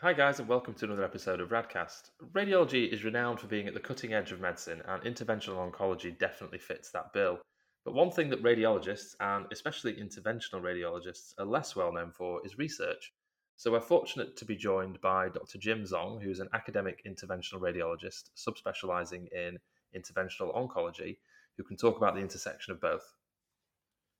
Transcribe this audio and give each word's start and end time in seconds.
Hi, 0.00 0.12
guys, 0.12 0.40
and 0.40 0.46
welcome 0.46 0.74
to 0.74 0.84
another 0.84 1.04
episode 1.04 1.40
of 1.40 1.48
Radcast. 1.48 2.10
Radiology 2.34 2.92
is 2.92 3.02
renowned 3.02 3.40
for 3.40 3.46
being 3.46 3.66
at 3.66 3.72
the 3.72 3.80
cutting 3.80 4.12
edge 4.12 4.30
of 4.30 4.42
medicine, 4.42 4.82
and 4.86 5.02
interventional 5.04 5.56
oncology 5.56 6.18
definitely 6.18 6.58
fits 6.58 6.90
that 6.90 7.14
bill. 7.14 7.38
But 7.82 7.94
one 7.94 8.10
thing 8.10 8.28
that 8.28 8.42
radiologists, 8.42 9.14
and 9.20 9.46
especially 9.50 9.94
interventional 9.94 10.60
radiologists, 10.60 11.32
are 11.38 11.46
less 11.46 11.74
well 11.74 11.94
known 11.94 12.10
for 12.10 12.44
is 12.44 12.58
research. 12.58 13.14
So 13.56 13.72
we're 13.72 13.80
fortunate 13.80 14.36
to 14.36 14.44
be 14.44 14.54
joined 14.54 15.00
by 15.00 15.30
Dr. 15.30 15.56
Jim 15.56 15.84
Zhong, 15.84 16.22
who's 16.22 16.40
an 16.40 16.50
academic 16.52 17.02
interventional 17.06 17.62
radiologist 17.62 18.24
subspecializing 18.36 19.28
in 19.32 19.58
interventional 19.96 20.54
oncology, 20.54 21.16
who 21.56 21.64
can 21.64 21.78
talk 21.78 21.96
about 21.96 22.14
the 22.14 22.20
intersection 22.20 22.74
of 22.74 22.82
both. 22.82 23.14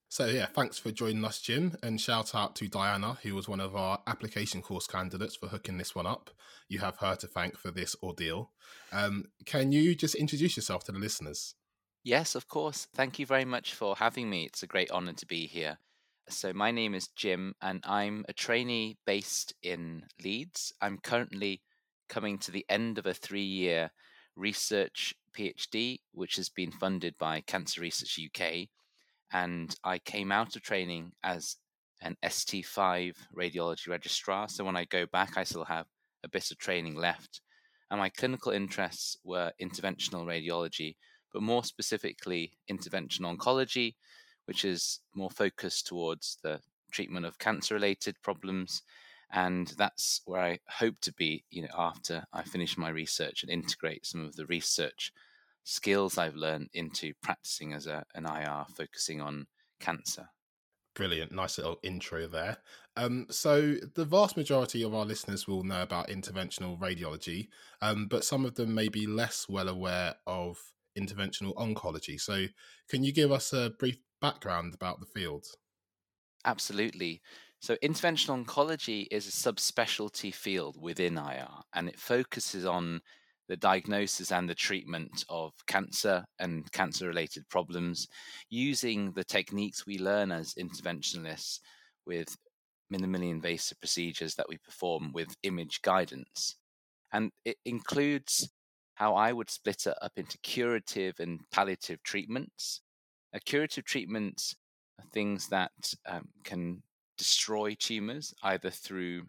So 0.08 0.26
yeah, 0.26 0.46
thanks 0.46 0.78
for 0.78 0.92
joining 0.92 1.24
us, 1.24 1.40
Jim, 1.40 1.76
and 1.82 2.00
shout 2.00 2.34
out 2.34 2.54
to 2.56 2.68
Diana, 2.68 3.18
who 3.22 3.34
was 3.34 3.48
one 3.48 3.60
of 3.60 3.74
our 3.74 3.98
application 4.06 4.62
course 4.62 4.86
candidates 4.86 5.34
for 5.34 5.48
hooking 5.48 5.78
this 5.78 5.94
one 5.94 6.06
up. 6.06 6.30
You 6.68 6.78
have 6.78 6.98
her 6.98 7.16
to 7.16 7.26
thank 7.26 7.58
for 7.58 7.70
this 7.70 7.96
ordeal. 8.02 8.50
Um, 8.92 9.24
can 9.44 9.72
you 9.72 9.94
just 9.94 10.14
introduce 10.14 10.56
yourself 10.56 10.84
to 10.84 10.92
the 10.92 10.98
listeners? 10.98 11.54
Yes, 12.04 12.36
of 12.36 12.46
course. 12.46 12.86
Thank 12.94 13.18
you 13.18 13.26
very 13.26 13.44
much 13.44 13.74
for 13.74 13.96
having 13.96 14.30
me. 14.30 14.44
It's 14.44 14.62
a 14.62 14.68
great 14.68 14.92
honor 14.92 15.12
to 15.12 15.26
be 15.26 15.46
here. 15.46 15.78
So, 16.28 16.52
my 16.52 16.70
name 16.70 16.94
is 16.94 17.08
Jim, 17.08 17.54
and 17.60 17.82
I'm 17.84 18.24
a 18.28 18.32
trainee 18.32 18.98
based 19.06 19.54
in 19.62 20.04
Leeds. 20.22 20.72
I'm 20.80 20.98
currently 20.98 21.62
coming 22.08 22.38
to 22.38 22.52
the 22.52 22.64
end 22.68 22.98
of 22.98 23.06
a 23.06 23.14
three 23.14 23.44
year 23.44 23.90
research 24.36 25.14
PhD, 25.36 25.98
which 26.12 26.36
has 26.36 26.48
been 26.48 26.70
funded 26.70 27.16
by 27.18 27.40
Cancer 27.40 27.80
Research 27.80 28.20
UK 28.24 28.68
and 29.32 29.74
I 29.84 29.98
came 29.98 30.32
out 30.32 30.56
of 30.56 30.62
training 30.62 31.12
as 31.22 31.56
an 32.02 32.16
ST5 32.24 33.14
radiology 33.36 33.88
registrar. 33.88 34.48
So 34.48 34.64
when 34.64 34.76
I 34.76 34.84
go 34.84 35.06
back, 35.06 35.36
I 35.36 35.44
still 35.44 35.64
have 35.64 35.86
a 36.24 36.28
bit 36.28 36.50
of 36.50 36.58
training 36.58 36.94
left. 36.94 37.40
And 37.90 38.00
my 38.00 38.08
clinical 38.08 38.52
interests 38.52 39.16
were 39.24 39.52
interventional 39.60 40.24
radiology, 40.24 40.96
but 41.32 41.42
more 41.42 41.64
specifically, 41.64 42.52
interventional 42.70 43.36
oncology, 43.36 43.94
which 44.46 44.64
is 44.64 45.00
more 45.14 45.30
focused 45.30 45.86
towards 45.86 46.38
the 46.42 46.60
treatment 46.90 47.26
of 47.26 47.38
cancer 47.38 47.74
related 47.74 48.16
problems. 48.22 48.82
And 49.32 49.68
that's 49.76 50.20
where 50.24 50.42
I 50.42 50.58
hope 50.68 51.00
to 51.02 51.12
be, 51.12 51.44
you 51.50 51.62
know, 51.62 51.74
after 51.76 52.24
I 52.32 52.42
finish 52.42 52.76
my 52.76 52.90
research 52.90 53.42
and 53.42 53.50
integrate 53.50 54.06
some 54.06 54.24
of 54.24 54.36
the 54.36 54.46
research 54.46 55.12
skills 55.66 56.16
I've 56.16 56.36
learned 56.36 56.68
into 56.72 57.12
practicing 57.22 57.72
as 57.72 57.86
a, 57.88 58.04
an 58.14 58.24
IR 58.24 58.64
focusing 58.76 59.20
on 59.20 59.46
cancer. 59.80 60.28
Brilliant. 60.94 61.32
Nice 61.32 61.58
little 61.58 61.78
intro 61.82 62.26
there. 62.28 62.58
Um, 62.96 63.26
so, 63.28 63.74
the 63.94 64.06
vast 64.06 64.36
majority 64.36 64.82
of 64.82 64.94
our 64.94 65.04
listeners 65.04 65.46
will 65.46 65.64
know 65.64 65.82
about 65.82 66.08
interventional 66.08 66.78
radiology, 66.78 67.48
um, 67.82 68.06
but 68.06 68.24
some 68.24 68.46
of 68.46 68.54
them 68.54 68.74
may 68.74 68.88
be 68.88 69.06
less 69.06 69.46
well 69.48 69.68
aware 69.68 70.14
of 70.26 70.56
interventional 70.98 71.54
oncology. 71.56 72.18
So, 72.18 72.46
can 72.88 73.02
you 73.02 73.12
give 73.12 73.30
us 73.30 73.52
a 73.52 73.74
brief 73.78 73.98
background 74.22 74.72
about 74.72 75.00
the 75.00 75.06
field? 75.06 75.44
Absolutely. 76.46 77.20
So, 77.60 77.76
interventional 77.82 78.42
oncology 78.42 79.08
is 79.10 79.26
a 79.26 79.52
subspecialty 79.52 80.32
field 80.32 80.80
within 80.80 81.18
IR, 81.18 81.48
and 81.74 81.88
it 81.88 81.98
focuses 81.98 82.64
on 82.64 83.02
the 83.48 83.56
diagnosis 83.56 84.32
and 84.32 84.48
the 84.48 84.54
treatment 84.54 85.24
of 85.28 85.52
cancer 85.66 86.24
and 86.38 86.70
cancer 86.72 87.06
related 87.06 87.48
problems 87.48 88.08
using 88.50 89.12
the 89.12 89.24
techniques 89.24 89.86
we 89.86 89.98
learn 89.98 90.32
as 90.32 90.54
interventionalists 90.54 91.60
with 92.06 92.36
minimally 92.92 93.30
invasive 93.30 93.78
procedures 93.80 94.34
that 94.34 94.48
we 94.48 94.58
perform 94.58 95.12
with 95.12 95.36
image 95.42 95.82
guidance. 95.82 96.56
And 97.12 97.30
it 97.44 97.56
includes 97.64 98.50
how 98.94 99.14
I 99.14 99.32
would 99.32 99.50
split 99.50 99.86
it 99.86 99.94
up 100.00 100.12
into 100.16 100.38
curative 100.38 101.20
and 101.20 101.40
palliative 101.52 102.02
treatments. 102.02 102.80
A 103.32 103.40
curative 103.40 103.84
treatments 103.84 104.56
are 104.98 105.04
things 105.12 105.48
that 105.48 105.72
um, 106.06 106.28
can 106.44 106.82
destroy 107.18 107.74
tumors 107.78 108.34
either 108.42 108.70
through 108.70 109.22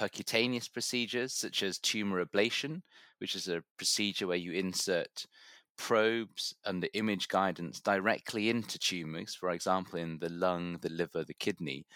percutaneous 0.00 0.72
procedures 0.72 1.34
such 1.34 1.62
as 1.62 1.78
tumor 1.78 2.24
ablation, 2.24 2.80
which 3.20 3.34
is 3.34 3.48
a 3.48 3.62
procedure 3.76 4.26
where 4.26 4.36
you 4.36 4.52
insert 4.52 5.26
probes 5.76 6.54
and 6.64 6.82
the 6.82 6.94
image 6.96 7.28
guidance 7.28 7.80
directly 7.80 8.50
into 8.50 8.78
tumors, 8.78 9.34
for 9.34 9.50
example, 9.50 9.98
in 9.98 10.18
the 10.18 10.28
lung, 10.28 10.78
the 10.82 10.90
liver, 10.90 11.24
the 11.24 11.34
kidney, 11.34 11.86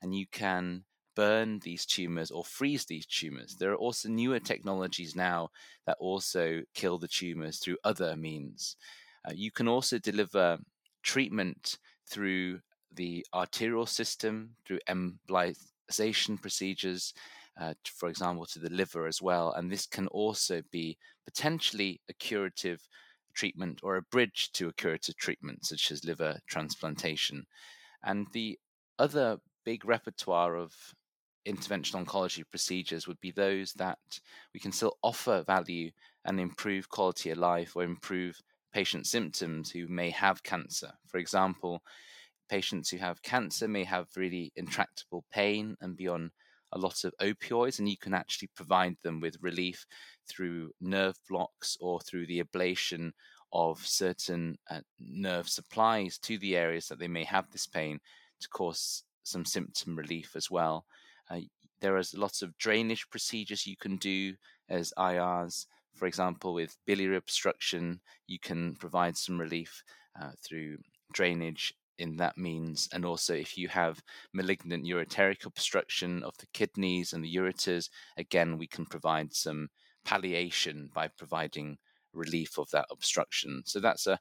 and 0.00 0.14
you 0.14 0.26
can 0.30 0.84
burn 1.14 1.58
these 1.60 1.84
tumors 1.84 2.30
or 2.30 2.44
freeze 2.44 2.84
these 2.86 3.06
tumors. 3.06 3.56
There 3.56 3.72
are 3.72 3.76
also 3.76 4.08
newer 4.08 4.38
technologies 4.38 5.14
now 5.14 5.50
that 5.86 5.96
also 6.00 6.62
kill 6.74 6.98
the 6.98 7.08
tumors 7.08 7.58
through 7.58 7.76
other 7.84 8.16
means. 8.16 8.76
Uh, 9.28 9.32
you 9.34 9.50
can 9.50 9.68
also 9.68 9.98
deliver 9.98 10.58
treatment 11.02 11.78
through 12.08 12.60
the 12.94 13.24
arterial 13.34 13.86
system, 13.86 14.50
through 14.66 14.78
embolization 14.88 16.40
procedures, 16.40 17.12
uh, 17.60 17.74
for 17.84 18.08
example, 18.08 18.46
to 18.46 18.58
the 18.58 18.70
liver 18.70 19.06
as 19.06 19.20
well. 19.20 19.52
And 19.52 19.70
this 19.70 19.86
can 19.86 20.06
also 20.08 20.62
be 20.70 20.96
potentially 21.24 22.00
a 22.08 22.12
curative 22.14 22.88
treatment 23.34 23.80
or 23.82 23.96
a 23.96 24.02
bridge 24.02 24.50
to 24.52 24.68
a 24.68 24.72
curative 24.72 25.16
treatment, 25.16 25.66
such 25.66 25.90
as 25.90 26.04
liver 26.04 26.38
transplantation. 26.46 27.44
And 28.02 28.26
the 28.32 28.58
other 28.98 29.38
big 29.64 29.84
repertoire 29.84 30.56
of 30.56 30.74
interventional 31.46 32.04
oncology 32.04 32.44
procedures 32.48 33.06
would 33.06 33.20
be 33.20 33.30
those 33.30 33.72
that 33.74 33.98
we 34.54 34.60
can 34.60 34.72
still 34.72 34.96
offer 35.02 35.42
value 35.46 35.90
and 36.24 36.38
improve 36.38 36.88
quality 36.88 37.30
of 37.30 37.38
life 37.38 37.74
or 37.74 37.82
improve 37.82 38.40
patient 38.72 39.06
symptoms 39.06 39.70
who 39.70 39.86
may 39.88 40.10
have 40.10 40.42
cancer. 40.42 40.92
For 41.08 41.18
example, 41.18 41.82
patients 42.48 42.90
who 42.90 42.98
have 42.98 43.22
cancer 43.22 43.68
may 43.68 43.84
have 43.84 44.08
really 44.16 44.52
intractable 44.56 45.24
pain 45.32 45.76
and 45.80 45.96
be 45.96 46.08
on 46.08 46.30
a 46.72 46.78
lot 46.78 47.04
of 47.04 47.14
opioids, 47.20 47.78
and 47.78 47.88
you 47.88 47.96
can 47.96 48.14
actually 48.14 48.48
provide 48.54 48.96
them 49.02 49.20
with 49.20 49.36
relief 49.40 49.84
through 50.28 50.70
nerve 50.80 51.16
blocks 51.28 51.76
or 51.80 52.00
through 52.00 52.26
the 52.26 52.42
ablation 52.42 53.12
of 53.52 53.84
certain 53.86 54.56
uh, 54.70 54.80
nerve 54.98 55.48
supplies 55.48 56.18
to 56.18 56.38
the 56.38 56.56
areas 56.56 56.86
that 56.88 56.98
they 56.98 57.08
may 57.08 57.24
have 57.24 57.50
this 57.50 57.66
pain 57.66 57.98
to 58.40 58.48
cause 58.48 59.04
some 59.24 59.44
symptom 59.44 59.96
relief 59.96 60.32
as 60.34 60.50
well. 60.50 60.86
Uh, 61.30 61.40
there 61.80 61.96
is 61.98 62.14
lots 62.14 62.42
of 62.42 62.56
drainage 62.58 63.08
procedures 63.10 63.66
you 63.66 63.76
can 63.76 63.96
do 63.96 64.34
as 64.68 64.92
IRs. 64.98 65.66
For 65.94 66.06
example, 66.06 66.54
with 66.54 66.76
biliary 66.86 67.16
obstruction, 67.16 68.00
you 68.26 68.38
can 68.38 68.74
provide 68.76 69.16
some 69.16 69.38
relief 69.38 69.82
uh, 70.20 70.30
through 70.42 70.78
drainage 71.12 71.74
in 71.98 72.16
that 72.16 72.36
means. 72.36 72.88
And 72.92 73.04
also, 73.04 73.34
if 73.34 73.56
you 73.56 73.68
have 73.68 74.02
malignant 74.32 74.84
ureteric 74.84 75.46
obstruction 75.46 76.22
of 76.22 76.36
the 76.38 76.46
kidneys 76.52 77.12
and 77.12 77.24
the 77.24 77.34
ureters, 77.34 77.88
again, 78.16 78.58
we 78.58 78.66
can 78.66 78.86
provide 78.86 79.32
some 79.34 79.68
palliation 80.04 80.90
by 80.94 81.08
providing 81.08 81.78
relief 82.12 82.58
of 82.58 82.70
that 82.70 82.86
obstruction. 82.90 83.62
So 83.64 83.80
that's 83.80 84.06
a 84.06 84.18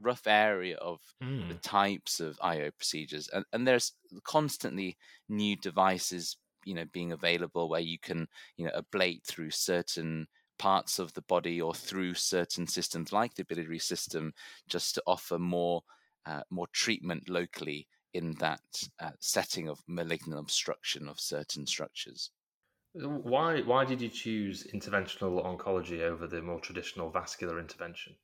rough 0.00 0.26
area 0.26 0.76
of 0.76 1.00
mm. 1.22 1.48
the 1.48 1.54
hmm. 1.54 1.60
types 1.60 2.20
of 2.20 2.38
IO 2.40 2.70
procedures. 2.70 3.28
And, 3.32 3.44
and 3.52 3.66
there's 3.66 3.92
constantly 4.24 4.96
new 5.28 5.56
devices, 5.56 6.36
you 6.64 6.74
know, 6.74 6.84
being 6.92 7.12
available 7.12 7.68
where 7.68 7.80
you 7.80 7.98
can, 7.98 8.28
you 8.56 8.64
know, 8.64 8.72
ablate 8.72 9.24
through 9.24 9.50
certain 9.50 10.26
parts 10.58 10.98
of 10.98 11.12
the 11.14 11.22
body 11.22 11.60
or 11.60 11.72
through 11.72 12.14
certain 12.14 12.66
systems 12.66 13.12
like 13.12 13.34
the 13.34 13.44
biliary 13.44 13.78
system 13.78 14.32
just 14.68 14.94
to 14.94 15.02
offer 15.06 15.38
more 15.38 15.82
uh, 16.28 16.42
more 16.50 16.68
treatment 16.72 17.28
locally 17.28 17.86
in 18.12 18.34
that 18.34 18.60
uh, 19.00 19.10
setting 19.20 19.68
of 19.68 19.80
malignant 19.86 20.38
obstruction 20.38 21.08
of 21.08 21.18
certain 21.20 21.66
structures. 21.66 22.30
Why 22.94 23.60
why 23.60 23.84
did 23.84 24.00
you 24.00 24.08
choose 24.08 24.66
interventional 24.74 25.44
oncology 25.44 26.00
over 26.00 26.26
the 26.26 26.42
more 26.42 26.60
traditional 26.60 27.10
vascular 27.10 27.58
intervention? 27.60 28.16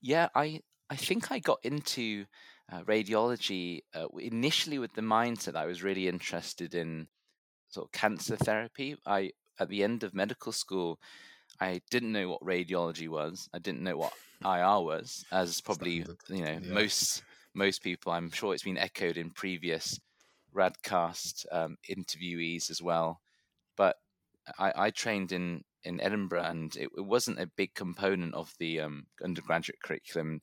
Yeah, 0.00 0.28
I 0.34 0.60
I 0.88 0.96
think 0.96 1.32
I 1.32 1.38
got 1.38 1.58
into 1.64 2.26
uh, 2.70 2.82
radiology 2.82 3.80
uh, 3.94 4.06
initially 4.18 4.78
with 4.78 4.94
the 4.94 5.02
mindset 5.02 5.56
I 5.56 5.66
was 5.66 5.82
really 5.82 6.06
interested 6.06 6.74
in 6.74 7.08
sort 7.68 7.86
of 7.86 7.92
cancer 7.92 8.36
therapy. 8.36 8.96
I 9.06 9.32
at 9.58 9.68
the 9.68 9.82
end 9.82 10.04
of 10.04 10.14
medical 10.14 10.52
school, 10.52 10.98
I 11.60 11.80
didn't 11.90 12.12
know 12.12 12.28
what 12.28 12.42
radiology 12.42 13.08
was. 13.08 13.48
I 13.52 13.58
didn't 13.58 13.82
know 13.82 13.96
what 13.96 14.12
IR 14.44 14.80
was, 14.84 15.24
as 15.32 15.60
probably 15.60 16.02
Standard. 16.02 16.18
you 16.28 16.44
know 16.44 16.58
yeah. 16.62 16.72
most 16.72 17.22
most 17.54 17.82
people. 17.82 18.12
I'm 18.12 18.30
sure 18.30 18.54
it's 18.54 18.62
been 18.62 18.78
echoed 18.78 19.16
in 19.16 19.30
previous 19.30 19.98
Radcast 20.54 21.46
um, 21.52 21.76
interviewees 21.88 22.70
as 22.70 22.82
well. 22.82 23.20
But 23.76 23.96
I, 24.58 24.72
I, 24.76 24.90
trained 24.90 25.32
in, 25.32 25.62
in 25.84 26.00
Edinburgh 26.00 26.44
and 26.44 26.74
it, 26.76 26.88
it 26.96 27.04
wasn't 27.04 27.40
a 27.40 27.50
big 27.56 27.74
component 27.74 28.34
of 28.34 28.52
the 28.58 28.80
um, 28.80 29.06
undergraduate 29.24 29.80
curriculum. 29.82 30.40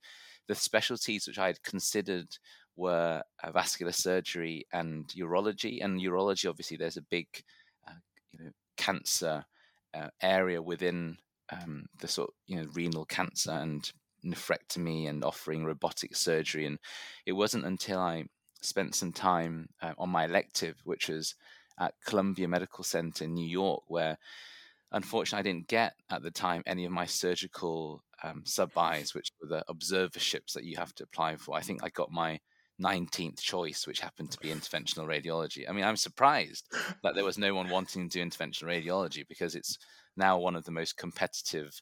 The 0.48 0.56
specialties 0.56 1.28
which 1.28 1.38
I 1.38 1.48
had 1.48 1.64
considered 1.64 2.28
were 2.76 3.24
uh, 3.44 3.52
vascular 3.52 3.92
surgery 3.92 4.66
and 4.72 5.08
urology. 5.10 5.84
And 5.84 6.00
urology, 6.00 6.50
obviously, 6.50 6.78
there's 6.78 6.98
a 6.98 7.02
big 7.02 7.28
uh, 7.88 7.94
you 8.32 8.46
know, 8.46 8.52
cancer 8.78 9.46
uh, 9.94 10.10
area 10.22 10.62
within 10.62 11.18
um, 11.52 11.86
the 12.00 12.08
sort 12.08 12.32
you 12.46 12.58
know 12.58 12.68
renal 12.74 13.06
cancer 13.06 13.52
and 13.52 13.92
nephrectomy 14.28 15.10
and 15.10 15.24
offering 15.24 15.66
robotic 15.66 16.16
surgery. 16.16 16.66
And 16.66 16.80
it 17.26 17.34
wasn't 17.34 17.66
until 17.66 18.00
I 18.00 18.26
spent 18.62 18.96
some 18.96 19.12
time 19.12 19.70
uh, 19.82 19.94
on 19.98 20.10
my 20.10 20.26
elective, 20.26 20.76
which 20.84 21.10
was 21.10 21.36
at 21.80 21.94
Columbia 22.06 22.48
Medical 22.48 22.84
Center 22.84 23.26
in 23.26 23.34
New 23.34 23.48
York, 23.48 23.84
where 23.88 24.18
unfortunately 24.92 25.40
I 25.40 25.54
didn't 25.54 25.68
get 25.68 25.94
at 26.10 26.24
the 26.24 26.32
time 26.32 26.64
any 26.66 26.86
of 26.86 26.92
my 26.92 27.06
surgical 27.06 28.02
um, 28.24 28.44
sub-Is, 28.46 29.14
which 29.14 29.30
were 29.42 29.48
the 29.48 29.64
observerships 29.68 30.54
that 30.54 30.64
you 30.64 30.78
have 30.78 30.94
to 30.96 31.04
apply 31.04 31.36
for. 31.36 31.56
I 31.56 31.62
think 31.62 31.84
I 31.84 31.90
got 31.90 32.12
my 32.12 32.40
19th 32.82 33.40
choice, 33.40 33.88
which 33.88 34.00
happened 34.00 34.32
to 34.32 34.40
be 34.40 34.50
interventional 34.50 35.08
radiology. 35.08 35.68
I 35.68 35.74
mean, 35.74 35.84
I'm 35.84 35.98
surprised 35.98 36.68
that 37.04 37.16
there 37.16 37.26
was 37.26 37.38
no 37.38 37.54
one 37.54 37.70
wanting 37.70 38.10
to 38.10 38.20
do 38.20 38.26
interventional 38.26 38.66
radiology 38.66 39.28
because 39.28 39.56
it's 39.56 39.78
now 40.16 40.38
one 40.38 40.56
of 40.56 40.66
the 40.66 40.72
most 40.72 40.98
competitive 40.98 41.82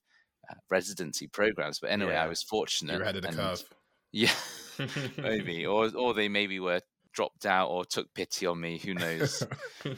residency 0.69 1.27
programs. 1.27 1.79
But 1.79 1.91
anyway, 1.91 2.13
yeah. 2.13 2.23
I 2.23 2.27
was 2.27 2.43
fortunate. 2.43 2.93
You're 2.93 3.03
ahead 3.03 3.15
of 3.17 3.21
the 3.23 3.27
and, 3.29 3.37
curve. 3.37 3.63
Yeah, 4.11 4.31
maybe, 5.17 5.65
or 5.65 5.93
or 5.93 6.13
they 6.13 6.29
maybe 6.29 6.61
were 6.61 6.79
dropped 7.15 7.45
out 7.45 7.69
or 7.69 7.85
took 7.85 8.13
pity 8.13 8.45
on 8.45 8.59
me. 8.61 8.77
Who 8.77 8.93
knows? 8.93 9.43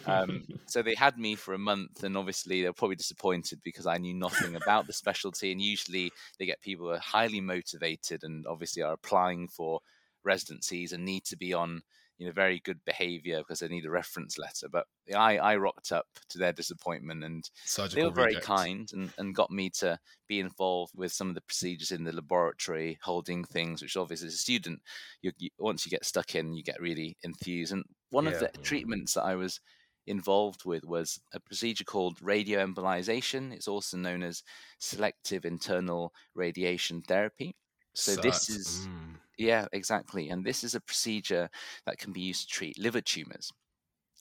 um, 0.06 0.44
so 0.66 0.82
they 0.82 0.96
had 0.96 1.18
me 1.18 1.36
for 1.36 1.54
a 1.54 1.60
month, 1.60 2.04
and 2.04 2.16
obviously 2.16 2.62
they're 2.62 2.74
probably 2.74 2.96
disappointed 2.96 3.60
because 3.64 3.86
I 3.86 3.98
knew 3.98 4.14
nothing 4.14 4.56
about 4.56 4.88
the 4.88 4.94
specialty. 4.94 5.52
And 5.52 5.62
usually 5.62 6.12
they 6.40 6.46
get 6.46 6.62
people 6.62 6.88
who 6.88 6.94
are 6.94 7.00
highly 7.00 7.42
motivated 7.42 8.24
and 8.24 8.46
obviously 8.48 8.82
are 8.82 8.94
applying 8.94 9.48
for 9.48 9.82
residencies 10.24 10.94
and 10.94 11.04
need 11.04 11.26
to 11.26 11.38
be 11.38 11.54
on 11.54 11.82
you 12.18 12.26
know 12.26 12.32
very 12.32 12.60
good 12.60 12.80
behavior 12.86 13.40
because 13.40 13.60
they 13.60 13.68
need 13.68 13.86
a 13.86 13.92
reference 13.92 14.38
letter 14.38 14.68
but 14.72 14.86
i 15.16 15.38
i 15.38 15.56
rocked 15.56 15.92
up 15.92 16.08
to 16.30 16.38
their 16.38 16.52
disappointment 16.52 17.24
and 17.24 17.50
Surgical 17.66 17.96
they 18.02 18.08
were 18.08 18.14
very 18.14 18.36
kind 18.42 18.90
and, 18.94 19.12
and 19.18 19.36
got 19.36 19.52
me 19.52 19.70
to 19.70 20.00
be 20.28 20.40
involved 20.40 20.94
with 20.96 21.12
some 21.12 21.30
of 21.30 21.36
the 21.36 21.42
procedures 21.42 21.92
in 21.92 22.04
the 22.04 22.12
laboratory 22.12 22.98
holding 23.04 23.44
things 23.44 23.82
which 23.82 23.98
obviously 23.98 24.28
as 24.28 24.34
a 24.34 24.38
student 24.38 24.82
you, 25.22 25.32
you 25.38 25.50
once 25.60 25.86
you 25.86 25.90
get 25.90 26.06
stuck 26.06 26.36
in 26.36 26.54
you 26.54 26.64
get 26.64 26.82
really 26.82 27.18
enthused. 27.24 27.72
And 27.72 27.84
one 28.10 28.26
yeah. 28.26 28.32
of 28.32 28.40
the 28.40 28.50
treatments 28.62 29.14
that 29.14 29.24
i 29.24 29.36
was 29.36 29.60
involved 30.08 30.66
with 30.66 30.86
was 30.86 31.20
a 31.34 31.40
procedure 31.40 31.84
called 31.84 32.20
radioembolization. 32.22 33.52
It's 33.52 33.68
also 33.68 33.98
known 33.98 34.24
as 34.24 34.42
selective 34.80 35.46
internal 35.46 36.14
radiation 36.34 37.02
therapy. 37.02 37.56
So 37.94 38.16
this 38.16 38.50
is 38.50 38.88
mm. 38.88 39.16
Yeah, 39.38 39.68
exactly. 39.72 40.30
And 40.30 40.44
this 40.44 40.64
is 40.64 40.76
a 40.76 40.82
procedure 40.82 41.50
that 41.86 41.98
can 41.98 42.14
be 42.14 42.22
used 42.22 42.50
to 42.50 42.56
treat 42.56 42.80
liver 42.80 43.02
tumors. 43.02 43.52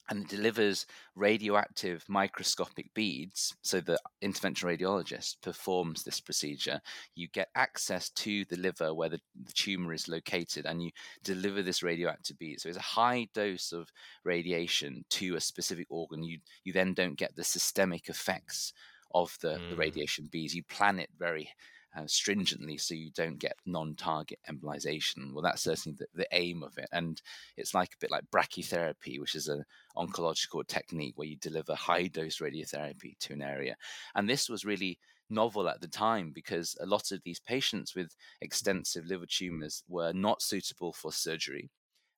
And 0.08 0.22
it 0.22 0.28
delivers 0.28 0.86
radioactive 1.16 2.04
microscopic 2.08 2.94
beads. 2.94 3.56
So 3.62 3.80
the 3.80 3.98
interventional 4.22 4.78
radiologist 4.78 5.42
performs 5.42 6.04
this 6.04 6.20
procedure. 6.20 6.80
You 7.16 7.26
get 7.26 7.48
access 7.56 8.10
to 8.10 8.44
the 8.44 8.56
liver 8.56 8.94
where 8.94 9.08
the, 9.08 9.20
the 9.34 9.52
tumor 9.52 9.92
is 9.92 10.06
located, 10.06 10.64
and 10.64 10.80
you 10.80 10.92
deliver 11.24 11.60
this 11.60 11.82
radioactive 11.82 12.38
bead. 12.38 12.60
So 12.60 12.68
it's 12.68 12.78
a 12.78 12.82
high 12.82 13.26
dose 13.34 13.72
of 13.72 13.90
radiation 14.22 15.04
to 15.10 15.34
a 15.34 15.40
specific 15.40 15.88
organ. 15.90 16.22
You 16.22 16.38
you 16.62 16.72
then 16.72 16.94
don't 16.94 17.18
get 17.18 17.34
the 17.34 17.42
systemic 17.42 18.08
effects 18.08 18.72
of 19.12 19.36
the, 19.40 19.58
mm. 19.58 19.70
the 19.70 19.76
radiation 19.76 20.28
beads. 20.30 20.54
You 20.54 20.62
plan 20.62 21.00
it 21.00 21.10
very 21.18 21.50
uh, 21.96 22.06
stringently 22.06 22.76
so 22.76 22.94
you 22.94 23.10
don't 23.10 23.38
get 23.38 23.56
non-target 23.64 24.38
embolization. 24.50 25.32
Well, 25.32 25.42
that's 25.42 25.62
certainly 25.62 25.96
the, 25.98 26.06
the, 26.14 26.26
aim 26.32 26.62
of 26.62 26.76
it, 26.76 26.88
and 26.92 27.20
it's 27.56 27.72
like 27.72 27.94
a 27.94 27.98
bit 28.00 28.10
like 28.10 28.30
brachytherapy, 28.30 29.18
which 29.18 29.34
is 29.34 29.48
an 29.48 29.64
oncological 29.96 30.66
technique 30.66 31.14
where 31.16 31.28
you 31.28 31.36
deliver 31.36 31.74
high-dose 31.74 32.38
radiotherapy 32.38 33.18
to 33.20 33.32
an 33.32 33.42
area. 33.42 33.76
And 34.14 34.28
this 34.28 34.48
was 34.48 34.64
really 34.64 34.98
novel 35.30 35.68
at 35.68 35.80
the 35.80 35.88
time 35.88 36.32
because 36.34 36.76
a 36.80 36.86
lot 36.86 37.12
of 37.12 37.22
these 37.24 37.40
patients 37.40 37.94
with 37.94 38.14
extensive 38.42 39.06
liver 39.06 39.26
tumors 39.26 39.82
were 39.88 40.12
not 40.12 40.42
suitable 40.42 40.92
for 40.92 41.12
surgery. 41.12 41.70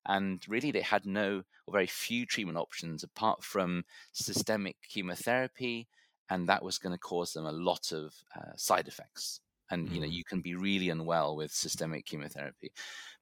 And 0.05 0.43
really, 0.47 0.71
they 0.71 0.81
had 0.81 1.05
no 1.05 1.43
or 1.67 1.71
very 1.71 1.87
few 1.87 2.25
treatment 2.25 2.57
options 2.57 3.03
apart 3.03 3.43
from 3.43 3.85
systemic 4.11 4.75
chemotherapy, 4.89 5.87
and 6.29 6.47
that 6.49 6.63
was 6.63 6.77
going 6.77 6.93
to 6.93 6.99
cause 6.99 7.33
them 7.33 7.45
a 7.45 7.51
lot 7.51 7.91
of 7.91 8.13
uh, 8.35 8.55
side 8.55 8.87
effects 8.87 9.41
and 9.71 9.89
you 9.89 10.01
know 10.01 10.07
mm. 10.07 10.11
you 10.11 10.23
can 10.23 10.41
be 10.41 10.55
really 10.55 10.89
unwell 10.89 11.35
with 11.35 11.51
systemic 11.51 12.05
chemotherapy 12.05 12.71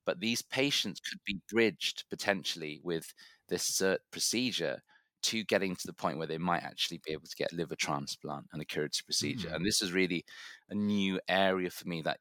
but 0.07 0.21
these 0.21 0.41
patients 0.41 1.01
could 1.01 1.19
be 1.25 1.41
bridged 1.51 2.05
potentially 2.09 2.79
with 2.81 3.13
this 3.49 3.77
SIRT 3.77 3.97
procedure 4.09 4.81
to 5.23 5.43
getting 5.43 5.75
to 5.75 5.85
the 5.85 5.93
point 5.93 6.17
where 6.17 6.27
they 6.27 6.37
might 6.37 6.63
actually 6.63 7.01
be 7.05 7.11
able 7.11 7.27
to 7.27 7.35
get 7.35 7.51
liver 7.51 7.75
transplant 7.75 8.45
and 8.53 8.61
a 8.61 8.65
curative 8.65 9.03
procedure. 9.05 9.49
Mm. 9.49 9.55
And 9.55 9.65
this 9.65 9.81
is 9.81 9.91
really 9.91 10.23
a 10.69 10.75
new 10.75 11.19
area 11.27 11.69
for 11.69 11.87
me 11.89 12.01
that 12.03 12.19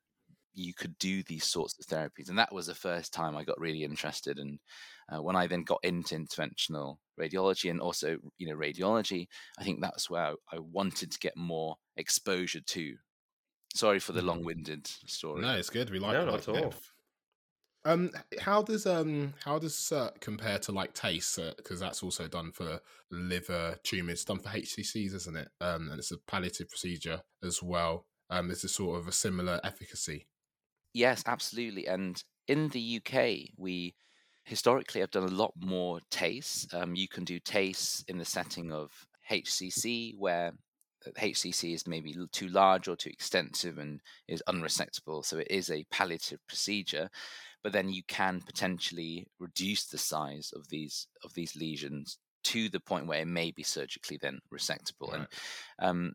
you 0.54 0.74
could 0.74 0.98
do 0.98 1.22
these 1.22 1.44
sorts 1.44 1.78
of 1.78 1.86
therapies. 1.86 2.28
And 2.28 2.38
that 2.38 2.52
was 2.52 2.66
the 2.66 2.74
first 2.74 3.12
time 3.12 3.36
I 3.36 3.44
got 3.44 3.60
really 3.60 3.84
interested. 3.84 4.38
And 4.38 4.58
uh, 5.08 5.22
when 5.22 5.36
I 5.36 5.46
then 5.46 5.62
got 5.62 5.78
into 5.84 6.16
interventional 6.16 6.96
radiology 7.20 7.70
and 7.70 7.80
also, 7.80 8.16
you 8.38 8.48
know, 8.48 8.56
radiology, 8.56 9.28
I 9.58 9.64
think 9.64 9.80
that's 9.80 10.10
where 10.10 10.34
I 10.50 10.58
wanted 10.58 11.12
to 11.12 11.18
get 11.20 11.36
more 11.36 11.76
exposure 11.96 12.60
to 12.60 12.96
Sorry 13.76 13.98
for 13.98 14.12
the 14.12 14.20
mm-hmm. 14.20 14.28
long-winded 14.28 14.86
story. 15.06 15.42
No, 15.42 15.54
it's 15.56 15.70
good. 15.70 15.90
We 15.90 15.98
like 15.98 16.12
no, 16.12 16.22
it. 16.22 16.26
Not 16.26 16.48
at 16.48 16.64
all. 16.64 16.74
Um, 17.84 18.10
how 18.40 18.62
does 18.62 18.84
um 18.84 19.34
how 19.44 19.60
does 19.60 19.74
SIRT 19.76 20.20
compare 20.20 20.58
to 20.60 20.72
like 20.72 20.92
TACE? 20.92 21.38
Because 21.56 21.78
that's 21.78 22.02
also 22.02 22.26
done 22.26 22.50
for 22.50 22.80
liver 23.12 23.76
tumors, 23.84 24.14
it's 24.14 24.24
done 24.24 24.40
for 24.40 24.48
HCCs, 24.48 25.14
isn't 25.14 25.36
it? 25.36 25.48
Um, 25.60 25.90
and 25.90 25.98
it's 25.98 26.10
a 26.10 26.18
palliative 26.18 26.68
procedure 26.68 27.22
as 27.44 27.62
well. 27.62 28.06
Um, 28.28 28.50
is 28.50 28.64
a 28.64 28.68
sort 28.68 28.98
of 28.98 29.06
a 29.06 29.12
similar 29.12 29.60
efficacy? 29.62 30.26
Yes, 30.94 31.22
absolutely. 31.26 31.86
And 31.86 32.20
in 32.48 32.70
the 32.70 33.00
UK, 33.00 33.50
we 33.56 33.94
historically 34.42 35.00
have 35.00 35.12
done 35.12 35.24
a 35.24 35.28
lot 35.28 35.52
more 35.56 36.00
TACE. 36.10 36.66
Um, 36.72 36.96
you 36.96 37.06
can 37.06 37.22
do 37.22 37.38
TACE 37.38 38.04
in 38.08 38.18
the 38.18 38.24
setting 38.24 38.72
of 38.72 38.90
HCC, 39.30 40.14
where 40.18 40.52
HCC 41.14 41.74
is 41.74 41.86
maybe 41.86 42.14
too 42.32 42.48
large 42.48 42.88
or 42.88 42.96
too 42.96 43.10
extensive 43.10 43.78
and 43.78 44.00
is 44.28 44.42
unresectable. 44.48 45.24
So 45.24 45.38
it 45.38 45.48
is 45.50 45.70
a 45.70 45.84
palliative 45.90 46.40
procedure, 46.46 47.08
but 47.62 47.72
then 47.72 47.88
you 47.88 48.02
can 48.08 48.40
potentially 48.40 49.26
reduce 49.38 49.86
the 49.86 49.98
size 49.98 50.52
of 50.54 50.68
these 50.68 51.08
of 51.24 51.34
these 51.34 51.56
lesions 51.56 52.18
to 52.44 52.68
the 52.68 52.80
point 52.80 53.06
where 53.06 53.20
it 53.20 53.26
may 53.26 53.50
be 53.50 53.62
surgically 53.62 54.18
then 54.20 54.38
resectable. 54.52 55.12
Right. 55.12 55.26
And 55.78 55.88
um, 55.88 56.12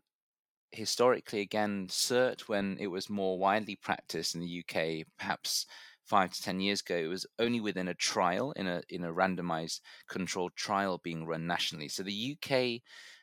historically, 0.70 1.40
again, 1.40 1.88
SIRT 1.90 2.48
when 2.48 2.78
it 2.80 2.86
was 2.86 3.10
more 3.10 3.38
widely 3.38 3.76
practiced 3.76 4.34
in 4.34 4.40
the 4.40 4.64
UK, 4.64 5.06
perhaps 5.18 5.66
five 6.06 6.32
to 6.32 6.42
ten 6.42 6.60
years 6.60 6.80
ago, 6.80 6.96
it 6.96 7.06
was 7.06 7.26
only 7.38 7.60
within 7.60 7.88
a 7.88 7.94
trial 7.94 8.52
in 8.52 8.66
a 8.66 8.82
in 8.88 9.04
a 9.04 9.12
randomized 9.12 9.80
controlled 10.08 10.56
trial 10.56 11.00
being 11.04 11.26
run 11.26 11.46
nationally. 11.46 11.88
So 11.88 12.02
the 12.02 12.36
UK 12.36 12.80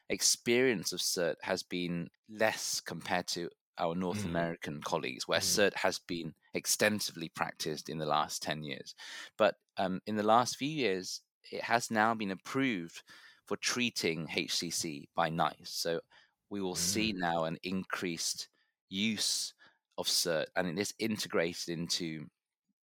experience 0.10 0.92
of 0.92 1.00
SIRT 1.01 1.36
has 1.42 1.63
been 1.63 2.10
less 2.30 2.80
compared 2.80 3.28
to 3.28 3.50
our 3.78 3.96
North 3.96 4.24
mm. 4.24 4.25
American 4.25 4.82
colleagues, 4.82 5.28
where 5.28 5.39
mm. 5.39 5.44
SIRT 5.44 5.75
has 5.75 6.00
been 6.00 6.34
extensively 6.54 7.30
practiced 7.30 7.89
in 7.89 7.98
the 7.98 8.06
last 8.06 8.42
10 8.44 8.63
years. 8.63 8.96
But 9.38 9.56
um, 9.78 10.01
in 10.06 10.16
the 10.16 10.24
last 10.24 10.58
few 10.58 10.70
years, 10.70 11.22
it 11.51 11.63
has 11.63 11.89
now 11.89 12.13
been 12.13 12.32
approved 12.32 13.01
for 13.46 13.56
treating 13.58 14.28
HCC 14.28 15.08
by 15.16 15.30
NICE. 15.30 15.56
So 15.63 16.01
we 16.50 16.62
will 16.62 16.75
mm. 16.75 16.78
see 16.78 17.13
now 17.16 17.46
an 17.46 17.58
increased 17.63 18.50
use 18.89 19.54
of 19.98 20.08
SIRT, 20.08 20.46
and 20.56 20.68
it 20.68 20.80
is 20.80 20.94
integrated 21.00 21.70
into 21.70 22.25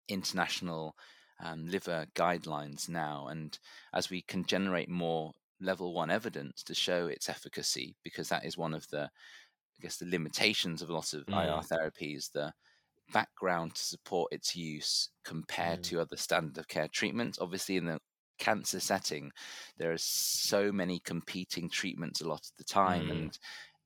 international 0.07 0.95
um, 1.43 1.67
liver 1.67 2.05
guidelines 2.15 2.87
now. 2.87 3.27
And 3.27 3.57
as 3.93 4.09
we 4.09 4.21
can 4.21 4.45
generate 4.45 4.89
more 4.89 5.33
level 5.65 5.93
one 5.93 6.09
evidence 6.09 6.63
to 6.63 6.73
show 6.73 7.07
its 7.07 7.29
efficacy 7.29 7.95
because 8.03 8.29
that 8.29 8.45
is 8.45 8.57
one 8.57 8.73
of 8.73 8.87
the 8.89 9.09
I 9.77 9.81
guess 9.81 9.97
the 9.97 10.05
limitations 10.05 10.81
of 10.81 10.89
a 10.89 10.93
lot 10.93 11.13
of 11.13 11.25
mm. 11.25 11.33
IR 11.33 11.61
therapies, 11.61 12.31
the 12.31 12.53
background 13.11 13.75
to 13.75 13.83
support 13.83 14.31
its 14.31 14.55
use 14.55 15.09
compared 15.23 15.79
mm. 15.79 15.83
to 15.83 16.01
other 16.01 16.17
standard 16.17 16.57
of 16.57 16.67
care 16.67 16.87
treatments. 16.87 17.39
Obviously, 17.41 17.77
in 17.77 17.85
the 17.85 17.99
cancer 18.39 18.79
setting, 18.79 19.31
there 19.77 19.91
are 19.91 19.97
so 19.97 20.71
many 20.71 20.99
competing 20.99 21.69
treatments 21.69 22.21
a 22.21 22.27
lot 22.27 22.41
of 22.41 22.51
the 22.57 22.63
time, 22.63 23.07
mm. 23.07 23.11
and 23.11 23.39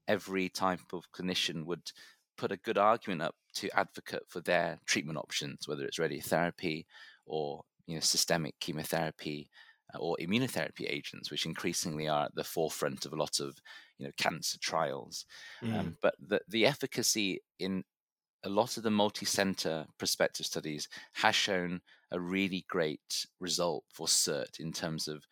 every 0.07 0.49
type 0.49 0.93
of 0.93 1.11
clinician 1.11 1.65
would 1.65 1.91
put 2.37 2.51
a 2.51 2.57
good 2.57 2.77
argument 2.77 3.21
up 3.21 3.35
to 3.53 3.69
advocate 3.77 4.23
for 4.27 4.41
their 4.41 4.79
treatment 4.85 5.17
options, 5.17 5.67
whether 5.67 5.83
it's 5.85 5.99
radiotherapy 5.99 6.85
or 7.25 7.63
you 7.87 7.95
know 7.95 8.01
systemic 8.01 8.59
chemotherapy 8.59 9.49
or 9.97 10.17
immunotherapy 10.19 10.85
agents, 10.89 11.31
which 11.31 11.45
increasingly 11.45 12.07
are 12.07 12.25
at 12.25 12.35
the 12.35 12.43
forefront 12.43 13.05
of 13.05 13.13
a 13.13 13.17
lot 13.17 13.39
of 13.39 13.59
you 13.97 14.05
know 14.05 14.11
cancer 14.17 14.57
trials. 14.59 15.25
Um, 15.71 15.79
mm. 15.79 15.79
Um, 15.79 15.97
but 16.01 16.15
the 16.19 16.41
the 16.47 16.65
efficacy 16.65 17.41
in 17.59 17.83
a 18.43 18.49
lot 18.49 18.77
of 18.77 18.83
the 18.83 18.91
multi-center 18.91 19.87
prospective 19.97 20.45
studies 20.45 20.87
has 21.13 21.35
shown 21.35 21.81
a 22.11 22.19
really 22.19 22.65
great 22.69 23.25
result 23.39 23.85
for 23.89 24.07
SIRT 24.07 24.59
in 24.59 24.71
terms 24.71 25.07
of 25.07 25.25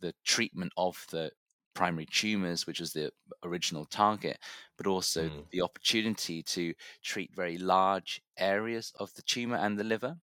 the 0.00 0.14
treatment 0.24 0.72
of 0.76 1.06
the 1.10 1.30
primary 1.74 2.06
tumors, 2.06 2.66
which 2.66 2.80
is 2.80 2.92
the 2.92 3.12
original 3.42 3.84
target, 3.84 4.38
but 4.76 4.86
also 4.86 5.28
Mm. 5.28 5.48
the 5.50 5.60
opportunity 5.60 6.42
to 6.42 6.74
treat 7.02 7.34
very 7.34 7.58
large 7.58 8.22
areas 8.38 8.92
of 8.96 9.12
the 9.14 9.22
tumor 9.22 9.56
and 9.56 9.78
the 9.78 9.84
liver. 9.84 10.16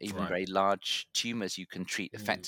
Even 0.00 0.26
Right. 0.26 0.28
very 0.28 0.46
large 0.46 1.08
tumors 1.12 1.58
you 1.58 1.66
can 1.66 1.84
treat 1.84 2.12
Mm. 2.14 2.42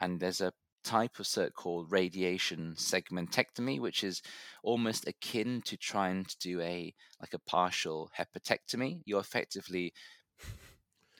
And 0.00 0.20
there's 0.20 0.40
a 0.40 0.52
type 0.84 1.18
of 1.18 1.26
SIRT 1.26 1.54
called 1.54 1.90
radiation 1.92 2.74
segmentectomy, 2.76 3.80
which 3.80 4.04
is 4.04 4.22
almost 4.62 5.06
akin 5.06 5.60
to 5.62 5.76
trying 5.76 6.24
to 6.24 6.36
do 6.38 6.60
a 6.60 6.94
like 7.20 7.34
a 7.34 7.38
partial 7.40 8.10
hepatectomy. 8.16 9.02
You're 9.04 9.20
effectively 9.20 9.92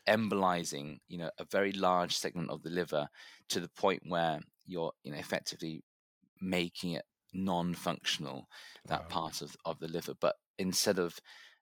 embolizing, 0.07 1.01
you 1.09 1.19
know, 1.19 1.31
a 1.39 1.45
very 1.45 1.73
large 1.73 2.17
segment 2.17 2.51
of 2.51 2.63
the 2.63 2.71
liver 2.71 3.09
to 3.49 3.61
the 3.61 3.69
point 3.69 4.03
where 4.07 4.41
you're, 4.67 4.93
you 5.03 5.13
know, 5.13 5.19
effectively 5.19 5.83
making 6.41 6.93
it 6.93 7.05
non-functional 7.35 8.49
that 8.89 9.03
Wow. 9.03 9.09
part 9.09 9.43
of, 9.43 9.57
of 9.65 9.79
the 9.81 9.89
liver. 9.89 10.15
But 10.19 10.37
instead 10.59 10.99
of 10.99 11.21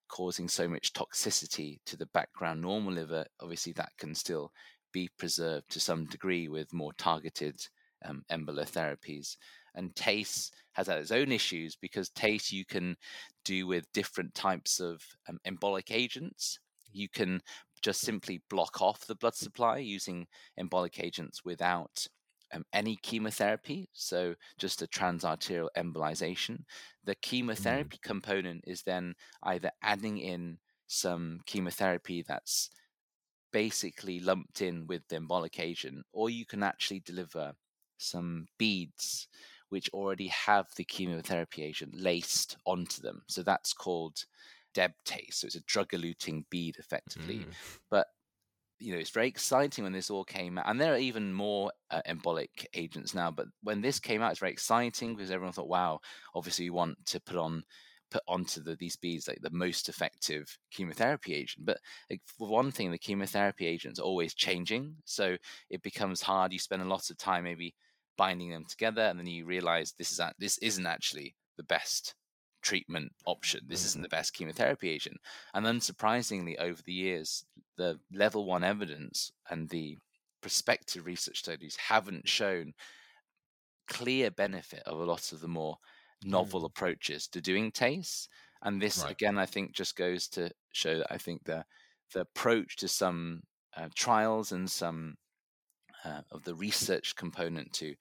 causing 0.09 0.49
so 0.49 0.69
much 0.69 0.93
toxicity 0.93 1.81
to 1.87 1.97
the 1.97 2.07
background 2.07 2.63
normal 2.63 2.93
liver, 2.95 3.27
obviously 3.41 3.73
that 3.73 3.93
can 3.99 4.15
still 4.15 4.53
be 4.97 5.11
preserved 5.19 5.71
to 5.71 5.79
some 5.79 6.07
degree 6.07 6.49
with 6.49 6.73
more 6.73 6.95
targeted 6.95 7.61
um, 8.07 8.25
therapies. 8.31 9.37
And 9.75 9.95
TACE 9.95 10.51
has 10.73 10.87
had 10.87 10.97
its 10.97 11.11
own 11.11 11.31
issues 11.33 11.77
because 11.77 12.09
TACE 12.09 12.51
you 12.51 12.65
can 12.65 12.97
do 13.45 13.67
with 13.67 13.93
different 13.93 14.33
types 14.35 14.81
of 14.81 15.03
um, 15.29 15.39
embolic 15.47 15.91
agents. 15.91 16.59
You 16.93 17.11
can 17.11 17.43
just 17.83 18.01
simply 18.01 18.41
block 18.49 18.81
off 18.81 19.07
the 19.07 19.15
blood 19.15 19.35
supply 19.35 19.77
using 19.77 20.29
embolic 20.59 20.99
agents 20.99 21.45
without 21.45 22.07
um, 22.55 22.65
any 22.73 22.97
chemotherapy, 23.03 23.91
so 23.93 24.35
just 24.57 24.81
a 24.81 24.87
transarterial 24.87 25.69
embolization. 25.77 26.61
The 27.05 27.17
chemotherapy 27.17 27.99
component 28.03 28.65
is 28.67 28.83
then 28.83 29.15
either 29.43 29.73
adding 29.83 30.17
in 30.17 30.57
some 30.87 31.41
chemotherapy 31.45 32.25
that's 32.27 32.71
basically 33.53 34.21
lumped 34.21 34.61
in 34.63 34.87
with 34.87 35.03
the 35.09 35.17
embolic 35.17 35.61
agent, 35.61 36.05
or 36.13 36.31
you 36.31 36.45
can 36.47 36.63
actually 36.63 37.01
deliver 37.01 37.53
some 37.99 38.47
beads 38.59 39.29
which 39.69 39.91
already 39.93 40.29
have 40.29 40.67
the 40.77 40.85
chemotherapy 40.85 41.63
agent 41.63 41.93
laced 41.95 42.57
onto 42.67 43.03
them. 43.03 43.23
So 43.27 43.43
that's 43.43 43.73
called 43.73 44.25
DEB-TACE. 44.75 45.39
So 45.39 45.47
it's 45.47 45.57
a 45.57 45.61
drug 45.63 45.91
eluting 45.91 46.45
bead 46.51 46.77
effectively. 46.79 47.39
Mm. 47.39 47.53
But 47.91 48.07
you 48.79 48.93
know, 48.93 48.99
it's 48.99 49.11
very 49.11 49.27
exciting 49.27 49.85
when 49.85 49.93
this 49.93 50.11
all 50.11 50.25
came 50.25 50.59
out, 50.59 50.69
and 50.69 50.79
there 50.79 50.93
are 50.93 50.99
even 50.99 51.33
more 51.33 51.73
uh, 51.91 52.03
embolic 52.07 52.67
agents 52.75 53.15
now. 53.15 53.31
But 53.31 53.47
when 53.63 53.81
this 53.81 53.99
came 53.99 54.21
out, 54.21 54.33
it's 54.33 54.41
very 54.41 54.53
exciting 54.53 55.15
because 55.15 55.31
everyone 55.31 55.55
thought, 55.55 55.69
"Wow, 55.69 56.01
obviously, 56.35 56.67
you 56.67 56.75
want 56.75 56.99
to 57.07 57.21
put 57.21 57.37
on 57.37 57.65
put 58.11 58.23
onto 58.29 58.63
the, 58.63 58.77
these 58.77 58.97
beads 58.97 59.29
like 59.29 59.41
the 59.43 59.51
most 59.51 59.89
effective 59.89 60.59
chemotherapy 60.71 61.35
agent." 61.35 61.67
But 61.67 61.79
like, 62.11 62.23
for 62.27 62.49
one 62.49 62.71
thing, 62.71 62.91
the 62.91 62.99
chemotherapy 62.99 63.67
agents 63.67 63.99
are 63.99 64.05
always 64.05 64.35
changing, 64.35 64.97
so 65.05 65.37
it 65.71 65.83
becomes 65.83 66.23
hard. 66.23 66.53
You 66.53 66.59
spend 66.59 66.83
a 66.83 66.87
lot 66.87 67.11
of 67.11 67.19
time 67.19 67.45
maybe 67.45 67.75
binding 68.17 68.51
them 68.51 68.65
together, 68.69 69.03
and 69.03 69.19
then 69.19 69.27
you 69.27 69.45
realize 69.45 69.93
this 69.93 70.13
is 70.13 70.21
this 70.39 70.59
isn't 70.59 70.87
actually 70.87 71.35
the 71.57 71.65
best 71.65 72.15
treatment 72.63 73.13
option. 73.27 73.61
This 73.69 73.85
isn't 73.85 73.99
mm-hmm. 73.99 74.03
the 74.03 74.09
best 74.09 74.35
chemotherapy 74.35 74.91
agent. 74.91 75.19
And 75.55 75.67
unsurprisingly, 75.67 76.59
over 76.59 76.83
the 76.83 76.93
years, 76.93 77.45
the 77.77 78.01
level 78.13 78.45
one 78.45 78.65
evidence 78.65 79.31
and 79.51 79.69
the 79.69 79.99
prospective 80.41 81.07
research 81.07 81.39
studies 81.39 81.77
haven't 81.77 82.29
shown 82.29 82.73
clear 83.89 84.31
benefit 84.31 84.83
of 84.85 84.99
a 84.99 85.05
lot 85.05 85.33
of 85.33 85.41
the 85.41 85.49
more 85.49 85.79
novel 86.27 86.65
Mm. 86.65 86.67
approaches 86.67 87.29
to 87.29 87.41
doing 87.41 87.73
TACE. 87.73 88.29
And 88.63 88.83
this, 88.83 89.05
Right. 89.05 89.11
again, 89.11 89.39
I 89.39 89.47
think 89.47 89.75
just 89.75 89.97
goes 89.97 90.29
to 90.31 90.51
show 90.73 90.99
that 90.99 91.13
I 91.13 91.19
think 91.19 91.45
the 91.45 91.67
the 92.15 92.21
approach 92.23 92.77
to 92.79 92.89
some 92.89 93.43
uh, 93.77 93.89
trials 93.97 94.53
and 94.53 94.71
some 94.71 95.17
uh, 96.05 96.23
of 96.31 96.45
the 96.45 96.55
research 96.55 97.17
component 97.17 97.73
to 97.75 97.95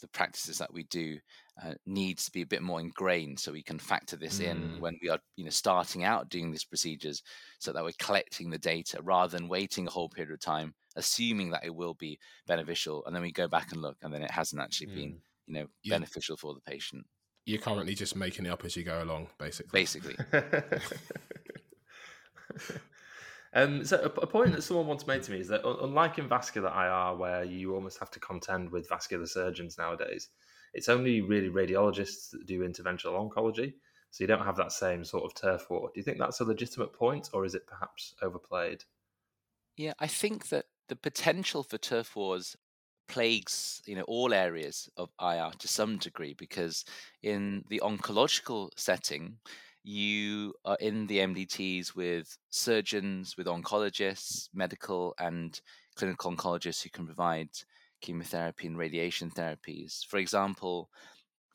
the 0.00 0.08
practices 0.08 0.58
that 0.58 0.72
we 0.72 0.84
do 0.84 1.18
uh, 1.62 1.74
needs 1.86 2.24
to 2.26 2.32
be 2.32 2.42
a 2.42 2.46
bit 2.46 2.62
more 2.62 2.80
ingrained 2.80 3.40
so 3.40 3.52
we 3.52 3.62
can 3.62 3.78
factor 3.78 4.16
this 4.16 4.40
in 4.40 4.68
Mm. 4.68 4.78
when 4.78 4.98
we 5.02 5.08
are 5.08 5.20
you 5.36 5.44
know 5.44 5.50
starting 5.50 6.04
out 6.04 6.28
doing 6.28 6.50
these 6.50 6.64
procedures 6.64 7.22
so 7.60 7.72
that 7.72 7.84
we're 7.84 7.92
collecting 7.98 8.50
the 8.50 8.58
data 8.58 9.00
rather 9.02 9.36
than 9.38 9.48
waiting 9.48 9.86
a 9.86 9.90
whole 9.90 10.08
period 10.10 10.32
of 10.34 10.40
time 10.40 10.74
assuming 10.96 11.50
that 11.50 11.64
it 11.64 11.74
will 11.74 11.94
be 11.94 12.18
beneficial 12.46 13.04
and 13.06 13.14
then 13.16 13.22
we 13.22 13.32
go 13.32 13.48
back 13.48 13.72
and 13.72 13.82
look 13.82 13.98
and 14.02 14.12
then 14.12 14.22
it 14.22 14.30
hasn't 14.30 14.62
actually 14.62 14.88
been 14.94 15.14
Mm. 15.14 15.22
you 15.46 15.54
know 15.54 15.66
Yeah. 15.82 15.98
beneficial 15.98 16.36
for 16.36 16.54
the 16.54 16.60
patient 16.62 17.06
You're 17.44 17.60
currently 17.60 17.94
just 17.94 18.14
making 18.14 18.46
it 18.46 18.50
up 18.50 18.64
as 18.64 18.76
you 18.76 18.84
go 18.84 19.02
along, 19.02 19.28
basically. 19.38 19.80
basically 19.80 20.16
um, 23.54 23.84
so 23.84 23.98
a, 23.98 24.20
a 24.20 24.26
point 24.26 24.52
that 24.52 24.62
someone 24.62 24.86
once 24.86 25.06
made 25.06 25.22
to 25.24 25.32
me 25.32 25.40
is 25.40 25.48
that 25.48 25.66
unlike 25.66 26.18
in 26.18 26.28
vascular 26.28 26.68
IR, 26.68 27.16
where 27.16 27.44
you 27.44 27.74
almost 27.74 27.98
have 27.98 28.10
to 28.12 28.20
contend 28.20 28.70
with 28.70 28.88
vascular 28.88 29.26
surgeons 29.26 29.76
nowadays, 29.76 30.28
it's 30.72 30.88
only 30.88 31.20
really 31.20 31.48
radiologists 31.48 32.30
that 32.30 32.46
do 32.46 32.60
interventional 32.60 33.30
oncology. 33.30 33.74
So 34.10 34.22
you 34.22 34.28
don't 34.28 34.44
have 34.44 34.56
that 34.56 34.72
same 34.72 35.04
sort 35.04 35.24
of 35.24 35.34
turf 35.34 35.70
war. 35.70 35.90
Do 35.92 35.98
you 35.98 36.04
think 36.04 36.18
that's 36.18 36.40
a 36.40 36.44
legitimate 36.44 36.92
point, 36.92 37.30
or 37.32 37.46
is 37.46 37.54
it 37.54 37.66
perhaps 37.66 38.14
overplayed? 38.22 38.84
Yeah, 39.76 39.94
I 39.98 40.06
think 40.06 40.48
that 40.50 40.66
the 40.88 40.96
potential 40.96 41.62
for 41.62 41.78
turf 41.78 42.14
wars 42.14 42.56
plagues 43.08 43.82
you 43.86 43.94
know 43.94 44.02
all 44.02 44.32
areas 44.32 44.88
of 44.96 45.10
IR 45.20 45.50
to 45.58 45.68
some 45.68 45.98
degree 45.98 46.34
because 46.34 46.84
in 47.22 47.64
the 47.68 47.80
oncological 47.84 48.70
setting 48.76 49.36
you 49.84 50.54
are 50.64 50.76
in 50.80 51.08
the 51.08 51.18
MDTs 51.18 51.96
with 51.96 52.38
surgeons, 52.50 53.36
with 53.36 53.48
oncologists, 53.48 54.48
medical 54.54 55.12
and 55.18 55.60
clinical 55.96 56.30
oncologists 56.32 56.84
who 56.84 56.90
can 56.90 57.04
provide 57.04 57.48
chemotherapy 58.00 58.68
and 58.68 58.78
radiation 58.78 59.28
therapies. 59.28 60.06
For 60.06 60.18
example, 60.18 60.88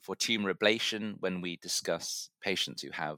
for 0.02 0.14
tumor 0.14 0.54
ablation, 0.54 1.16
when 1.22 1.40
we 1.40 1.56
discuss 1.56 2.30
patients 2.42 2.82
who 2.82 2.92
have 2.92 3.18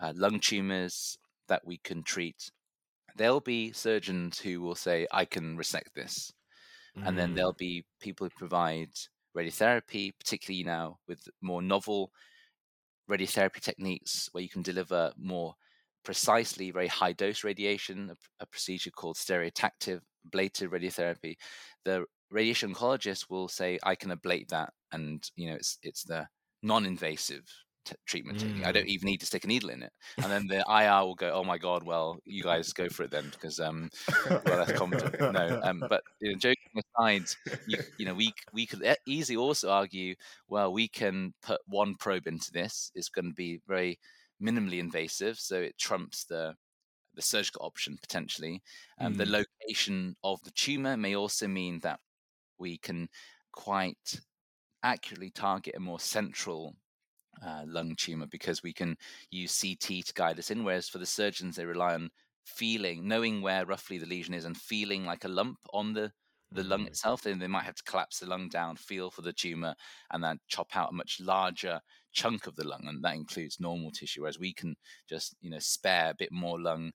uh, 0.00 0.12
lung 0.14 0.38
tumors 0.38 1.18
that 1.48 1.66
we 1.66 1.78
can 1.78 2.04
treat 2.04 2.52
there'll 3.16 3.40
be 3.40 3.72
surgeons 3.72 4.38
who 4.38 4.60
will 4.60 4.74
say, 4.74 5.06
I 5.12 5.24
can 5.24 5.56
resect 5.56 5.94
this. 5.94 6.32
And 7.02 7.16
then 7.18 7.32
Mm. 7.32 7.34
there'll 7.34 7.52
be 7.54 7.84
people 8.00 8.26
who 8.26 8.30
provide 8.30 8.90
radiotherapy, 9.36 10.12
particularly 10.18 10.64
now 10.64 10.98
with 11.08 11.28
more 11.40 11.62
novel 11.62 12.12
radiotherapy 13.10 13.60
techniques 13.60 14.28
where 14.32 14.42
you 14.42 14.48
can 14.48 14.62
deliver 14.62 15.12
more 15.16 15.54
precisely 16.04 16.70
very 16.70 16.86
high 16.88 17.12
dose 17.12 17.44
radiation, 17.44 18.10
a, 18.10 18.16
a 18.42 18.46
procedure 18.46 18.90
called 18.90 19.16
stereotactic 19.16 20.00
ablative 20.26 20.70
radiotherapy. 20.70 21.36
The 21.84 22.04
radiation 22.30 22.74
oncologist 22.74 23.30
will 23.30 23.48
say, 23.48 23.78
I 23.82 23.94
can 23.94 24.10
ablate 24.10 24.48
that. 24.48 24.72
And, 24.92 25.28
you 25.36 25.48
know, 25.50 25.56
it's, 25.56 25.78
it's 25.82 26.04
the 26.04 26.26
non 26.62 26.86
invasive 26.86 27.44
t- 27.84 27.94
treatment 28.06 28.38
technique. 28.38 28.66
I 28.66 28.72
don't 28.72 28.88
even 28.88 29.06
need 29.06 29.20
to 29.20 29.26
stick 29.26 29.44
a 29.44 29.48
needle 29.48 29.70
in 29.70 29.82
it. 29.82 29.92
And 30.22 30.30
then 30.32 30.46
the 30.46 30.64
IR 30.68 31.04
will 31.06 31.14
go, 31.14 31.30
oh 31.32 31.44
my 31.44 31.58
God, 31.58 31.82
well, 31.84 32.18
you 32.24 32.42
guys 32.42 32.72
go 32.72 32.88
for 32.88 33.04
it 33.04 33.10
then 33.10 33.30
because, 33.30 33.60
um, 33.60 33.90
well, 34.46 34.58
that's 34.58 34.72
competent. 34.72 35.16
No, 35.28 35.56
um, 35.62 35.86
but 35.88 36.02
you 36.20 36.30
know, 36.32 36.38
joking 36.38 36.63
aside, 36.76 37.28
you, 37.64 37.76
you 37.96 38.06
know, 38.06 38.14
we 38.14 38.34
we 38.52 38.66
could 38.66 38.82
easily 39.06 39.36
also 39.36 39.70
argue, 39.70 40.14
well, 40.48 40.72
we 40.72 40.88
can 40.88 41.34
put 41.42 41.60
one 41.66 41.94
probe 41.96 42.26
into 42.26 42.52
this. 42.52 42.90
It's 42.94 43.08
going 43.08 43.26
to 43.26 43.34
be 43.34 43.60
very 43.66 43.98
minimally 44.42 44.78
invasive, 44.78 45.38
so 45.38 45.60
it 45.60 45.78
trumps 45.78 46.24
the 46.24 46.56
the 47.14 47.22
surgical 47.22 47.64
option 47.66 47.98
potentially. 47.98 48.62
Um, 48.98 49.14
The 49.14 49.26
Mm. 49.26 49.32
location 49.42 50.16
of 50.24 50.42
the 50.44 50.50
tumor 50.52 50.96
may 50.96 51.14
also 51.16 51.48
mean 51.48 51.80
that 51.80 52.00
we 52.58 52.78
can 52.78 53.08
quite 53.52 54.20
accurately 54.82 55.30
target 55.30 55.74
a 55.76 55.80
more 55.80 56.00
central 56.00 56.76
uh, 57.42 57.64
lung 57.66 57.94
tumor 57.96 58.26
because 58.26 58.62
we 58.62 58.72
can 58.72 58.96
use 59.30 59.52
CT 59.52 60.02
to 60.02 60.12
guide 60.14 60.38
us 60.38 60.50
in. 60.50 60.64
Whereas 60.64 60.88
for 60.88 60.98
the 60.98 61.06
surgeons, 61.06 61.56
they 61.56 61.66
rely 61.66 61.94
on 61.94 62.10
feeling, 62.46 63.08
knowing 63.08 63.42
where 63.42 63.66
roughly 63.66 63.98
the 63.98 64.06
lesion 64.06 64.34
is, 64.34 64.44
and 64.44 64.56
feeling 64.56 65.04
like 65.04 65.24
a 65.24 65.28
lump 65.28 65.58
on 65.72 65.92
the 65.94 66.12
the 66.54 66.64
lung 66.64 66.86
Mm. 66.86 66.86
itself. 66.86 67.22
Then 67.22 67.38
they 67.38 67.46
might 67.48 67.64
have 67.64 67.76
to 67.76 67.82
collapse 67.84 68.20
the 68.20 68.26
lung 68.26 68.48
down, 68.48 68.76
feel 68.76 69.10
for 69.10 69.22
the 69.22 69.32
tumor, 69.32 69.74
and 70.10 70.24
then 70.24 70.40
chop 70.48 70.76
out 70.76 70.90
a 70.90 70.94
much 70.94 71.20
larger 71.20 71.80
chunk 72.12 72.46
of 72.46 72.56
the 72.56 72.66
lung, 72.66 72.86
and 72.86 73.04
that 73.04 73.16
includes 73.16 73.60
normal 73.60 73.90
tissue. 73.92 74.22
Whereas 74.22 74.38
we 74.38 74.54
can 74.54 74.76
just 75.08 75.36
you 75.40 75.50
know 75.50 75.58
spare 75.60 76.10
a 76.10 76.14
bit 76.14 76.32
more 76.32 76.60
lung. 76.60 76.92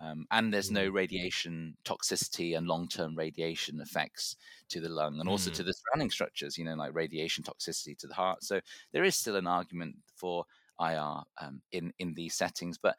Um, 0.00 0.26
and 0.30 0.52
there's 0.52 0.70
no 0.70 0.88
radiation 0.88 1.76
toxicity 1.84 2.56
and 2.56 2.66
long-term 2.66 3.16
radiation 3.16 3.80
effects 3.80 4.36
to 4.68 4.80
the 4.80 4.88
lung, 4.88 5.20
and 5.20 5.28
also 5.28 5.50
Mm. 5.50 5.52
to 5.52 5.62
the 5.62 5.72
surrounding 5.72 6.10
structures. 6.10 6.58
You 6.58 6.64
know, 6.64 6.74
like 6.74 6.94
radiation 6.94 7.44
toxicity 7.44 7.96
to 7.98 8.06
the 8.08 8.14
heart. 8.14 8.42
So 8.42 8.60
there 8.92 9.04
is 9.04 9.16
still 9.16 9.36
an 9.36 9.46
argument 9.46 9.96
for 10.16 10.44
IR 10.80 11.24
um, 11.38 11.62
in 11.70 11.92
in 11.98 12.14
these 12.14 12.34
settings, 12.34 12.78
but 12.78 12.98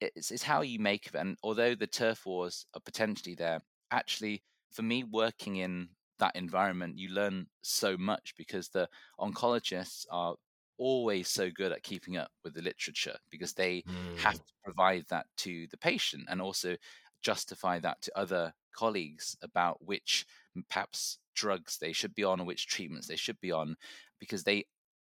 it's, 0.00 0.30
it's 0.30 0.42
how 0.42 0.62
you 0.62 0.78
make 0.78 1.06
of 1.06 1.14
it. 1.14 1.18
And 1.20 1.38
although 1.42 1.74
the 1.74 1.86
turf 1.86 2.26
wars 2.26 2.66
are 2.74 2.80
potentially 2.80 3.34
there, 3.34 3.60
actually, 3.90 4.42
for 4.74 4.82
me, 4.82 5.04
working 5.04 5.56
in 5.56 5.90
that 6.18 6.36
environment, 6.36 6.98
you 6.98 7.10
learn 7.10 7.48
so 7.62 7.96
much 7.98 8.34
because 8.36 8.70
the 8.70 8.88
oncologists 9.20 10.06
are 10.10 10.36
always 10.78 11.28
so 11.28 11.50
good 11.50 11.72
at 11.72 11.82
keeping 11.84 12.16
up 12.16 12.30
with 12.44 12.54
the 12.54 12.62
literature 12.62 13.16
because 13.30 13.54
they 13.54 13.84
Mm. 13.86 14.16
have 14.16 14.34
to 14.34 14.52
provide 14.64 15.06
that 15.08 15.26
to 15.38 15.68
the 15.68 15.78
patient 15.78 16.24
and 16.28 16.42
also 16.42 16.76
justify 17.22 17.78
that 17.80 18.00
to 18.02 18.18
other 18.18 18.52
colleagues 18.74 19.36
about 19.42 19.84
which 19.84 20.26
perhaps 20.68 21.18
drugs 21.34 21.78
they 21.78 21.92
should 21.92 22.14
be 22.14 22.24
on 22.24 22.40
or 22.40 22.44
which 22.46 22.66
treatments 22.66 23.08
they 23.08 23.16
should 23.16 23.40
be 23.40 23.52
on 23.52 23.76
because 24.18 24.44
they 24.44 24.64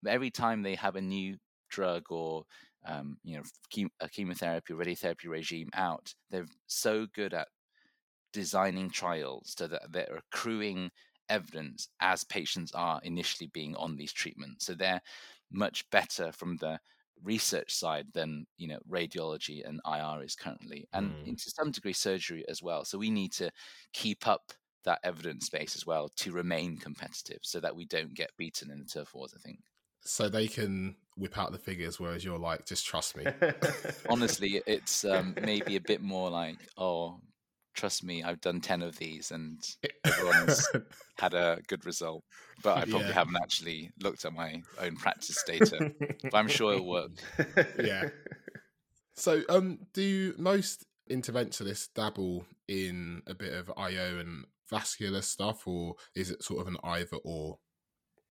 every 0.06 0.30
time 0.30 0.62
they 0.62 0.74
have 0.74 0.96
a 0.96 1.00
new 1.00 1.36
drug 1.68 2.04
or 2.10 2.44
um, 2.86 3.18
you 3.22 3.36
know 3.36 3.42
chem- 3.70 3.90
a 4.00 4.08
chemotherapy 4.08 4.72
or 4.72 4.76
radiotherapy 4.76 5.28
regime 5.28 5.70
out 5.74 6.14
they're 6.30 6.46
so 6.66 7.06
good 7.14 7.34
at 7.34 7.48
designing 8.32 8.90
trials 8.90 9.54
so 9.56 9.66
that 9.66 9.90
they're 9.92 10.16
accruing 10.32 10.90
evidence 11.28 11.88
as 12.00 12.24
patients 12.24 12.72
are 12.72 13.00
initially 13.04 13.48
being 13.48 13.76
on 13.76 13.96
these 13.96 14.12
treatments 14.12 14.66
so 14.66 14.74
they're 14.74 15.00
much 15.50 15.88
better 15.90 16.32
from 16.32 16.56
the 16.56 16.80
research 17.22 17.74
side 17.74 18.12
than 18.12 18.46
you 18.56 18.66
know 18.66 18.78
radiology 18.88 19.66
and 19.66 19.80
IR 19.84 20.22
is 20.22 20.34
currently, 20.34 20.86
and 20.92 21.16
Mm. 21.22 21.36
to 21.36 21.50
some 21.50 21.70
degree 21.70 21.92
surgery 21.92 22.44
as 22.48 22.62
well. 22.62 22.84
So 22.84 22.96
we 22.98 23.10
need 23.10 23.32
to 23.32 23.50
keep 23.92 24.26
up 24.26 24.52
that 24.84 25.00
evidence 25.04 25.48
base 25.50 25.76
as 25.76 25.84
well 25.84 26.08
to 26.16 26.32
remain 26.32 26.78
competitive, 26.78 27.40
so 27.42 27.60
that 27.60 27.76
we 27.76 27.84
don't 27.84 28.14
get 28.14 28.36
beaten 28.38 28.70
in 28.70 28.78
the 28.78 28.86
turf 28.86 29.14
wars. 29.14 29.34
I 29.36 29.40
think 29.40 29.60
So 30.02 30.28
they 30.28 30.48
can 30.48 30.96
whip 31.16 31.36
out 31.36 31.52
the 31.52 31.58
figures, 31.58 32.00
whereas 32.00 32.24
you're 32.24 32.38
like, 32.38 32.64
just 32.66 32.86
trust 32.86 33.16
me. 33.16 33.34
honestly, 34.08 34.62
it's 34.66 35.04
um, 35.04 35.36
maybe 35.38 35.76
a 35.76 35.80
bit 35.80 36.00
more 36.00 36.30
like, 36.30 36.66
oh, 36.76 37.20
trust 37.74 38.04
me, 38.04 38.22
I've 38.22 38.40
done 38.40 38.60
ten 38.60 38.82
of 38.82 38.96
these 38.96 39.30
and 39.30 39.62
everyone's 40.04 40.66
had 41.18 41.34
a 41.34 41.58
good 41.68 41.84
result, 41.86 42.24
but 42.62 42.76
I 42.78 42.84
probably 42.84 43.08
Yeah. 43.08 43.12
haven't 43.14 43.36
actually 43.42 43.90
looked 44.02 44.24
at 44.24 44.32
my 44.32 44.62
own 44.78 44.96
practice 44.96 45.42
data. 45.46 45.92
but 46.22 46.34
I'm 46.34 46.48
sure 46.48 46.72
it'll 46.74 46.88
work. 46.88 47.10
Yeah. 47.78 48.08
So, 49.14 49.42
um, 49.48 49.80
do 49.92 50.34
most 50.38 50.86
interventionists 51.10 51.88
dabble 51.94 52.46
in 52.68 53.22
a 53.26 53.34
bit 53.34 53.52
of 53.52 53.70
IO 53.76 54.18
and 54.18 54.44
vascular 54.70 55.20
stuff, 55.22 55.66
or 55.66 55.94
is 56.14 56.30
it 56.30 56.42
sort 56.42 56.60
of 56.60 56.68
an 56.68 56.76
either 56.84 57.16
or? 57.24 57.58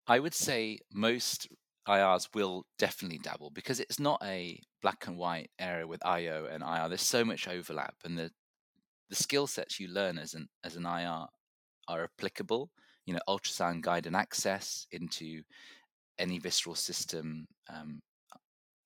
I 0.07 0.19
would 0.21 0.35
say 0.35 0.79
most 0.93 1.49
IRs 1.87 2.29
will 2.35 2.65
definitely 2.79 3.19
dabble 3.19 3.51
because 3.51 3.81
it's 3.81 3.99
not 4.01 4.21
a 4.25 4.61
black 4.81 5.07
and 5.07 5.19
white 5.19 5.51
area 5.59 5.87
with 5.87 6.05
IO 6.07 6.47
and 6.47 6.63
IR. 6.63 6.89
There's 6.89 7.03
so 7.03 7.25
much 7.25 7.47
overlap, 7.49 7.95
and 8.05 8.17
the 8.19 8.31
the 9.09 9.17
skill 9.17 9.47
sets 9.47 9.81
you 9.81 9.89
learn 9.89 10.19
as 10.19 10.35
an 10.35 10.49
as 10.65 10.77
an 10.77 10.87
IR 10.87 11.27
are 11.89 12.05
applicable. 12.05 12.71
You 13.07 13.15
know, 13.15 13.21
ultrasound 13.29 13.81
guided 13.83 14.15
access 14.15 14.87
into 14.93 15.43
any 16.19 16.39
visceral 16.39 16.75
system, 16.75 17.47
um, 17.73 18.01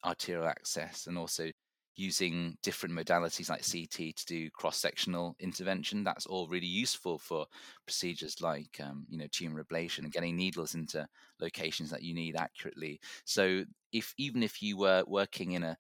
arterial 0.05 0.47
access, 0.47 1.07
and 1.07 1.19
also 1.19 1.51
using 1.95 2.57
different 2.63 2.95
modalities 2.95 3.51
like 3.51 3.63
CT 3.63 4.17
to 4.17 4.25
do 4.27 4.51
cross 4.51 4.79
sectional 4.79 5.37
intervention. 5.41 6.05
That's 6.05 6.27
all 6.27 6.49
really 6.49 6.67
useful 6.67 7.19
for 7.19 7.47
procedures 7.87 8.41
like 8.41 8.81
um, 8.83 9.07
you 9.09 9.19
know 9.19 9.27
tumor 9.31 9.63
ablation 9.63 10.01
and 10.01 10.13
getting 10.13 10.37
needles 10.37 10.75
into 10.75 11.07
locations 11.41 11.91
that 11.91 12.03
you 12.03 12.15
need 12.15 12.37
accurately. 12.37 13.01
So 13.25 13.65
if 13.93 14.15
even 14.19 14.43
if 14.43 14.63
you 14.63 14.77
were 14.79 15.05
working 15.07 15.53
in 15.53 15.65
a 15.65 15.77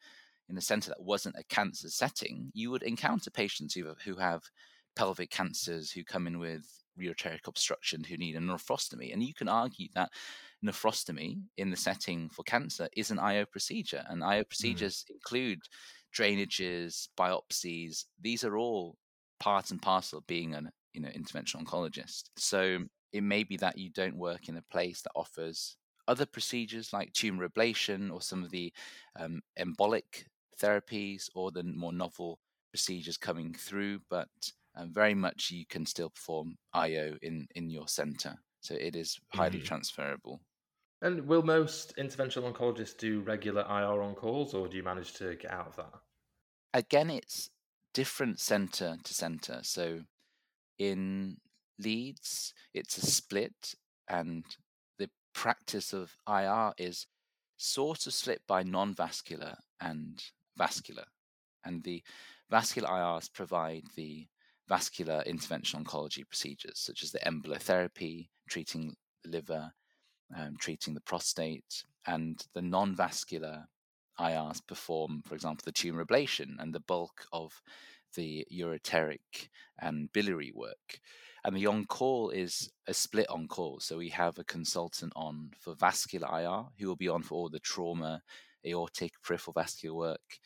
in 0.49 0.57
a 0.57 0.61
center 0.61 0.89
that 0.91 1.03
wasn't 1.03 1.37
a 1.39 1.45
cancer 1.45 1.89
setting, 1.89 2.51
you 2.55 2.71
would 2.71 2.83
encounter 2.83 3.31
patients 3.31 3.75
who 3.75 3.95
who 4.05 4.17
have 4.17 4.43
pelvic 4.97 5.31
cancers 5.31 5.91
who 5.91 6.05
come 6.05 6.27
in 6.27 6.39
with 6.39 6.65
ureteric 7.01 7.47
obstruction 7.47 8.05
who 8.05 8.17
need 8.17 8.37
a 8.37 8.39
nephrostomy, 8.39 9.13
and 9.13 9.23
you 9.23 9.35
can 9.35 9.49
argue 9.49 9.89
that 9.95 10.11
nephrostomy 10.65 11.41
in 11.57 11.71
the 11.71 11.77
setting 11.77 12.29
for 12.29 12.43
cancer 12.43 12.89
is 12.97 13.11
an 13.11 13.19
IO 13.19 13.45
procedure, 13.47 14.05
and 14.09 14.23
IO 14.23 14.45
procedures 14.45 15.05
include 15.11 15.61
drainages, 16.15 17.09
biopsies. 17.19 18.05
These 18.21 18.45
are 18.45 18.57
all 18.57 18.97
part 19.40 19.71
and 19.71 19.81
parcel 19.83 20.19
of 20.19 20.27
being 20.27 20.55
an 20.55 20.71
you 20.93 21.01
know 21.01 21.09
interventional 21.09 21.64
oncologist. 21.64 22.25
So 22.37 22.79
it 23.12 23.23
may 23.23 23.45
be 23.45 23.57
that 23.59 23.79
you 23.79 23.90
don't 23.90 24.16
work 24.16 24.49
in 24.49 24.57
a 24.57 24.64
place 24.71 25.03
that 25.03 25.12
offers 25.14 25.77
other 26.09 26.27
procedures 26.27 26.93
like 26.93 27.12
tumor 27.12 27.49
ablation 27.49 28.12
or 28.12 28.21
some 28.21 28.43
of 28.43 28.51
the 28.51 28.73
um, 29.19 29.40
embolic 29.59 30.25
therapies 30.62 31.29
or 31.35 31.51
the 31.51 31.62
more 31.64 31.92
novel 31.92 32.40
procedures 32.72 33.16
coming 33.18 33.55
through, 33.55 34.01
but 34.09 34.31
um, 34.75 34.92
very 34.92 35.14
much 35.14 35.51
you 35.51 35.66
can 35.66 35.87
still 35.87 36.11
perform 36.11 36.57
IO 36.72 37.18
in 37.22 37.48
in 37.55 37.70
your 37.70 37.88
center. 37.88 38.38
So 38.61 38.75
it 38.75 38.96
is 38.96 39.18
highly 39.31 39.61
Mhm. 39.61 39.62
transferable. 39.62 40.40
And 41.03 41.27
will 41.29 41.42
most 41.42 41.94
interventional 41.96 42.51
oncologists 42.51 42.96
do 42.96 43.20
regular 43.20 43.61
IR 43.61 44.01
on 44.01 44.14
calls, 44.14 44.55
or 44.55 44.68
do 44.68 44.79
you 44.79 44.83
manage 44.83 45.12
to 45.16 45.37
get 45.37 45.51
out 45.51 45.66
of 45.66 45.77
that? 45.77 46.01
again 46.75 47.11
it's 47.11 47.51
different 47.94 48.40
center 48.40 48.96
to 49.05 49.14
center 49.14 49.61
so 49.62 50.03
in 50.79 51.38
leeds 51.79 52.55
it's 52.75 52.98
a 52.98 53.03
split 53.07 53.75
and 54.09 54.57
the 54.98 55.11
practice 55.35 55.92
of 55.92 56.16
ir 56.29 56.72
is 56.79 57.07
sort 57.59 58.07
of 58.07 58.14
split 58.14 58.42
by 58.46 58.62
non-vascular 58.62 59.57
and 59.81 60.33
vascular 60.57 61.05
and 61.65 61.83
the 61.85 62.03
vascular 62.51 62.88
irs 62.88 63.33
provide 63.33 63.85
the 63.97 64.27
vascular 64.69 65.23
interventional 65.27 65.83
oncology 65.85 66.27
procedures 66.29 66.79
such 66.79 67.03
as 67.03 67.11
the 67.11 67.19
embolotherapy 67.21 68.29
treating 68.49 68.95
the 69.25 69.31
liver 69.31 69.73
um, 70.37 70.57
treating 70.59 70.95
the 70.95 71.01
prostate 71.01 71.85
and 72.07 72.45
the 72.55 72.62
non-vascular 72.62 73.67
IRs 74.19 74.61
perform, 74.67 75.23
for 75.27 75.35
example, 75.35 75.62
the 75.65 75.73
tumor 75.73 76.05
ablation 76.05 76.55
and 76.59 76.75
the 76.75 76.81
bulk 76.81 77.27
of 77.33 77.61
the 78.15 78.47
ureteric 78.53 79.49
and 79.81 80.12
biliary 80.12 80.53
work. 80.55 81.01
And 81.45 81.57
the 81.57 81.67
on 81.67 81.87
call 81.87 82.31
is 82.31 82.71
a 82.87 82.95
split 82.95 83.29
on 83.29 83.49
call. 83.49 83.81
So 83.81 83.99
we 83.99 84.11
have 84.11 84.38
a 84.38 84.45
consultant 84.45 85.12
on 85.17 85.51
for 85.59 85.75
vascular 85.75 86.29
IR 86.41 86.67
who 86.79 86.87
will 86.87 86.97
be 86.97 87.09
on 87.09 87.23
for 87.23 87.35
all 87.35 87.49
the 87.49 87.59
trauma, 87.59 88.23
aortic, 88.66 89.20
peripheral 89.22 89.55
vascular 89.55 89.94
work. 89.94 90.38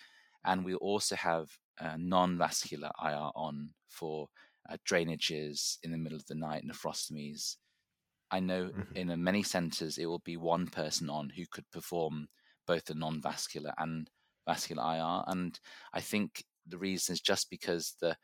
And 0.45 0.65
we 0.65 0.75
also 0.75 1.17
have 1.17 1.59
uh, 1.79 1.97
non 1.99 2.39
vascular 2.39 2.91
IR 2.99 3.33
on 3.35 3.75
for 3.89 4.29
uh, 4.69 4.77
drainages 4.87 5.79
in 5.83 5.91
the 5.93 5.99
middle 5.99 6.17
of 6.19 6.27
the 6.27 6.35
night, 6.35 6.65
nephrostomies. 6.65 7.57
I 8.31 8.41
know 8.41 8.73
Mhm. 8.73 8.95
in 8.95 9.23
many 9.23 9.43
centers 9.43 9.99
it 9.99 10.07
will 10.07 10.19
be 10.21 10.37
one 10.37 10.67
person 10.69 11.09
on 11.11 11.31
who 11.31 11.47
could 11.47 11.71
perform 11.71 12.29
both 12.67 12.85
the 12.87 12.95
non-vascular 12.95 13.73
and 13.79 14.11
vascular 14.47 14.83
IR. 14.83 15.25
And 15.29 15.59
I 15.93 16.01
think 16.01 16.45
the 16.67 16.79
reason 16.79 17.13
is 17.15 17.21
just 17.21 17.51
because 17.51 17.95
the 18.01 18.19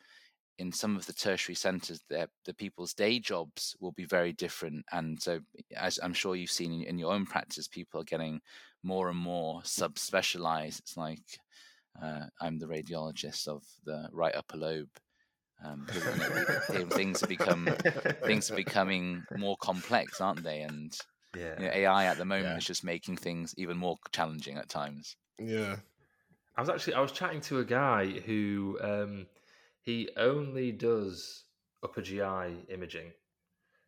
in 0.59 0.73
some 0.73 0.97
of 0.97 1.07
the 1.07 1.13
tertiary 1.15 1.55
centers, 1.55 2.05
the 2.09 2.31
the 2.45 2.55
people's 2.55 2.95
day 2.95 3.19
jobs 3.21 3.77
will 3.81 3.93
be 3.93 4.05
very 4.05 4.33
different. 4.33 4.85
And 4.93 5.21
so, 5.23 5.41
as 5.75 5.99
I'm 6.03 6.15
sure 6.15 6.37
you've 6.37 6.51
seen 6.51 6.73
in, 6.73 6.83
in 6.85 6.99
your 6.99 7.13
own 7.13 7.27
practice, 7.27 7.69
people 7.69 8.01
are 8.01 8.05
getting 8.05 8.41
more 8.83 9.09
and 9.09 9.19
more 9.19 9.63
subspecialized. 9.63 10.81
It's 10.81 10.97
like 10.97 11.39
uh, 12.01 12.27
I'm 12.41 12.59
the 12.59 12.67
radiologist 12.67 13.49
of 13.49 13.65
the 13.85 14.09
right 14.13 14.35
upper 14.35 14.57
lobe. 14.57 14.91
Um, 15.65 15.85
because, 15.87 16.07
you 16.71 16.85
know, 16.85 16.91
things 16.91 17.21
have 17.21 17.29
become 17.29 17.77
things 18.25 18.51
are 18.51 18.55
becoming 18.55 19.27
more 19.35 19.57
complex, 19.59 20.21
aren't 20.21 20.43
they? 20.45 20.63
And 20.63 20.93
Yeah. 21.35 21.55
you 21.57 21.65
know, 21.67 21.73
AI 21.73 22.07
at 22.07 22.19
the 22.19 22.25
moment 22.25 22.45
Yeah. 22.45 22.59
is 22.59 22.67
just 22.67 22.85
making 22.85 23.17
things 23.19 23.55
even 23.59 23.77
more 23.79 23.99
challenging 24.13 24.59
at 24.59 24.69
times. 24.69 25.17
Yeah. 25.39 25.81
I 26.57 26.61
was 26.63 26.71
actually 26.71 26.95
I 26.95 27.01
was 27.01 27.13
chatting 27.13 27.41
to 27.43 27.61
a 27.61 27.65
guy 27.65 28.07
who 28.21 28.79
um, 28.83 29.29
he 29.83 30.11
only 30.17 30.73
does 30.73 31.47
upper 31.83 32.03
GI 32.03 32.67
imaging, 32.69 33.13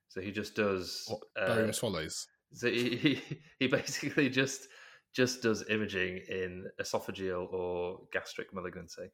so 0.08 0.20
he 0.20 0.32
just 0.32 0.54
does. 0.54 1.08
What, 1.08 1.20
uh, 1.36 1.54
barium 1.54 1.72
swallows. 1.72 2.26
so 2.52 2.68
he, 2.70 2.96
he 3.04 3.22
he 3.58 3.68
basically 3.68 4.30
just 4.30 4.68
just 5.14 5.42
does 5.42 5.68
imaging 5.70 6.18
in 6.28 6.70
esophageal 6.80 7.52
or 7.52 8.08
gastric 8.12 8.52
malignancy. 8.54 9.12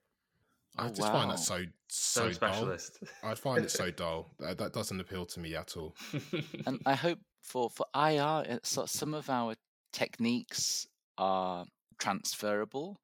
I 0.76 0.88
Oh, 0.88 0.90
just 0.90 1.10
find 1.10 1.30
that 1.30 1.38
so 1.38 1.64
So, 2.12 2.28
so 2.28 2.34
dull. 2.34 2.72
specialist. 2.72 3.00
I 3.22 3.34
find 3.34 3.64
it 3.64 3.70
so 3.70 3.90
dull. 3.92 4.34
That, 4.38 4.58
that 4.58 4.72
doesn't 4.72 5.00
appeal 5.00 5.26
to 5.26 5.40
me 5.40 5.54
at 5.54 5.76
all. 5.76 5.96
And 6.66 6.80
I 6.86 6.94
hope 6.94 7.20
for 7.42 7.70
for 7.70 7.86
IR, 7.94 8.44
uh, 8.48 8.58
so 8.62 8.86
some 8.86 9.14
of 9.14 9.28
our 9.30 9.56
techniques 9.92 10.86
are 11.18 11.66
transferable, 11.98 13.00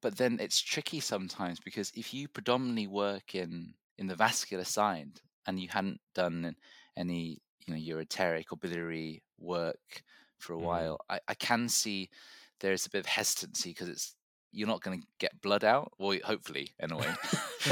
but 0.00 0.16
then 0.16 0.40
it's 0.40 0.60
tricky 0.60 1.00
sometimes 1.00 1.60
because 1.60 1.90
if 1.94 2.14
you 2.14 2.28
predominantly 2.28 2.86
work 2.86 3.34
in 3.34 3.74
in 3.98 4.06
the 4.06 4.16
vascular 4.16 4.64
side 4.64 5.20
and 5.46 5.60
you 5.60 5.68
hadn't 5.68 6.00
done 6.14 6.56
any 6.96 7.42
you 7.66 7.74
know 7.74 7.80
ureteric 7.80 8.46
or 8.52 8.56
biliary 8.56 9.22
work 9.38 10.02
for 10.38 10.52
a 10.54 10.60
Mm. 10.60 10.60
while, 10.60 10.98
I, 11.08 11.20
I 11.28 11.34
can 11.34 11.68
see 11.68 12.10
there's 12.60 12.86
a 12.86 12.90
bit 12.90 13.00
of 13.00 13.06
hesitancy 13.06 13.70
because 13.70 13.88
it's 13.88 14.14
you're 14.52 14.68
not 14.68 14.82
going 14.82 15.00
to 15.00 15.06
get 15.18 15.40
blood 15.42 15.64
out, 15.64 15.92
or 15.98 16.16
hopefully 16.24 16.70
anyway. 16.80 17.06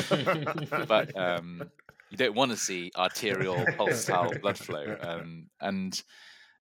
but 0.87 1.17
um, 1.19 1.63
you 2.11 2.17
don't 2.17 2.37
want 2.37 2.51
to 2.53 2.57
see 2.57 2.93
arterial 2.97 3.57
pulsatile 3.79 4.41
blood 4.41 4.59
flow, 4.59 4.97
um, 5.01 5.49
and 5.61 6.03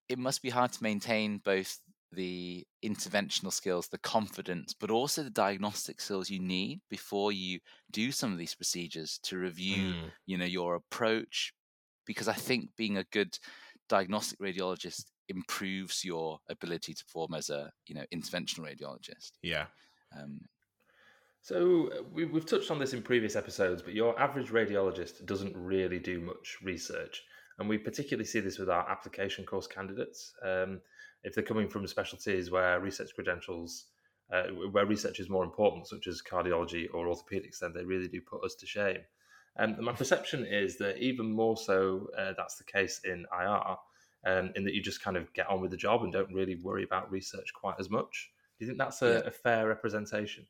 it 0.09 0.17
must 0.17 0.41
be 0.41 0.49
hard 0.49 0.71
to 0.71 0.83
maintain 0.83 1.39
both 1.43 1.79
the 2.13 2.65
interventional 2.83 3.51
skills, 3.51 3.89
the 3.89 3.97
confidence, 3.97 4.73
but 4.73 4.89
also 4.89 5.23
the 5.23 5.29
diagnostic 5.29 5.99
skills 5.99 6.29
you 6.29 6.39
need 6.39 6.79
before 6.89 7.31
you 7.31 7.59
do 7.91 8.11
some 8.11 8.31
of 8.31 8.37
these 8.37 8.55
procedures 8.55 9.19
to 9.23 9.37
review, 9.37 9.93
mm. 9.93 10.11
you 10.25 10.37
know, 10.37 10.45
your 10.45 10.75
approach. 10.75 11.53
Because 12.05 12.29
I 12.29 12.33
think 12.33 12.69
being 12.77 12.97
a 12.97 13.03
good 13.11 13.37
diagnostic 13.89 14.39
radiologist 14.39 15.05
improves 15.29 16.03
your 16.03 16.39
ability 16.49 16.93
to 16.93 17.05
perform 17.05 17.33
as 17.33 17.49
a, 17.49 17.71
you 17.87 17.95
know, 17.95 18.05
interventional 18.13 18.61
radiologist. 18.61 19.31
Yeah. 19.41 19.65
Um, 20.17 20.41
so 21.41 21.89
uh, 21.91 22.03
we, 22.11 22.27
have 22.27 22.45
touched 22.45 22.71
on 22.71 22.79
this 22.79 22.93
in 22.93 23.01
previous 23.01 23.35
episodes, 23.35 23.81
but 23.81 23.93
your 23.93 24.19
average 24.19 24.49
radiologist 24.49 25.25
doesn't 25.25 25.55
really 25.55 25.99
do 25.99 26.19
much 26.19 26.57
research, 26.61 27.23
and 27.59 27.69
we 27.69 27.77
particularly 27.77 28.25
see 28.25 28.41
this 28.41 28.57
with 28.57 28.69
our 28.69 28.89
application 28.89 29.45
course 29.45 29.67
candidates. 29.67 30.33
Um, 30.43 30.81
if 31.23 31.33
they're 31.33 31.43
coming 31.43 31.69
from 31.69 31.87
specialties 31.87 32.51
where 32.51 32.79
research 32.79 33.11
credentials, 33.15 33.85
uh, 34.31 34.43
where 34.71 34.85
research 34.85 35.19
is 35.19 35.29
more 35.29 35.43
important, 35.43 35.87
such 35.87 36.07
as 36.07 36.21
cardiology 36.21 36.87
or 36.93 37.07
orthopedics, 37.07 37.59
then 37.61 37.73
they 37.73 37.85
really 37.85 38.07
do 38.07 38.21
put 38.21 38.43
us 38.43 38.55
to 38.55 38.65
shame. 38.65 38.99
Um, 39.57 39.73
and 39.73 39.85
my 39.85 39.93
perception 39.93 40.45
is 40.45 40.77
that 40.77 40.97
even 40.97 41.31
more 41.31 41.57
so, 41.57 42.07
uh, 42.17 42.33
that's 42.37 42.57
the 42.57 42.63
case 42.63 43.01
in 43.03 43.25
IR, 43.31 43.77
um, 44.27 44.51
in 44.55 44.63
that 44.65 44.73
you 44.73 44.81
just 44.81 45.01
kind 45.01 45.15
of 45.15 45.31
get 45.33 45.49
on 45.49 45.61
with 45.61 45.71
the 45.71 45.77
job 45.77 46.03
and 46.03 46.11
don't 46.11 46.31
really 46.33 46.55
worry 46.55 46.83
about 46.83 47.09
research 47.09 47.51
quite 47.53 47.75
as 47.79 47.89
much. 47.89 48.29
Do 48.59 48.65
you 48.65 48.67
think 48.67 48.77
that's 48.77 49.01
a, 49.01 49.21
yeah. 49.23 49.27
a 49.27 49.31
fair 49.31 49.67
representation? 49.67 50.45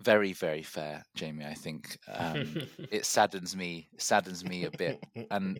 Very, 0.00 0.32
very 0.32 0.62
fair, 0.62 1.04
Jamie. 1.14 1.44
I 1.44 1.54
think 1.54 1.98
um, 2.08 2.56
it 2.90 3.04
saddens 3.04 3.56
me, 3.56 3.88
saddens 3.98 4.44
me 4.44 4.64
a 4.64 4.70
bit, 4.70 5.02
and 5.30 5.58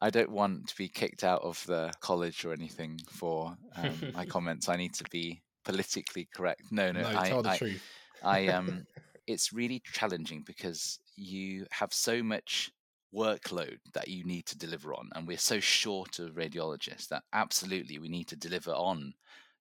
I 0.00 0.10
don't 0.10 0.30
want 0.30 0.68
to 0.68 0.76
be 0.76 0.88
kicked 0.88 1.24
out 1.24 1.42
of 1.42 1.62
the 1.66 1.92
college 2.00 2.44
or 2.44 2.52
anything 2.52 3.00
for 3.10 3.56
um, 3.76 4.12
my 4.14 4.24
comments. 4.26 4.68
I 4.68 4.76
need 4.76 4.94
to 4.94 5.04
be 5.10 5.42
politically 5.64 6.28
correct. 6.34 6.62
No, 6.70 6.92
no, 6.92 7.02
no 7.02 7.18
I, 7.18 7.28
tell 7.28 7.42
the 7.42 7.50
I, 7.50 7.58
truth. 7.58 7.82
I 8.22 8.46
um, 8.48 8.86
it's 9.26 9.52
really 9.52 9.82
challenging 9.92 10.42
because 10.46 11.00
you 11.16 11.66
have 11.70 11.92
so 11.92 12.22
much 12.22 12.70
workload 13.14 13.78
that 13.92 14.08
you 14.08 14.24
need 14.24 14.46
to 14.46 14.58
deliver 14.58 14.94
on, 14.94 15.10
and 15.14 15.26
we're 15.26 15.38
so 15.38 15.60
short 15.60 16.18
of 16.18 16.34
radiologists 16.34 17.08
that 17.08 17.24
absolutely 17.32 17.98
we 17.98 18.08
need 18.08 18.28
to 18.28 18.36
deliver 18.36 18.72
on 18.72 19.14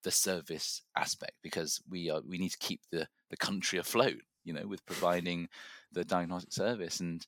the 0.04 0.12
service 0.12 0.82
aspect 0.98 1.34
because 1.42 1.82
we 1.90 2.10
are 2.10 2.22
we 2.28 2.38
need 2.38 2.52
to 2.52 2.58
keep 2.58 2.82
the 2.92 3.08
the 3.30 3.38
country 3.38 3.80
afloat. 3.80 4.22
You 4.44 4.54
know, 4.54 4.68
with 4.68 4.86
providing 4.86 5.48
the 5.92 6.04
diagnostic 6.04 6.52
service, 6.52 7.00
and 7.00 7.26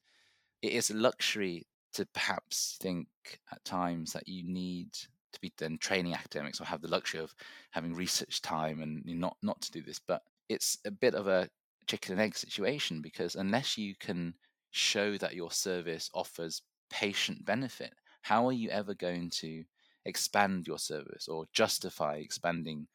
it 0.62 0.74
is 0.74 0.90
a 0.90 0.96
luxury 0.96 1.66
to 1.94 2.06
perhaps 2.08 2.78
think 2.82 3.08
at 3.52 3.64
times 3.64 4.12
that 4.14 4.28
you 4.28 4.44
need 4.44 4.92
to 5.32 5.40
be 5.40 5.54
then 5.58 5.78
training 5.78 6.14
academics 6.14 6.60
or 6.60 6.66
have 6.66 6.82
the 6.82 6.90
luxury 6.90 7.22
of 7.22 7.34
having 7.72 7.94
research 7.94 8.42
time 8.42 8.82
and 8.82 9.06
not 9.06 9.38
not 9.42 9.62
to 9.62 9.72
do 9.72 9.82
this 9.82 10.00
but 10.00 10.22
it's 10.50 10.78
a 10.86 10.92
bit 10.92 11.14
of 11.14 11.28
a 11.28 11.50
chicken 11.88 12.14
and 12.14 12.22
egg 12.22 12.36
situation 12.36 13.02
because 13.02 13.36
unless 13.36 13.78
you 13.78 13.96
can 14.00 14.34
show 14.76 15.18
that 15.18 15.36
your 15.36 15.52
service 15.52 16.10
offers 16.14 16.62
patient 16.90 17.44
benefit 17.46 17.94
how 18.22 18.48
are 18.48 18.54
you 18.54 18.70
ever 18.70 18.94
going 18.94 19.30
to 19.30 19.64
expand 20.06 20.68
your 20.68 20.78
service 20.78 21.28
or 21.28 21.46
justify 21.54 22.16
expanding 22.16 22.88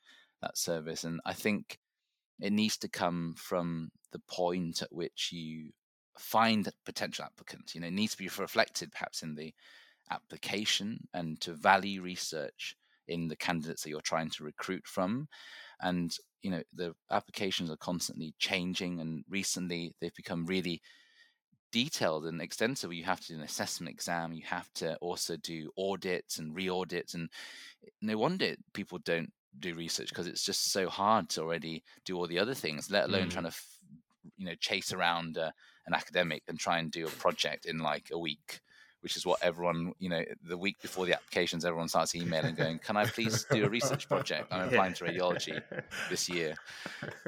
that 0.42 0.56
service 0.56 1.04
and 1.04 1.20
i 1.24 1.32
think 1.32 1.78
it 2.40 2.52
needs 2.52 2.76
to 2.78 2.88
come 2.88 3.34
from 3.36 3.90
the 4.12 4.20
point 4.28 4.82
at 4.82 4.92
which 4.92 5.30
you 5.32 5.70
find 6.18 6.68
potential 6.84 7.24
applicants. 7.24 7.74
You 7.74 7.80
know, 7.80 7.88
it 7.88 7.92
needs 7.92 8.12
to 8.12 8.18
be 8.18 8.30
reflected 8.38 8.92
perhaps 8.92 9.22
in 9.22 9.34
the 9.34 9.52
application 10.10 11.08
and 11.14 11.40
to 11.40 11.54
value 11.54 12.02
research 12.02 12.76
in 13.08 13.28
the 13.28 13.36
candidates 13.36 13.82
that 13.82 13.90
you're 13.90 14.00
trying 14.00 14.30
to 14.30 14.44
recruit 14.44 14.86
from. 14.86 15.28
And 15.80 16.14
you 16.42 16.50
know, 16.50 16.62
the 16.74 16.94
applications 17.10 17.70
are 17.70 17.76
constantly 17.76 18.34
changing, 18.38 19.00
and 19.00 19.24
recently 19.28 19.94
they've 20.00 20.14
become 20.14 20.46
really 20.46 20.80
detailed 21.72 22.26
and 22.26 22.40
extensive. 22.40 22.92
You 22.92 23.04
have 23.04 23.20
to 23.20 23.28
do 23.28 23.34
an 23.34 23.42
assessment 23.42 23.92
exam. 23.92 24.32
You 24.32 24.42
have 24.44 24.72
to 24.74 24.96
also 24.96 25.36
do 25.36 25.70
audits 25.76 26.38
and 26.38 26.54
re-audits, 26.54 27.14
and 27.14 27.28
no 28.00 28.16
wonder 28.16 28.54
people 28.72 28.98
don't 28.98 29.32
do 29.58 29.74
research 29.74 30.10
because 30.10 30.26
it's 30.26 30.44
just 30.44 30.72
so 30.72 30.88
hard 30.88 31.28
to 31.30 31.42
already 31.42 31.82
do 32.04 32.16
all 32.16 32.26
the 32.26 32.38
other 32.38 32.54
things, 32.54 32.90
let 32.90 33.08
alone 33.08 33.26
mm. 33.26 33.30
trying 33.30 33.44
to, 33.44 33.54
you 34.36 34.46
know, 34.46 34.54
chase 34.54 34.92
around 34.92 35.38
uh, 35.38 35.50
an 35.86 35.94
academic 35.94 36.42
and 36.48 36.58
try 36.58 36.78
and 36.78 36.90
do 36.90 37.06
a 37.06 37.10
project 37.10 37.66
in 37.66 37.78
like 37.78 38.10
a 38.12 38.18
week 38.18 38.60
which 39.00 39.16
is 39.16 39.24
what 39.24 39.42
everyone, 39.42 39.92
you 39.98 40.08
know, 40.08 40.22
the 40.46 40.56
week 40.56 40.80
before 40.82 41.06
the 41.06 41.14
applications, 41.14 41.64
everyone 41.64 41.88
starts 41.88 42.14
emailing 42.14 42.54
going, 42.54 42.78
Can 42.78 42.96
I 42.96 43.06
please 43.06 43.46
do 43.50 43.64
a 43.64 43.68
research 43.68 44.08
project? 44.08 44.52
I'm 44.52 44.68
applying 44.68 44.94
to 44.94 45.04
radiology 45.04 45.60
this 46.08 46.28
year. 46.28 46.54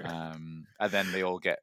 Um, 0.05 0.67
and 0.81 0.91
then 0.91 1.11
they 1.13 1.23
all 1.23 1.39
get 1.39 1.61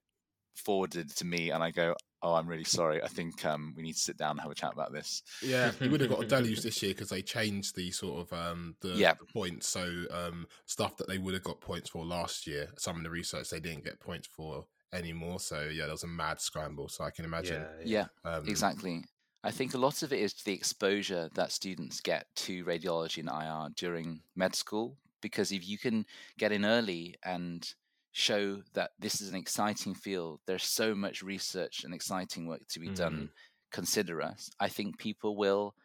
forwarded 0.55 1.15
to 1.17 1.25
me, 1.25 1.51
and 1.51 1.63
I 1.63 1.71
go, 1.71 1.95
Oh, 2.21 2.33
I'm 2.33 2.47
really 2.47 2.65
sorry. 2.65 3.01
I 3.01 3.07
think 3.07 3.45
um, 3.45 3.73
we 3.77 3.83
need 3.83 3.93
to 3.93 3.99
sit 3.99 4.17
down 4.17 4.31
and 4.31 4.41
have 4.41 4.51
a 4.51 4.55
chat 4.55 4.73
about 4.73 4.91
this. 4.91 5.23
Yeah, 5.41 5.71
you 5.79 5.89
would 5.89 6.01
have 6.01 6.09
got 6.09 6.23
a 6.23 6.25
deluge 6.27 6.61
this 6.61 6.81
year 6.83 6.93
because 6.93 7.09
they 7.09 7.21
changed 7.21 7.75
the 7.75 7.91
sort 7.91 8.19
of 8.19 8.33
um, 8.33 8.75
the, 8.81 8.89
yeah. 8.89 9.13
the 9.13 9.25
points. 9.25 9.67
So 9.67 10.03
um, 10.11 10.45
stuff 10.65 10.97
that 10.97 11.07
they 11.07 11.17
would 11.17 11.33
have 11.33 11.43
got 11.43 11.61
points 11.61 11.89
for 11.89 12.05
last 12.05 12.45
year, 12.45 12.69
some 12.77 12.97
of 12.97 13.03
the 13.03 13.09
research 13.09 13.49
they 13.49 13.59
didn't 13.59 13.85
get 13.85 13.99
points 13.99 14.27
for 14.27 14.65
anymore. 14.91 15.39
So 15.39 15.69
yeah, 15.71 15.83
there 15.83 15.93
was 15.93 16.03
a 16.03 16.07
mad 16.07 16.41
scramble. 16.41 16.89
So 16.89 17.03
I 17.03 17.11
can 17.11 17.25
imagine. 17.25 17.63
Yeah, 17.83 18.07
yeah. 18.25 18.31
Um, 18.31 18.47
exactly. 18.47 19.03
I 19.43 19.51
think 19.51 19.73
a 19.73 19.77
lot 19.77 20.03
of 20.03 20.11
it 20.11 20.19
is 20.19 20.33
the 20.33 20.53
exposure 20.53 21.29
that 21.35 21.53
students 21.53 22.01
get 22.01 22.25
to 22.35 22.65
radiology 22.65 23.19
and 23.19 23.29
IR 23.29 23.69
during 23.75 24.21
med 24.35 24.55
school. 24.55 24.97
Because 25.21 25.51
if 25.51 25.67
you 25.67 25.77
can 25.77 26.05
get 26.37 26.51
in 26.51 26.65
early 26.65 27.15
and 27.23 27.73
show 28.11 28.61
that 28.73 28.91
this 28.99 29.21
is 29.21 29.29
an 29.29 29.35
exciting 29.35 29.93
field, 29.93 30.39
there's 30.47 30.63
so 30.63 30.95
much 30.95 31.21
research 31.21 31.83
and 31.83 31.93
exciting 31.93 32.47
work 32.47 32.61
to 32.69 32.79
be 32.79 32.87
mm-hmm. 32.87 32.95
done. 32.95 33.29
Consider 33.71 34.21
us. 34.21 34.49
I 34.59 34.67
think 34.67 34.97
people 34.97 35.35
will. 35.35 35.75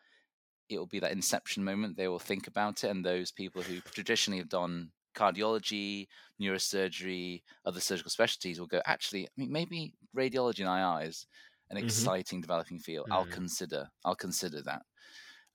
It 0.71 0.79
will 0.79 0.87
be 0.87 1.01
that 1.01 1.13
inception 1.13 1.63
moment. 1.63 1.97
They 1.97 2.09
will 2.09 2.19
think 2.19 2.47
about 2.47 2.85
it, 2.85 2.89
and 2.89 3.05
those 3.05 3.31
people 3.31 3.61
who 3.61 3.81
traditionally 3.81 4.39
have 4.39 4.49
done 4.49 4.91
cardiology, 5.15 6.09
neurosurgery, 6.41 7.43
other 7.65 7.81
surgical 7.81 8.11
specialties 8.11 8.61
will 8.61 8.67
go, 8.67 8.81
actually, 8.85 9.25
I 9.25 9.31
mean, 9.37 9.53
maybe 9.53 9.95
radiology 10.17 10.61
and 10.61 11.03
IR 11.03 11.09
is 11.09 11.27
an 11.71 11.77
mm-hmm. 11.77 11.87
exciting 11.87 12.41
developing 12.41 12.79
field. 12.79 13.07
Mm. 13.11 13.15
I'll 13.15 13.27
consider, 13.27 13.89
I'll 14.05 14.15
consider 14.15 14.61
that. 14.63 14.83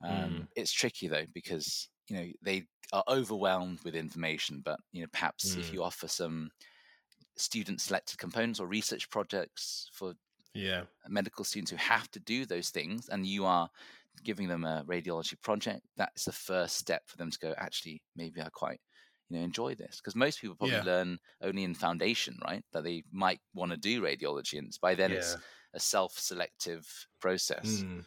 Um, 0.04 0.14
mm. 0.14 0.48
It's 0.56 0.72
tricky 0.72 1.08
though, 1.08 1.26
because, 1.34 1.90
you 2.10 2.18
know, 2.18 2.28
they 2.42 2.66
are 2.92 3.04
overwhelmed 3.08 3.80
with 3.84 3.96
information, 3.96 4.62
but, 4.64 4.80
you 4.92 5.02
know, 5.02 5.08
perhaps 5.12 5.56
mm. 5.56 5.60
if 5.60 5.74
you 5.74 5.84
offer 5.84 6.08
some 6.08 6.50
student 7.38 7.80
selected 7.80 8.18
components 8.18 8.60
or 8.60 8.68
research 8.68 9.10
projects 9.10 9.90
for 9.94 10.14
yeah 10.54 10.82
medical 11.08 11.46
students 11.46 11.72
who 11.72 11.78
have 11.78 12.10
to 12.12 12.20
do 12.20 12.46
those 12.46 12.70
things 12.70 13.08
and 13.10 13.26
you 13.26 13.46
are 13.46 13.70
giving 14.24 14.48
them 14.48 14.66
a 14.66 14.84
radiology 14.88 15.40
project 15.42 15.82
that's 15.96 16.26
the 16.26 16.32
first 16.32 16.76
step 16.76 17.04
for 17.06 17.18
them 17.18 17.32
to 17.32 17.40
go 17.40 17.54
actually 17.58 18.02
maybe 18.16 18.42
i 18.42 18.50
quite 18.50 18.80
you 19.30 19.38
know 19.38 19.44
enjoy 19.44 19.76
this 19.76 19.98
because 19.98 20.16
most 20.16 20.42
people 20.42 20.56
probably 20.56 20.76
yeah. 20.76 20.84
learn 20.84 21.18
only 21.42 21.64
in 21.64 21.74
foundation 21.74 22.38
right 22.44 22.64
that 22.74 22.84
they 22.84 23.04
might 23.12 23.40
want 23.54 23.72
to 23.72 23.78
do 23.78 24.02
radiology 24.02 24.58
and 24.58 24.78
by 24.82 24.96
then 24.96 25.12
yeah. 25.12 25.18
it's 25.18 25.38
a 25.74 25.80
self-selective 25.80 26.86
process 27.22 27.84
mm. 27.84 28.04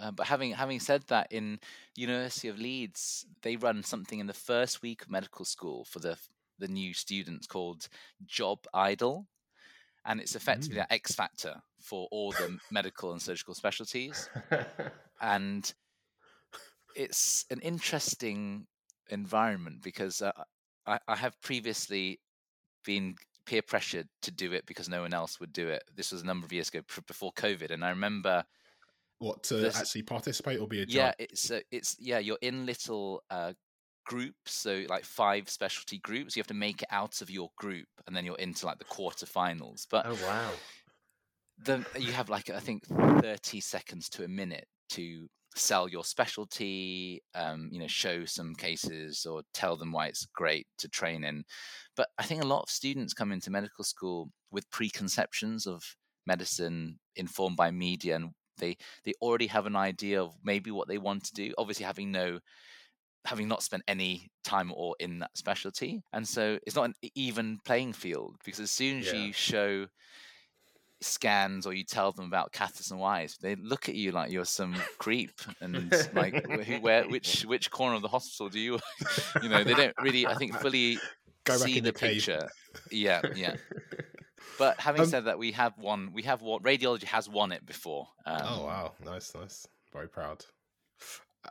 Uh, 0.00 0.10
but 0.10 0.26
having 0.26 0.52
having 0.52 0.80
said 0.80 1.02
that 1.08 1.26
in 1.30 1.58
university 1.96 2.48
of 2.48 2.58
leeds 2.58 3.26
they 3.42 3.56
run 3.56 3.82
something 3.82 4.18
in 4.18 4.26
the 4.26 4.32
first 4.32 4.82
week 4.82 5.02
of 5.02 5.10
medical 5.10 5.44
school 5.44 5.84
for 5.84 5.98
the 5.98 6.16
the 6.58 6.68
new 6.68 6.92
students 6.92 7.46
called 7.46 7.88
job 8.26 8.58
idol 8.74 9.26
and 10.04 10.20
it's 10.20 10.34
effectively 10.34 10.76
mm. 10.76 10.78
that 10.78 10.92
x 10.92 11.14
factor 11.14 11.54
for 11.80 12.08
all 12.10 12.32
the 12.32 12.58
medical 12.70 13.12
and 13.12 13.22
surgical 13.22 13.54
specialties 13.54 14.28
and 15.20 15.74
it's 16.94 17.44
an 17.50 17.60
interesting 17.60 18.66
environment 19.10 19.82
because 19.82 20.20
uh, 20.20 20.32
I, 20.86 20.98
I 21.06 21.16
have 21.16 21.40
previously 21.40 22.20
been 22.84 23.14
peer 23.46 23.62
pressured 23.62 24.08
to 24.22 24.30
do 24.30 24.52
it 24.52 24.66
because 24.66 24.88
no 24.88 25.02
one 25.02 25.14
else 25.14 25.40
would 25.40 25.52
do 25.52 25.68
it. 25.68 25.82
This 25.94 26.12
was 26.12 26.22
a 26.22 26.26
number 26.26 26.44
of 26.44 26.52
years 26.52 26.68
ago 26.68 26.80
before 27.06 27.32
COVID, 27.32 27.70
and 27.70 27.84
I 27.84 27.90
remember 27.90 28.44
what 29.18 29.42
to 29.44 29.68
actually 29.74 30.02
participate 30.02 30.60
or 30.60 30.68
be 30.68 30.82
a 30.82 30.86
job. 30.86 30.94
Yeah, 30.94 31.12
it's 31.18 31.50
uh, 31.50 31.60
it's 31.70 31.96
yeah, 31.98 32.18
you're 32.18 32.38
in 32.40 32.66
little 32.66 33.22
uh, 33.30 33.52
groups, 34.06 34.52
so 34.52 34.84
like 34.88 35.04
five 35.04 35.48
specialty 35.48 35.98
groups. 35.98 36.36
You 36.36 36.40
have 36.40 36.48
to 36.48 36.54
make 36.54 36.82
it 36.82 36.88
out 36.90 37.20
of 37.20 37.30
your 37.30 37.50
group, 37.56 37.88
and 38.06 38.16
then 38.16 38.24
you're 38.24 38.36
into 38.36 38.66
like 38.66 38.78
the 38.78 38.84
quarterfinals. 38.84 39.86
But 39.90 40.06
oh 40.06 40.18
wow, 40.24 40.50
the 41.64 41.84
you 41.98 42.12
have 42.12 42.28
like 42.28 42.50
I 42.50 42.60
think 42.60 42.84
thirty 43.20 43.60
seconds 43.60 44.08
to 44.10 44.24
a 44.24 44.28
minute 44.28 44.66
to 44.90 45.28
sell 45.54 45.88
your 45.88 46.04
specialty, 46.04 47.22
um, 47.34 47.68
you 47.72 47.80
know, 47.80 47.86
show 47.86 48.24
some 48.24 48.54
cases 48.54 49.26
or 49.26 49.42
tell 49.54 49.76
them 49.76 49.92
why 49.92 50.06
it's 50.06 50.26
great 50.26 50.66
to 50.78 50.88
train 50.88 51.24
in. 51.24 51.44
But 51.96 52.08
I 52.18 52.22
think 52.22 52.42
a 52.42 52.46
lot 52.46 52.62
of 52.62 52.70
students 52.70 53.14
come 53.14 53.32
into 53.32 53.50
medical 53.50 53.84
school 53.84 54.30
with 54.50 54.70
preconceptions 54.70 55.66
of 55.66 55.82
medicine 56.26 56.98
informed 57.16 57.56
by 57.56 57.70
media 57.70 58.16
and 58.16 58.30
they 58.58 58.76
they 59.04 59.12
already 59.20 59.46
have 59.46 59.66
an 59.66 59.76
idea 59.76 60.22
of 60.22 60.34
maybe 60.44 60.70
what 60.70 60.88
they 60.88 60.98
want 60.98 61.24
to 61.24 61.32
do 61.34 61.52
obviously 61.58 61.84
having 61.86 62.12
no 62.12 62.38
having 63.24 63.48
not 63.48 63.62
spent 63.62 63.82
any 63.88 64.30
time 64.44 64.72
or 64.74 64.94
in 65.00 65.18
that 65.18 65.36
specialty. 65.36 66.02
And 66.12 66.26
so 66.26 66.58
it's 66.66 66.76
not 66.76 66.84
an 66.84 66.94
even 67.14 67.58
playing 67.64 67.92
field 67.92 68.36
because 68.44 68.60
as 68.60 68.70
soon 68.70 69.00
as 69.00 69.06
Yeah. 69.06 69.14
you 69.14 69.32
show 69.32 69.86
scans 71.00 71.66
or 71.66 71.72
you 71.74 71.84
tell 71.84 72.10
them 72.12 72.24
about 72.26 72.52
catheters 72.52 72.90
and 72.90 72.98
wires, 72.98 73.36
they 73.40 73.54
look 73.56 73.88
at 73.88 73.94
you 73.94 74.12
like 74.12 74.30
you're 74.30 74.44
some 74.44 74.74
creep 74.98 75.32
and 75.60 75.92
like 76.14 76.34
who, 76.64 76.80
where 76.80 77.06
which 77.08 77.42
which 77.46 77.70
corner 77.70 77.96
of 77.96 78.02
the 78.02 78.08
hospital 78.08 78.48
do 78.48 78.58
you 78.58 78.78
you 79.42 79.48
know 79.48 79.62
they 79.62 79.74
don't 79.74 79.94
really 80.02 80.26
I 80.26 80.34
think 80.34 80.54
fully 80.58 80.98
Go 81.44 81.54
back 81.58 81.66
see 81.68 81.78
in 81.78 81.84
the 81.84 81.88
your 81.88 81.92
picture. 81.92 82.48
Yeah, 82.90 83.22
yeah. 83.34 83.56
But 84.58 84.80
having 84.80 85.02
Um, 85.02 85.08
said 85.08 85.24
that, 85.26 85.38
we 85.38 85.52
have 85.52 85.78
won. 85.78 86.12
We 86.12 86.22
have 86.22 86.42
won. 86.42 86.62
Radiology 86.62 87.04
has 87.04 87.28
won 87.28 87.52
it 87.52 87.64
before. 87.66 88.08
Um, 88.26 88.42
oh 88.44 88.64
wow, 88.64 88.94
nice, 89.04 89.34
nice. 89.34 89.66
Very 89.92 90.08
proud. 90.08 90.44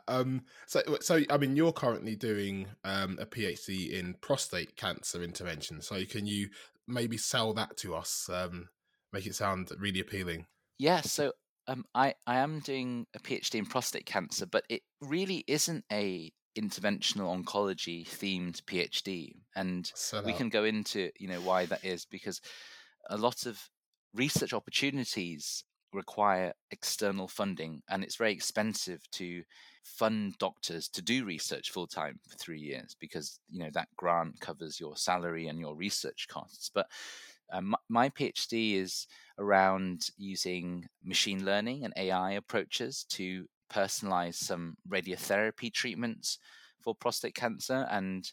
Um, 0.06 0.42
so, 0.66 0.82
so 1.00 1.20
I 1.30 1.38
mean, 1.38 1.56
you're 1.56 1.72
currently 1.72 2.14
doing 2.14 2.66
um, 2.84 3.18
a 3.20 3.26
PhD 3.26 3.90
in 3.90 4.14
prostate 4.20 4.76
cancer 4.76 5.22
intervention. 5.22 5.80
So, 5.82 6.04
can 6.04 6.26
you 6.26 6.50
maybe 6.86 7.16
sell 7.16 7.52
that 7.54 7.76
to 7.78 7.94
us? 7.94 8.28
Um, 8.32 8.68
make 9.12 9.26
it 9.26 9.34
sound 9.34 9.70
really 9.78 10.00
appealing. 10.00 10.46
Yeah, 10.78 11.00
so 11.00 11.32
um, 11.66 11.84
I 11.94 12.14
I 12.26 12.38
am 12.38 12.60
doing 12.60 13.06
a 13.14 13.18
PhD 13.18 13.56
in 13.56 13.66
prostate 13.66 14.06
cancer, 14.06 14.46
but 14.46 14.64
it 14.68 14.82
really 15.00 15.44
isn't 15.46 15.84
a 15.90 16.32
interventional 16.56 17.34
oncology 17.36 18.06
themed 18.06 18.62
PhD, 18.64 19.32
and 19.56 19.90
we 20.24 20.32
can 20.32 20.48
go 20.48 20.64
into 20.64 21.10
you 21.18 21.28
know 21.28 21.40
why 21.40 21.66
that 21.66 21.84
is 21.84 22.04
because 22.04 22.40
a 23.10 23.16
lot 23.16 23.46
of 23.46 23.60
research 24.14 24.52
opportunities 24.52 25.64
require 25.92 26.52
external 26.70 27.28
funding, 27.28 27.82
and 27.88 28.04
it's 28.04 28.16
very 28.16 28.32
expensive 28.32 29.00
to 29.12 29.42
fund 29.84 30.36
doctors 30.38 30.88
to 30.88 31.00
do 31.00 31.24
research 31.24 31.70
full 31.70 31.86
time 31.86 32.18
for 32.28 32.36
three 32.36 32.60
years 32.60 32.94
because 33.00 33.40
you 33.48 33.58
know 33.58 33.70
that 33.72 33.88
grant 33.96 34.38
covers 34.40 34.78
your 34.78 34.96
salary 34.96 35.48
and 35.48 35.58
your 35.58 35.74
research 35.74 36.26
costs, 36.28 36.70
but 36.74 36.86
um, 37.52 37.74
my- 37.88 38.10
PhD 38.10 38.74
is 38.74 39.06
around 39.38 40.08
using 40.16 40.86
machine 41.04 41.44
learning 41.44 41.84
and 41.84 41.94
AI 41.96 42.32
approaches 42.32 43.04
to 43.10 43.46
personalize 43.72 44.34
some 44.34 44.76
radiotherapy 44.88 45.72
treatments 45.72 46.38
for 46.80 46.94
prostate 46.94 47.34
cancer. 47.34 47.86
And 47.90 48.30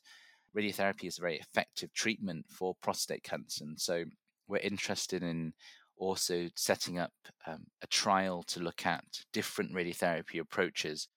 radiotherapy 0.56 1.06
is 1.06 1.18
a 1.18 1.22
very 1.22 1.38
effective 1.38 1.94
treatment 1.94 2.46
for 2.50 2.76
prostate 2.82 3.24
cancer. 3.24 3.64
And 3.66 3.80
so 3.80 4.06
we're 4.48 4.58
interested 4.60 5.24
in 5.24 5.54
also 5.98 6.50
setting 6.56 7.00
up 7.00 7.14
um, 7.48 7.66
a 7.82 7.88
trial 7.88 8.44
to 8.44 8.60
look 8.60 8.86
at 8.86 9.06
different 9.32 9.72
radiotherapy 9.74 10.40
approaches 10.40 11.08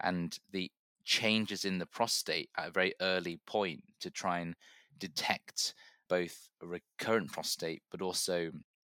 and 0.00 0.38
the 0.50 0.70
changes 1.04 1.64
in 1.64 1.78
the 1.78 1.86
prostate 1.86 2.50
at 2.56 2.68
a 2.68 2.72
very 2.72 2.94
early 3.00 3.38
point 3.46 3.82
to 4.00 4.10
try 4.10 4.40
and 4.40 4.54
detect 4.98 5.74
both 6.08 6.48
a 6.62 6.66
recurrent 6.66 7.32
prostate 7.32 7.82
but 7.90 8.02
also 8.02 8.50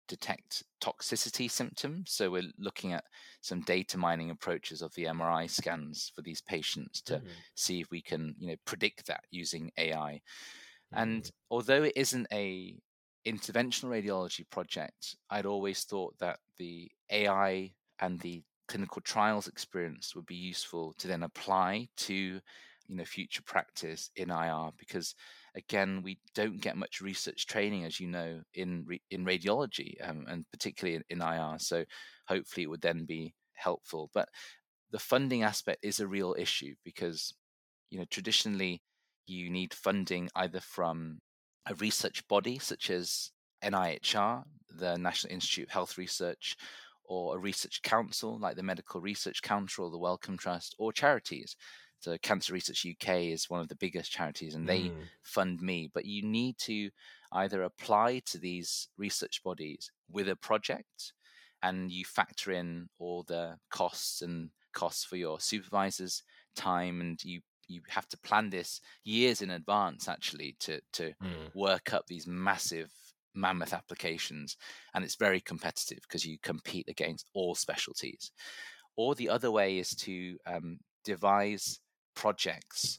detect 0.08 0.64
toxicity 0.80 1.48
symptoms. 1.48 2.10
So 2.12 2.30
we're 2.30 2.50
looking 2.58 2.92
at 2.92 3.04
some 3.42 3.60
data 3.60 3.96
mining 3.96 4.30
approaches 4.30 4.82
of 4.82 4.92
the 4.94 5.06
MRI 5.06 5.46
scans 5.46 6.10
for 6.14 6.22
these 6.22 6.40
patients 6.40 7.00
to 7.02 7.22
Mhm. 7.22 7.44
see 7.54 7.80
if 7.80 7.90
we 7.90 8.02
can, 8.02 8.34
you 8.38 8.48
know, 8.48 8.56
predict 8.64 9.06
that 9.06 9.24
using 9.30 9.70
AI. 9.78 10.20
And 10.92 11.24
Mhm. 11.24 11.30
although 11.50 11.84
it 11.84 11.92
isn't 11.96 12.26
a 12.32 12.76
interventional 13.26 13.90
radiology 13.90 14.48
project, 14.50 15.16
I'd 15.30 15.46
always 15.46 15.84
thought 15.84 16.18
that 16.18 16.38
the 16.58 16.90
AI 17.10 17.72
and 18.00 18.18
the 18.20 18.42
clinical 18.68 19.02
trials 19.02 19.48
experience 19.48 20.14
would 20.14 20.26
be 20.26 20.36
useful 20.36 20.94
to 20.98 21.08
then 21.08 21.22
apply 21.22 21.88
to, 21.96 22.14
you 22.14 22.40
know, 22.88 23.04
future 23.04 23.42
practice 23.42 24.10
in 24.16 24.30
IR 24.30 24.70
because 24.78 25.14
again, 25.54 26.02
we 26.02 26.18
don't 26.34 26.60
get 26.60 26.76
much 26.76 27.00
research 27.00 27.46
training, 27.46 27.84
as 27.84 28.00
you 28.00 28.06
know, 28.06 28.40
in 28.54 28.86
in 29.10 29.24
radiology 29.24 29.94
um, 30.08 30.24
and 30.28 30.44
particularly 30.52 30.96
in, 30.96 31.20
in 31.20 31.22
IR. 31.22 31.58
So 31.58 31.84
hopefully, 32.28 32.64
it 32.64 32.70
would 32.70 32.80
then 32.80 33.04
be 33.04 33.34
helpful. 33.54 34.10
But 34.14 34.28
the 34.90 34.98
funding 34.98 35.42
aspect 35.42 35.84
is 35.84 36.00
a 36.00 36.06
real 36.06 36.34
issue 36.38 36.74
because 36.84 37.34
you 37.90 37.98
know 37.98 38.04
traditionally 38.10 38.82
you 39.26 39.50
need 39.50 39.74
funding 39.74 40.28
either 40.34 40.60
from 40.60 41.18
a 41.66 41.74
research 41.76 42.26
body 42.28 42.58
such 42.58 42.90
as 42.90 43.30
NIHR, 43.62 44.44
the 44.68 44.96
National 44.96 45.32
Institute 45.32 45.68
of 45.68 45.72
Health 45.72 45.98
Research, 45.98 46.56
or 47.04 47.36
a 47.36 47.38
research 47.38 47.82
council 47.82 48.38
like 48.38 48.56
the 48.56 48.62
Medical 48.62 49.00
Research 49.00 49.42
Council 49.42 49.86
or 49.86 49.90
the 49.90 49.98
Wellcome 49.98 50.38
Trust, 50.38 50.74
or 50.78 50.92
charities. 50.92 51.56
So 51.98 52.16
Cancer 52.18 52.54
Research 52.54 52.84
UK 52.84 53.30
is 53.30 53.50
one 53.50 53.60
of 53.60 53.68
the 53.68 53.76
biggest 53.76 54.10
charities, 54.10 54.54
and 54.54 54.66
they 54.68 54.90
Mm. 54.90 55.08
fund 55.22 55.60
me. 55.60 55.90
But 55.92 56.06
you 56.06 56.22
need 56.22 56.56
to 56.60 56.90
either 57.32 57.62
apply 57.62 58.20
to 58.20 58.38
these 58.38 58.88
research 58.96 59.42
bodies 59.42 59.90
with 60.08 60.28
a 60.28 60.36
project, 60.36 61.12
and 61.62 61.92
you 61.92 62.04
factor 62.04 62.52
in 62.52 62.88
all 62.98 63.22
the 63.24 63.58
costs 63.68 64.22
and 64.22 64.50
costs 64.72 65.04
for 65.04 65.16
your 65.16 65.40
supervisors' 65.40 66.22
time, 66.54 67.00
and 67.00 67.22
you 67.22 67.42
you 67.70 67.80
have 67.88 68.08
to 68.08 68.18
plan 68.18 68.50
this 68.50 68.80
years 69.04 69.42
in 69.42 69.50
advance 69.50 70.08
actually 70.08 70.56
to 70.60 70.80
to 70.92 71.12
Mm. 71.22 71.54
work 71.54 71.92
up 71.94 72.04
these 72.06 72.26
massive 72.26 72.90
mammoth 73.34 73.72
applications 73.72 74.56
and 74.94 75.04
it's 75.04 75.14
very 75.16 75.40
competitive 75.40 76.00
because 76.02 76.26
you 76.26 76.36
compete 76.42 76.88
against 76.88 77.30
all 77.34 77.54
specialties 77.54 78.32
or 78.96 79.14
the 79.14 79.28
other 79.28 79.50
way 79.50 79.78
is 79.78 79.90
to 79.90 80.36
um, 80.46 80.78
devise 81.04 81.78
projects 82.14 82.98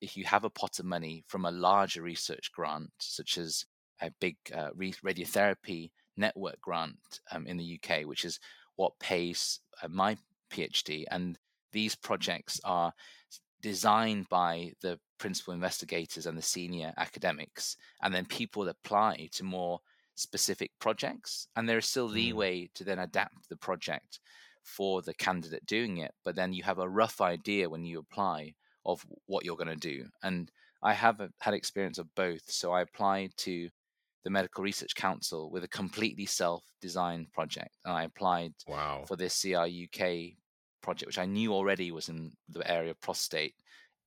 if 0.00 0.16
you 0.16 0.24
have 0.24 0.44
a 0.44 0.50
pot 0.50 0.78
of 0.78 0.86
money 0.86 1.22
from 1.28 1.44
a 1.44 1.50
larger 1.50 2.00
research 2.02 2.50
grant 2.52 2.90
such 2.98 3.36
as 3.36 3.66
a 4.00 4.10
big 4.20 4.36
uh, 4.54 4.70
re- 4.74 4.94
radiotherapy 5.04 5.90
network 6.16 6.58
grant 6.62 7.20
um, 7.32 7.46
in 7.46 7.56
the 7.58 7.78
uk 7.78 8.04
which 8.06 8.24
is 8.24 8.40
what 8.76 8.98
pays 8.98 9.60
uh, 9.82 9.88
my 9.88 10.16
phd 10.50 11.04
and 11.10 11.38
these 11.72 11.94
projects 11.94 12.58
are 12.64 12.92
designed 13.60 14.28
by 14.28 14.72
the 14.80 14.98
principal 15.18 15.52
investigators 15.52 16.26
and 16.26 16.38
the 16.38 16.42
senior 16.42 16.92
academics, 16.96 17.76
and 18.02 18.14
then 18.14 18.24
people 18.26 18.68
apply 18.68 19.28
to 19.32 19.44
more 19.44 19.80
specific 20.14 20.70
projects. 20.78 21.48
And 21.56 21.68
there 21.68 21.78
is 21.78 21.86
still 21.86 22.08
Mm. 22.08 22.14
leeway 22.14 22.66
to 22.74 22.84
then 22.84 22.98
adapt 22.98 23.48
the 23.48 23.56
project 23.56 24.20
for 24.62 25.02
the 25.02 25.14
candidate 25.14 25.64
doing 25.66 25.98
it, 25.98 26.14
but 26.24 26.34
then 26.36 26.52
you 26.52 26.62
have 26.62 26.78
a 26.78 26.88
rough 26.88 27.20
idea 27.20 27.68
when 27.70 27.84
you 27.84 27.98
apply 27.98 28.54
of 28.84 29.04
what 29.26 29.44
you're 29.44 29.56
going 29.56 29.68
to 29.68 29.76
do. 29.76 30.08
And 30.22 30.50
I 30.82 30.92
have 30.94 31.20
had 31.40 31.54
experience 31.54 31.98
of 31.98 32.14
both. 32.14 32.50
So 32.50 32.72
I 32.72 32.82
applied 32.82 33.36
to 33.38 33.70
the 34.24 34.30
Medical 34.30 34.62
Research 34.64 34.94
Council 34.94 35.50
with 35.50 35.64
a 35.64 35.68
completely 35.68 36.26
self-designed 36.26 37.32
project, 37.32 37.76
and 37.84 37.94
I 37.94 38.02
applied 38.04 38.54
Wow. 38.66 39.04
for 39.06 39.16
this 39.16 39.34
CRUK 39.34 40.36
project, 40.82 41.06
which 41.08 41.18
I 41.18 41.26
knew 41.26 41.52
already 41.54 41.90
was 41.92 42.08
in 42.08 42.32
the 42.48 42.68
area 42.70 42.90
of 42.92 43.00
prostate 43.00 43.54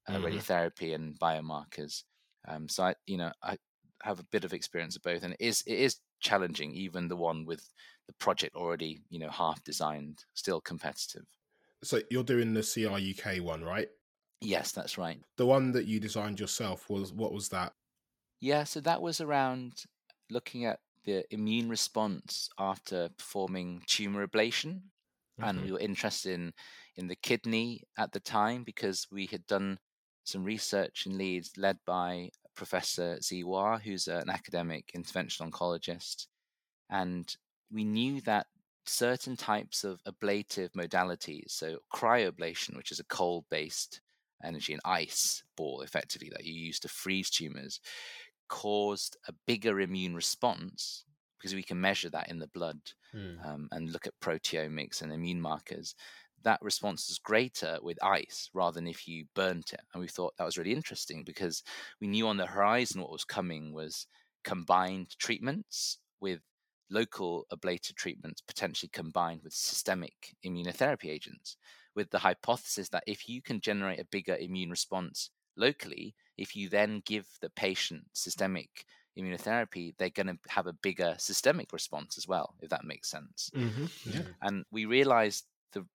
uh, 0.07 0.13
Mhm. 0.13 0.19
radiotherapy 0.19 0.93
and 0.95 1.19
biomarkers. 1.19 2.03
Um, 2.47 2.67
so 2.69 2.83
I, 2.85 2.95
you 3.07 3.17
know, 3.17 3.31
I 3.43 3.57
have 4.03 4.19
a 4.19 4.23
bit 4.25 4.43
of 4.45 4.53
experience 4.53 4.95
of 4.95 5.03
both, 5.03 5.23
and 5.23 5.33
it 5.33 5.41
is 5.41 5.63
it 5.67 5.79
is 5.79 5.99
challenging, 6.21 6.73
even 6.73 7.07
the 7.07 7.17
one 7.17 7.45
with 7.45 7.73
the 8.07 8.13
project 8.13 8.55
already, 8.55 9.03
you 9.09 9.19
know, 9.19 9.29
half 9.29 9.63
designed, 9.63 10.25
still 10.33 10.61
competitive. 10.61 11.27
So 11.83 12.01
you're 12.09 12.23
doing 12.23 12.53
the 12.55 12.63
CRUK 12.63 13.39
one, 13.41 13.63
right? 13.63 13.89
Yes, 14.41 14.71
that's 14.73 14.97
right. 14.97 15.23
The 15.35 15.45
one 15.45 15.73
that 15.73 15.87
you 15.87 15.99
designed 15.99 16.39
yourself 16.39 16.89
was 16.89 17.11
what 17.11 17.33
was 17.33 17.49
that? 17.49 17.75
Yeah, 18.39 18.63
so 18.63 18.81
that 18.81 19.01
was 19.01 19.21
around 19.21 19.83
looking 20.29 20.65
at 20.65 20.81
the 21.03 21.25
immune 21.33 21.69
response 21.69 22.49
after 22.57 23.09
performing 23.09 23.81
tumor 23.85 24.25
ablation. 24.27 24.91
And 25.41 25.61
Mhm. 25.61 25.65
we 25.65 25.71
were 25.71 25.79
interested 25.79 26.33
in 26.33 26.53
in 26.95 27.07
the 27.07 27.15
kidney 27.15 27.83
at 27.97 28.11
the 28.11 28.19
time 28.19 28.63
because 28.63 29.07
we 29.11 29.25
had 29.27 29.45
done 29.47 29.79
some 30.23 30.43
research 30.43 31.05
in 31.07 31.17
Leeds 31.17 31.57
led 31.57 31.79
by 31.85 32.29
Professor 32.55 33.17
Tze 33.19 33.43
Wah, 33.43 33.79
who's 33.79 34.07
an 34.07 34.29
academic 34.29 34.91
interventional 34.95 35.49
oncologist, 35.51 36.27
and 36.89 37.35
we 37.71 37.83
knew 37.83 38.21
that 38.21 38.47
certain 38.85 39.35
types 39.37 39.83
of 39.83 40.01
ablative 40.05 40.71
modalities, 40.73 41.51
so 41.51 41.79
cryoablation, 41.93 42.75
which 42.77 42.91
is 42.91 42.99
a 42.99 43.05
cold-based 43.05 44.01
energy, 44.43 44.73
an 44.73 44.79
ice 44.85 45.43
ball 45.55 45.81
effectively 45.81 46.29
that 46.31 46.45
you 46.45 46.53
use 46.53 46.79
to 46.79 46.89
freeze 46.89 47.29
tumors, 47.29 47.79
caused 48.49 49.17
a 49.27 49.33
bigger 49.47 49.79
immune 49.79 50.15
response 50.15 51.05
because 51.41 51.55
we 51.55 51.63
can 51.63 51.81
measure 51.81 52.09
that 52.09 52.29
in 52.29 52.39
the 52.39 52.47
blood 52.47 52.79
Mm. 53.13 53.43
um, 53.43 53.67
and 53.71 53.91
look 53.91 54.07
at 54.07 54.19
proteomics 54.21 55.01
and 55.01 55.11
immune 55.11 55.41
markers, 55.41 55.95
that 56.43 56.61
response 56.61 57.09
is 57.09 57.19
greater 57.19 57.79
with 57.81 58.03
ice 58.03 58.49
rather 58.53 58.75
than 58.75 58.87
if 58.87 59.07
you 59.07 59.25
burnt 59.35 59.73
it. 59.73 59.81
And 59.93 60.01
we 60.01 60.07
thought 60.07 60.35
that 60.37 60.45
was 60.45 60.57
really 60.57 60.73
interesting 60.73 61.23
because 61.23 61.63
we 61.99 62.07
knew 62.07 62.27
on 62.27 62.37
the 62.37 62.47
horizon 62.47 63.01
what 63.01 63.11
was 63.11 63.23
coming 63.25 63.73
was 63.73 64.07
combined 64.43 65.17
treatments 65.19 65.99
with 66.19 66.41
local 66.89 67.45
ablative 67.51 67.95
treatments 67.95 68.41
potentially 68.41 68.89
combined 68.89 69.41
with 69.43 69.53
systemic 69.53 70.35
immunotherapy 70.45 71.05
agents, 71.09 71.57
with 71.95 72.09
the 72.09 72.19
hypothesis 72.19 72.89
that 72.89 73.03
if 73.07 73.29
you 73.29 73.41
can 73.41 73.61
generate 73.61 73.99
a 73.99 74.05
bigger 74.05 74.35
immune 74.35 74.69
response 74.69 75.29
locally, 75.55 76.15
if 76.37 76.55
you 76.55 76.69
then 76.69 77.01
give 77.05 77.37
the 77.41 77.49
patient 77.49 78.07
systemic 78.13 78.85
immunotherapy, 79.21 79.93
they're 79.97 80.09
going 80.09 80.27
to 80.27 80.37
have 80.49 80.67
a 80.67 80.73
bigger 80.73 81.15
systemic 81.17 81.71
response 81.73 82.17
as 82.17 82.27
well, 82.27 82.55
if 82.61 82.69
that 82.69 82.83
makes 82.83 83.09
sense. 83.09 83.51
Mm-hmm. 83.55 83.85
Yeah. 84.09 84.21
And 84.41 84.65
we 84.71 84.85
realized 84.85 85.45
the 85.73 85.85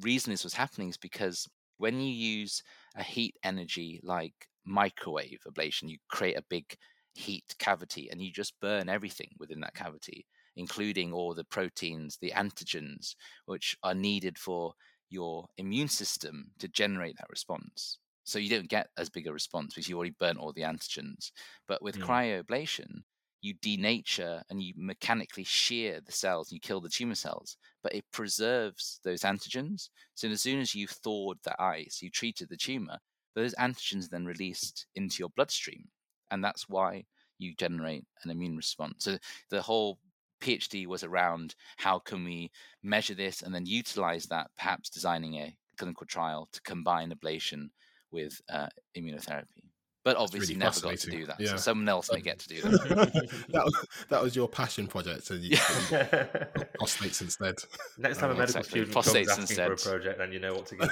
reason 0.00 0.30
this 0.30 0.44
was 0.44 0.54
happening 0.54 0.88
is 0.88 0.96
because 0.96 1.48
when 1.78 2.00
you 2.00 2.12
use 2.12 2.62
a 2.96 3.02
heat 3.02 3.36
energy 3.42 4.00
like 4.02 4.48
microwave 4.64 5.40
ablation, 5.46 5.88
you 5.88 5.98
create 6.08 6.36
a 6.38 6.44
big 6.48 6.76
heat 7.14 7.54
cavity 7.58 8.08
and 8.10 8.20
you 8.20 8.30
just 8.30 8.60
burn 8.60 8.88
everything 8.88 9.30
within 9.38 9.60
that 9.60 9.74
cavity, 9.74 10.26
including 10.56 11.12
all 11.12 11.34
the 11.34 11.44
proteins, 11.44 12.18
the 12.20 12.32
antigens, 12.32 13.14
which 13.46 13.76
are 13.82 13.94
needed 13.94 14.38
for 14.38 14.74
your 15.08 15.46
immune 15.56 15.88
system 15.88 16.50
to 16.58 16.68
generate 16.68 17.16
that 17.16 17.30
response. 17.30 17.98
So 18.26 18.40
you 18.40 18.50
don't 18.50 18.68
get 18.68 18.88
as 18.98 19.08
big 19.08 19.28
a 19.28 19.32
response 19.32 19.72
because 19.72 19.88
you 19.88 19.96
already 19.96 20.14
burnt 20.18 20.38
all 20.38 20.52
the 20.52 20.62
antigens. 20.62 21.30
But 21.68 21.80
with 21.80 21.96
mm. 21.96 22.02
cryoablation, 22.02 23.02
you 23.40 23.54
denature 23.54 24.42
and 24.50 24.60
you 24.60 24.74
mechanically 24.76 25.44
shear 25.44 26.00
the 26.04 26.10
cells 26.10 26.50
and 26.50 26.56
you 26.56 26.60
kill 26.60 26.80
the 26.80 26.88
tumor 26.88 27.14
cells, 27.14 27.56
but 27.84 27.94
it 27.94 28.04
preserves 28.12 28.98
those 29.04 29.20
antigens. 29.20 29.90
So 30.16 30.28
as 30.28 30.42
soon 30.42 30.60
as 30.60 30.74
you've 30.74 30.90
thawed 30.90 31.38
the 31.44 31.60
ice, 31.62 32.00
you 32.02 32.10
treated 32.10 32.48
the 32.48 32.56
tumor, 32.56 32.98
those 33.36 33.54
antigens 33.54 34.08
then 34.08 34.26
released 34.26 34.86
into 34.96 35.20
your 35.20 35.30
bloodstream. 35.36 35.84
And 36.32 36.42
that's 36.42 36.68
why 36.68 37.04
you 37.38 37.54
generate 37.54 38.04
an 38.24 38.30
immune 38.30 38.56
response. 38.56 39.04
So 39.04 39.18
the 39.50 39.62
whole 39.62 40.00
PhD 40.40 40.88
was 40.88 41.04
around 41.04 41.54
how 41.76 42.00
can 42.00 42.24
we 42.24 42.50
measure 42.82 43.14
this 43.14 43.42
and 43.42 43.54
then 43.54 43.66
utilize 43.66 44.26
that, 44.26 44.50
perhaps 44.56 44.90
designing 44.90 45.36
a 45.36 45.56
clinical 45.78 46.06
trial 46.06 46.48
to 46.50 46.60
combine 46.62 47.12
ablation 47.12 47.68
with 48.10 48.40
uh, 48.48 48.68
immunotherapy. 48.96 49.66
But 50.06 50.18
obviously, 50.18 50.54
really 50.54 50.66
never 50.66 50.80
got 50.80 50.98
to 50.98 51.10
do 51.10 51.26
that. 51.26 51.40
Yeah. 51.40 51.48
So 51.48 51.56
someone 51.56 51.88
else 51.88 52.12
may 52.12 52.20
get 52.20 52.38
to 52.38 52.48
do 52.48 52.60
that. 52.62 53.28
that, 53.48 53.64
was, 53.64 53.86
that 54.08 54.22
was 54.22 54.36
your 54.36 54.46
passion 54.46 54.86
project, 54.86 55.30
and 55.30 55.42
you, 55.42 55.50
yeah. 55.50 55.56
prostates 56.80 57.20
instead. 57.22 57.56
Next 57.98 58.18
time 58.18 58.30
a 58.30 58.34
medical 58.34 58.60
exactly. 58.60 58.84
student 58.84 58.94
prostates 58.94 59.26
comes 59.26 59.28
asking 59.30 59.42
instead. 59.42 59.80
for 59.80 59.88
a 59.88 59.98
project, 59.98 60.18
then 60.18 60.30
you 60.30 60.38
know 60.38 60.54
what 60.54 60.66
to 60.66 60.76
get. 60.76 60.88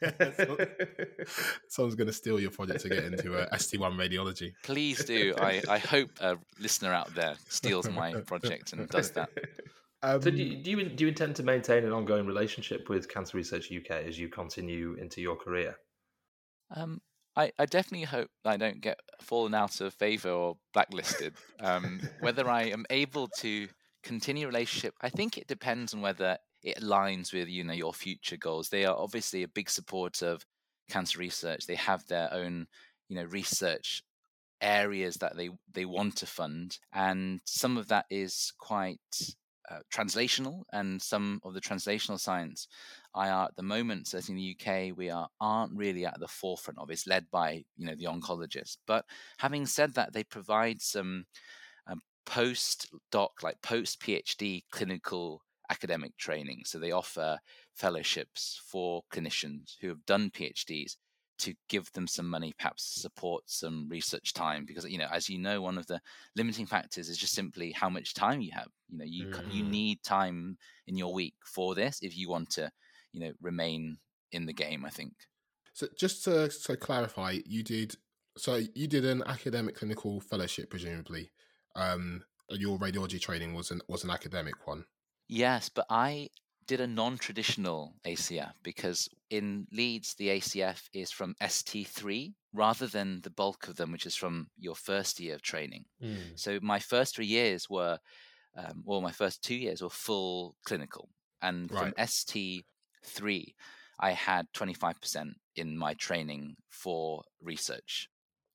yeah, 0.00 0.30
so, 0.36 0.56
someone's 1.66 1.96
going 1.96 2.06
to 2.06 2.12
steal 2.12 2.38
your 2.38 2.52
project 2.52 2.82
to 2.82 2.88
get 2.88 3.02
into 3.02 3.36
uh, 3.36 3.48
ST1 3.52 3.96
radiology. 3.96 4.52
Please 4.62 5.04
do. 5.04 5.34
I, 5.40 5.60
I 5.68 5.78
hope 5.78 6.10
a 6.20 6.36
listener 6.60 6.92
out 6.92 7.12
there 7.16 7.34
steals 7.48 7.90
my 7.90 8.12
project 8.20 8.74
and 8.74 8.88
does 8.90 9.10
that. 9.10 9.28
Um, 10.04 10.22
so 10.22 10.30
do 10.30 10.36
you, 10.36 10.62
do 10.62 10.70
you, 10.70 10.88
do 10.88 11.04
you 11.04 11.08
intend 11.08 11.34
to 11.34 11.42
maintain 11.42 11.82
an 11.82 11.90
ongoing 11.90 12.26
relationship 12.26 12.88
with 12.88 13.08
Cancer 13.08 13.36
Research 13.36 13.72
UK 13.72 13.90
as 14.06 14.20
you 14.20 14.28
continue 14.28 14.94
into 15.00 15.20
your 15.20 15.34
career? 15.34 15.76
Um, 16.70 17.00
I, 17.36 17.52
I 17.58 17.66
definitely 17.66 18.06
hope 18.06 18.30
I 18.44 18.56
don't 18.56 18.80
get 18.80 19.00
fallen 19.20 19.54
out 19.54 19.80
of 19.80 19.94
favor 19.94 20.30
or 20.30 20.56
blacklisted. 20.72 21.34
Um, 21.60 22.00
whether 22.20 22.48
I 22.48 22.64
am 22.64 22.86
able 22.90 23.28
to 23.38 23.68
continue 24.02 24.46
relationship, 24.46 24.94
I 25.00 25.08
think 25.08 25.36
it 25.36 25.48
depends 25.48 25.94
on 25.94 26.00
whether 26.00 26.38
it 26.62 26.80
aligns 26.80 27.32
with 27.32 27.48
you 27.48 27.64
know 27.64 27.72
your 27.72 27.92
future 27.92 28.36
goals. 28.36 28.68
They 28.68 28.84
are 28.84 28.96
obviously 28.96 29.42
a 29.42 29.48
big 29.48 29.68
supporter 29.68 30.28
of 30.28 30.44
cancer 30.88 31.18
research. 31.18 31.66
They 31.66 31.74
have 31.74 32.06
their 32.06 32.32
own 32.32 32.66
you 33.08 33.16
know 33.16 33.24
research 33.24 34.02
areas 34.60 35.16
that 35.16 35.36
they 35.36 35.50
they 35.72 35.84
want 35.84 36.16
to 36.16 36.26
fund, 36.26 36.78
and 36.92 37.40
some 37.44 37.76
of 37.76 37.88
that 37.88 38.06
is 38.10 38.52
quite 38.58 38.98
uh, 39.70 39.80
translational, 39.92 40.62
and 40.72 41.00
some 41.00 41.40
of 41.44 41.54
the 41.54 41.60
translational 41.60 42.18
science 42.18 42.68
IR 43.16 43.46
at 43.48 43.56
the 43.56 43.62
moment, 43.62 44.08
certainly 44.08 44.40
in 44.40 44.56
the 44.64 44.72
UK, 44.72 44.96
we 44.96 45.10
are 45.10 45.28
aren't 45.40 45.76
really 45.76 46.04
at 46.04 46.18
the 46.20 46.28
forefront 46.28 46.78
of. 46.78 46.90
It's 46.90 47.06
led 47.06 47.26
by 47.30 47.64
you 47.76 47.86
know 47.86 47.94
the 47.94 48.04
oncologists. 48.04 48.76
But 48.86 49.04
having 49.38 49.66
said 49.66 49.94
that, 49.94 50.12
they 50.12 50.24
provide 50.24 50.82
some 50.82 51.26
um, 51.86 52.00
post 52.26 52.88
doc, 53.10 53.42
like 53.42 53.60
post 53.62 54.00
PhD 54.00 54.62
clinical 54.70 55.42
academic 55.70 56.16
training. 56.18 56.62
So 56.64 56.78
they 56.78 56.92
offer 56.92 57.38
fellowships 57.74 58.60
for 58.66 59.02
clinicians 59.12 59.74
who 59.80 59.88
have 59.88 60.04
done 60.06 60.30
PhDs 60.30 60.96
to 61.38 61.54
give 61.68 61.90
them 61.92 62.06
some 62.06 62.28
money, 62.28 62.54
perhaps 62.56 62.94
to 62.94 63.00
support 63.00 63.42
some 63.46 63.88
research 63.88 64.32
time, 64.32 64.64
because 64.64 64.84
you 64.84 64.98
know, 64.98 65.08
as 65.12 65.28
you 65.28 65.38
know, 65.38 65.60
one 65.60 65.78
of 65.78 65.86
the 65.86 66.00
limiting 66.36 66.66
factors 66.66 67.08
is 67.08 67.18
just 67.18 67.34
simply 67.34 67.72
how 67.72 67.88
much 67.88 68.14
time 68.14 68.40
you 68.40 68.52
have. 68.52 68.68
You 68.88 68.98
know, 68.98 69.04
you 69.04 69.26
mm. 69.26 69.52
you 69.52 69.64
need 69.64 70.02
time 70.02 70.58
in 70.86 70.96
your 70.96 71.12
week 71.12 71.34
for 71.44 71.74
this 71.74 71.98
if 72.02 72.16
you 72.16 72.28
want 72.28 72.50
to 72.50 72.70
you 73.12 73.20
know 73.20 73.32
remain 73.40 73.98
in 74.32 74.46
the 74.46 74.52
game. 74.52 74.84
I 74.84 74.90
think. 74.90 75.12
So 75.72 75.88
just 75.98 76.24
to 76.24 76.50
so 76.50 76.76
clarify, 76.76 77.38
you 77.44 77.62
did 77.62 77.96
so 78.36 78.60
you 78.74 78.86
did 78.86 79.04
an 79.04 79.22
academic 79.26 79.76
clinical 79.76 80.20
fellowship, 80.20 80.70
presumably. 80.70 81.30
Um, 81.76 82.22
your 82.50 82.78
radiology 82.78 83.20
training 83.20 83.54
was 83.54 83.70
an 83.70 83.80
was 83.88 84.04
an 84.04 84.10
academic 84.10 84.66
one. 84.66 84.84
Yes, 85.28 85.68
but 85.68 85.86
I 85.88 86.28
did 86.66 86.80
a 86.80 86.86
non-traditional 86.86 87.94
ACF 88.06 88.52
because 88.62 89.08
in 89.30 89.66
Leeds 89.72 90.14
the 90.14 90.28
ACF 90.28 90.88
is 90.92 91.10
from 91.10 91.34
ST3 91.42 92.32
rather 92.52 92.86
than 92.86 93.20
the 93.22 93.30
bulk 93.30 93.68
of 93.68 93.76
them, 93.76 93.92
which 93.92 94.06
is 94.06 94.14
from 94.14 94.48
your 94.58 94.74
first 94.74 95.20
year 95.20 95.34
of 95.34 95.42
training. 95.42 95.84
Mm. 96.02 96.16
So 96.36 96.58
my 96.62 96.78
first 96.78 97.16
three 97.16 97.26
years 97.26 97.68
were, 97.68 97.98
um, 98.56 98.82
well, 98.84 99.00
my 99.00 99.10
first 99.10 99.42
two 99.42 99.56
years 99.56 99.82
were 99.82 99.90
full 99.90 100.54
clinical, 100.64 101.08
and 101.42 101.70
right. 101.70 101.80
from 101.80 101.92
ST3, 101.92 103.54
I 104.00 104.10
had 104.12 104.46
25% 104.54 105.32
in 105.56 105.76
my 105.76 105.94
training 105.94 106.56
for 106.70 107.22
research. 107.42 108.08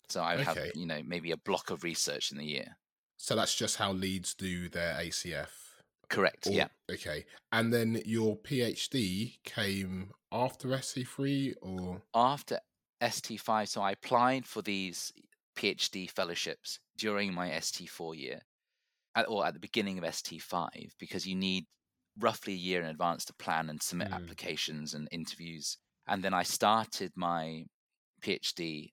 So 0.10 0.22
I 0.22 0.38
would 0.38 0.48
okay. 0.48 0.65
have, 0.65 0.76
you 0.76 0.88
know, 0.88 1.02
maybe 1.06 1.32
a 1.32 1.38
block 1.38 1.69
of 1.69 1.84
research 1.84 2.32
in 2.32 2.38
the 2.38 2.45
year. 2.45 2.78
So 3.17 3.36
that's 3.36 3.56
just 3.56 3.78
how 3.78 3.91
Leeds 3.91 4.34
do 4.34 4.69
their 4.69 4.95
ACF. 4.95 5.68
Correct. 6.10 6.48
Or, 6.48 6.52
yeah. 6.52 6.67
Okay. 6.91 7.26
And 7.52 7.74
then 7.74 8.02
your 8.06 8.38
PhD 8.38 9.38
came 9.43 10.12
after 10.32 10.69
ST3 10.69 11.54
or 11.62 12.02
after 12.13 12.60
ST5. 13.02 13.67
So 13.67 13.82
I 13.82 13.91
applied 13.91 14.45
for 14.45 14.62
these 14.62 15.12
PhD 15.56 16.10
fellowships 16.10 16.80
during 16.98 17.34
my 17.34 17.50
ST4 17.50 18.17
year, 18.17 18.39
at, 19.15 19.28
or 19.28 19.45
at 19.45 19.54
the 19.54 19.60
beginning 19.60 19.98
of 19.98 20.04
ST5, 20.04 20.67
because 21.00 21.28
you 21.28 21.36
need 21.36 21.65
roughly 22.19 22.54
a 22.54 22.58
year 22.58 22.82
in 22.82 22.88
advance 22.88 23.26
to 23.26 23.34
plan 23.34 23.69
and 23.69 23.82
submit 23.82 24.10
mm. 24.10 24.15
applications 24.15 24.93
and 24.93 25.08
interviews. 25.12 25.78
And 26.08 26.24
then 26.24 26.34
I 26.34 26.43
started 26.43 27.12
my 27.15 27.65
PhD 28.22 28.91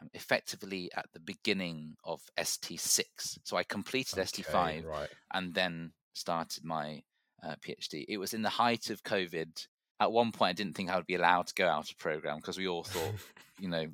um, 0.00 0.08
effectively 0.12 0.90
at 0.96 1.06
the 1.14 1.20
beginning 1.20 1.94
of 2.04 2.20
ST6. 2.38 3.38
So 3.44 3.56
I 3.56 3.62
completed 3.62 4.18
okay, 4.18 4.42
ST5 4.42 4.86
right. 4.86 5.08
and 5.32 5.54
then 5.54 5.92
started 6.16 6.64
my 6.64 7.02
uh, 7.42 7.54
PhD. 7.66 8.04
It 8.08 8.18
was 8.18 8.34
in 8.34 8.42
the 8.42 8.48
height 8.48 8.90
of 8.90 9.02
COVID. 9.02 9.66
At 10.00 10.12
one 10.12 10.32
point, 10.32 10.50
I 10.50 10.52
didn't 10.52 10.76
think 10.76 10.90
I 10.90 10.96
would 10.96 11.06
be 11.06 11.14
allowed 11.14 11.46
to 11.48 11.54
go 11.54 11.66
out 11.66 11.90
of 11.90 11.98
program 11.98 12.36
because 12.36 12.58
we 12.58 12.68
all 12.68 12.84
thought, 12.84 13.14
you 13.60 13.68
know, 13.68 13.86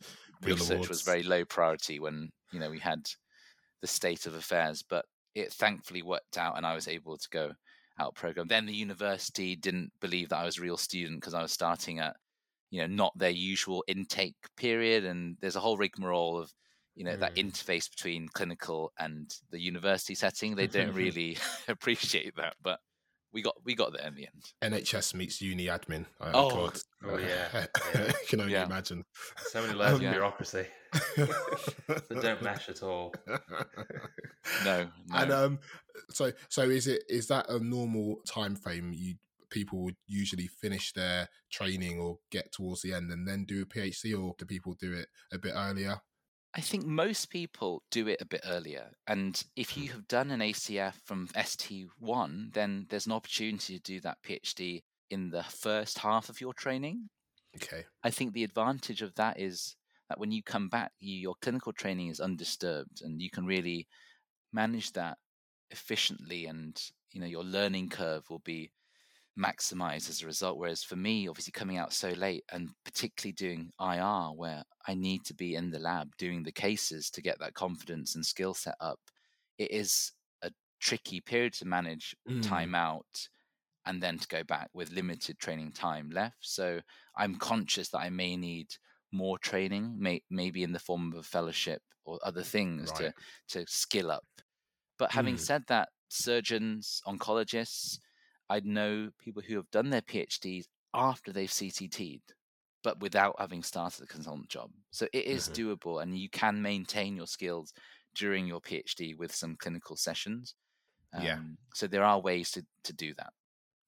research 0.42 0.88
was 0.88 1.02
very 1.02 1.22
low 1.22 1.44
priority 1.44 2.00
when 2.00 2.30
you 2.52 2.58
know 2.58 2.70
we 2.70 2.80
had 2.80 3.06
the 3.80 3.86
state 3.86 4.26
of 4.26 4.34
affairs. 4.34 4.82
But 4.88 5.04
it 5.34 5.52
thankfully 5.52 6.02
worked 6.02 6.38
out, 6.38 6.56
and 6.56 6.66
I 6.66 6.74
was 6.74 6.88
able 6.88 7.16
to 7.16 7.28
go 7.30 7.52
out 7.98 8.14
program. 8.14 8.48
Then 8.48 8.66
the 8.66 8.74
university 8.74 9.56
didn't 9.56 9.92
believe 10.00 10.28
that 10.30 10.38
I 10.38 10.44
was 10.44 10.58
a 10.58 10.62
real 10.62 10.76
student 10.76 11.20
because 11.20 11.34
I 11.34 11.42
was 11.42 11.52
starting 11.52 11.98
at, 11.98 12.16
you 12.70 12.80
know, 12.80 12.86
not 12.86 13.16
their 13.16 13.30
usual 13.30 13.84
intake 13.86 14.36
period. 14.56 15.04
And 15.04 15.36
there's 15.40 15.56
a 15.56 15.60
whole 15.60 15.76
rigmarole 15.76 16.38
of, 16.38 16.52
you 16.94 17.04
know, 17.04 17.12
mm. 17.12 17.20
that 17.20 17.36
interface 17.36 17.90
between 17.90 18.28
clinical 18.28 18.92
and 18.98 19.32
the 19.50 19.60
university 19.60 20.14
setting. 20.14 20.54
They 20.54 20.66
don't 20.66 20.92
really 20.94 21.38
appreciate 21.68 22.36
that, 22.36 22.54
but 22.62 22.80
we 23.32 23.40
got 23.40 23.54
we 23.64 23.74
got 23.74 23.92
there 23.92 24.06
in 24.06 24.14
the 24.14 24.26
end. 24.26 24.74
NHS 24.74 25.14
meets 25.14 25.40
uni 25.40 25.66
admin. 25.66 26.04
Oh, 26.20 26.50
God. 26.50 26.78
oh 27.04 27.18
yeah. 27.18 27.66
yeah. 27.94 28.12
can 28.28 28.40
only 28.40 28.52
yeah. 28.52 28.66
imagine. 28.66 29.04
So 29.36 29.62
many 29.62 29.74
layers 29.74 29.98
um, 29.98 30.04
of 30.04 30.12
bureaucracy. 30.12 30.66
they 31.16 32.20
don't 32.20 32.42
mesh 32.42 32.68
at 32.68 32.82
all. 32.82 33.14
no, 33.26 33.38
no. 34.64 34.88
And 35.14 35.32
um, 35.32 35.58
so 36.10 36.32
so 36.50 36.62
is 36.62 36.86
it 36.86 37.04
is 37.08 37.28
that 37.28 37.48
a 37.48 37.58
normal 37.58 38.16
time 38.26 38.54
frame? 38.54 38.92
You 38.92 39.14
people 39.48 39.82
would 39.84 39.96
usually 40.06 40.46
finish 40.46 40.92
their 40.92 41.28
training 41.50 42.00
or 42.00 42.18
get 42.30 42.50
towards 42.52 42.82
the 42.82 42.92
end 42.92 43.10
and 43.10 43.28
then 43.28 43.44
do 43.44 43.62
a 43.62 43.66
PhD, 43.66 44.18
or 44.18 44.34
do 44.38 44.44
people 44.44 44.74
do 44.80 44.92
it 44.92 45.08
a 45.32 45.38
bit 45.38 45.52
earlier? 45.54 46.00
I 46.54 46.60
think 46.60 46.84
most 46.84 47.30
people 47.30 47.82
do 47.90 48.08
it 48.08 48.20
a 48.20 48.26
bit 48.26 48.42
earlier. 48.46 48.90
And 49.06 49.42
if 49.56 49.76
you 49.76 49.84
hmm. 49.86 49.92
have 49.92 50.08
done 50.08 50.30
an 50.30 50.40
ACF 50.40 50.94
from 51.04 51.28
ST1, 51.28 52.52
then 52.52 52.86
there's 52.90 53.06
an 53.06 53.12
opportunity 53.12 53.78
to 53.78 53.82
do 53.82 54.00
that 54.00 54.18
PhD 54.22 54.82
in 55.10 55.30
the 55.30 55.44
first 55.44 55.98
half 55.98 56.28
of 56.28 56.40
your 56.40 56.52
training. 56.52 57.08
Okay. 57.56 57.84
I 58.02 58.10
think 58.10 58.32
the 58.32 58.44
advantage 58.44 59.02
of 59.02 59.14
that 59.14 59.38
is 59.38 59.76
that 60.08 60.18
when 60.18 60.32
you 60.32 60.42
come 60.42 60.68
back, 60.68 60.92
you, 60.98 61.14
your 61.16 61.34
clinical 61.40 61.72
training 61.72 62.08
is 62.08 62.20
undisturbed 62.20 63.02
and 63.02 63.20
you 63.20 63.30
can 63.30 63.46
really 63.46 63.88
manage 64.52 64.92
that 64.92 65.16
efficiently 65.70 66.46
and 66.46 66.80
you 67.12 67.20
know 67.20 67.26
your 67.26 67.42
learning 67.42 67.88
curve 67.88 68.28
will 68.28 68.40
be 68.40 68.70
maximize 69.38 70.08
as 70.08 70.22
a 70.22 70.26
result. 70.26 70.58
Whereas 70.58 70.82
for 70.84 70.96
me, 70.96 71.28
obviously 71.28 71.52
coming 71.52 71.78
out 71.78 71.92
so 71.92 72.10
late 72.10 72.44
and 72.52 72.70
particularly 72.84 73.32
doing 73.32 73.72
IR, 73.78 74.34
where 74.34 74.64
I 74.86 74.94
need 74.94 75.24
to 75.26 75.34
be 75.34 75.54
in 75.54 75.70
the 75.70 75.78
lab 75.78 76.16
doing 76.16 76.42
the 76.42 76.52
cases 76.52 77.10
to 77.10 77.22
get 77.22 77.38
that 77.40 77.54
confidence 77.54 78.14
and 78.14 78.24
skill 78.26 78.54
set 78.54 78.76
up, 78.80 79.00
it 79.58 79.70
is 79.70 80.12
a 80.42 80.52
tricky 80.80 81.20
period 81.20 81.54
to 81.54 81.66
manage 81.66 82.14
Mm. 82.28 82.42
time 82.42 82.74
out 82.74 83.28
and 83.84 84.02
then 84.02 84.18
to 84.18 84.28
go 84.28 84.44
back 84.44 84.70
with 84.72 84.90
limited 84.92 85.38
training 85.38 85.72
time 85.72 86.10
left. 86.10 86.38
So 86.40 86.80
I'm 87.16 87.36
conscious 87.36 87.88
that 87.90 87.98
I 88.00 88.10
may 88.10 88.36
need 88.36 88.76
more 89.12 89.38
training, 89.38 89.96
may, 89.98 90.22
maybe 90.30 90.62
in 90.62 90.72
the 90.72 90.78
form 90.78 91.12
of 91.12 91.18
a 91.18 91.22
fellowship 91.22 91.82
or 92.04 92.18
other 92.22 92.42
things 92.42 92.92
Right. 92.92 92.94
to 92.94 93.12
to 93.48 93.66
skill 93.66 94.10
up. 94.10 94.26
But 94.98 95.12
having 95.12 95.36
Mm. 95.36 95.38
said 95.38 95.64
that, 95.68 95.90
surgeons, 96.08 97.02
oncologists, 97.06 97.98
I 98.56 98.60
know 98.60 99.10
people 99.18 99.42
who 99.42 99.56
have 99.56 99.70
done 99.70 99.90
their 99.90 100.02
PhDs 100.02 100.66
after 100.94 101.32
they've 101.32 101.52
CCT'd, 101.52 102.34
but 102.82 103.00
without 103.00 103.36
having 103.38 103.62
started 103.62 104.04
a 104.04 104.06
consultant 104.06 104.48
job. 104.50 104.72
So 104.90 105.06
it 105.12 105.24
is 105.26 105.48
Mhm. 105.48 105.56
doable, 105.58 106.02
and 106.02 106.16
you 106.18 106.30
can 106.30 106.62
maintain 106.62 107.16
your 107.16 107.26
skills 107.28 107.72
during 108.14 108.46
your 108.46 108.60
PhD 108.60 109.16
with 109.16 109.34
some 109.34 109.56
clinical 109.56 109.96
sessions. 109.96 110.54
Yeah. 111.14 111.36
Um, 111.36 111.58
So 111.74 111.86
there 111.88 112.04
are 112.04 112.20
ways 112.20 112.50
to, 112.52 112.66
to 112.84 112.92
do 112.94 113.14
that. 113.16 113.32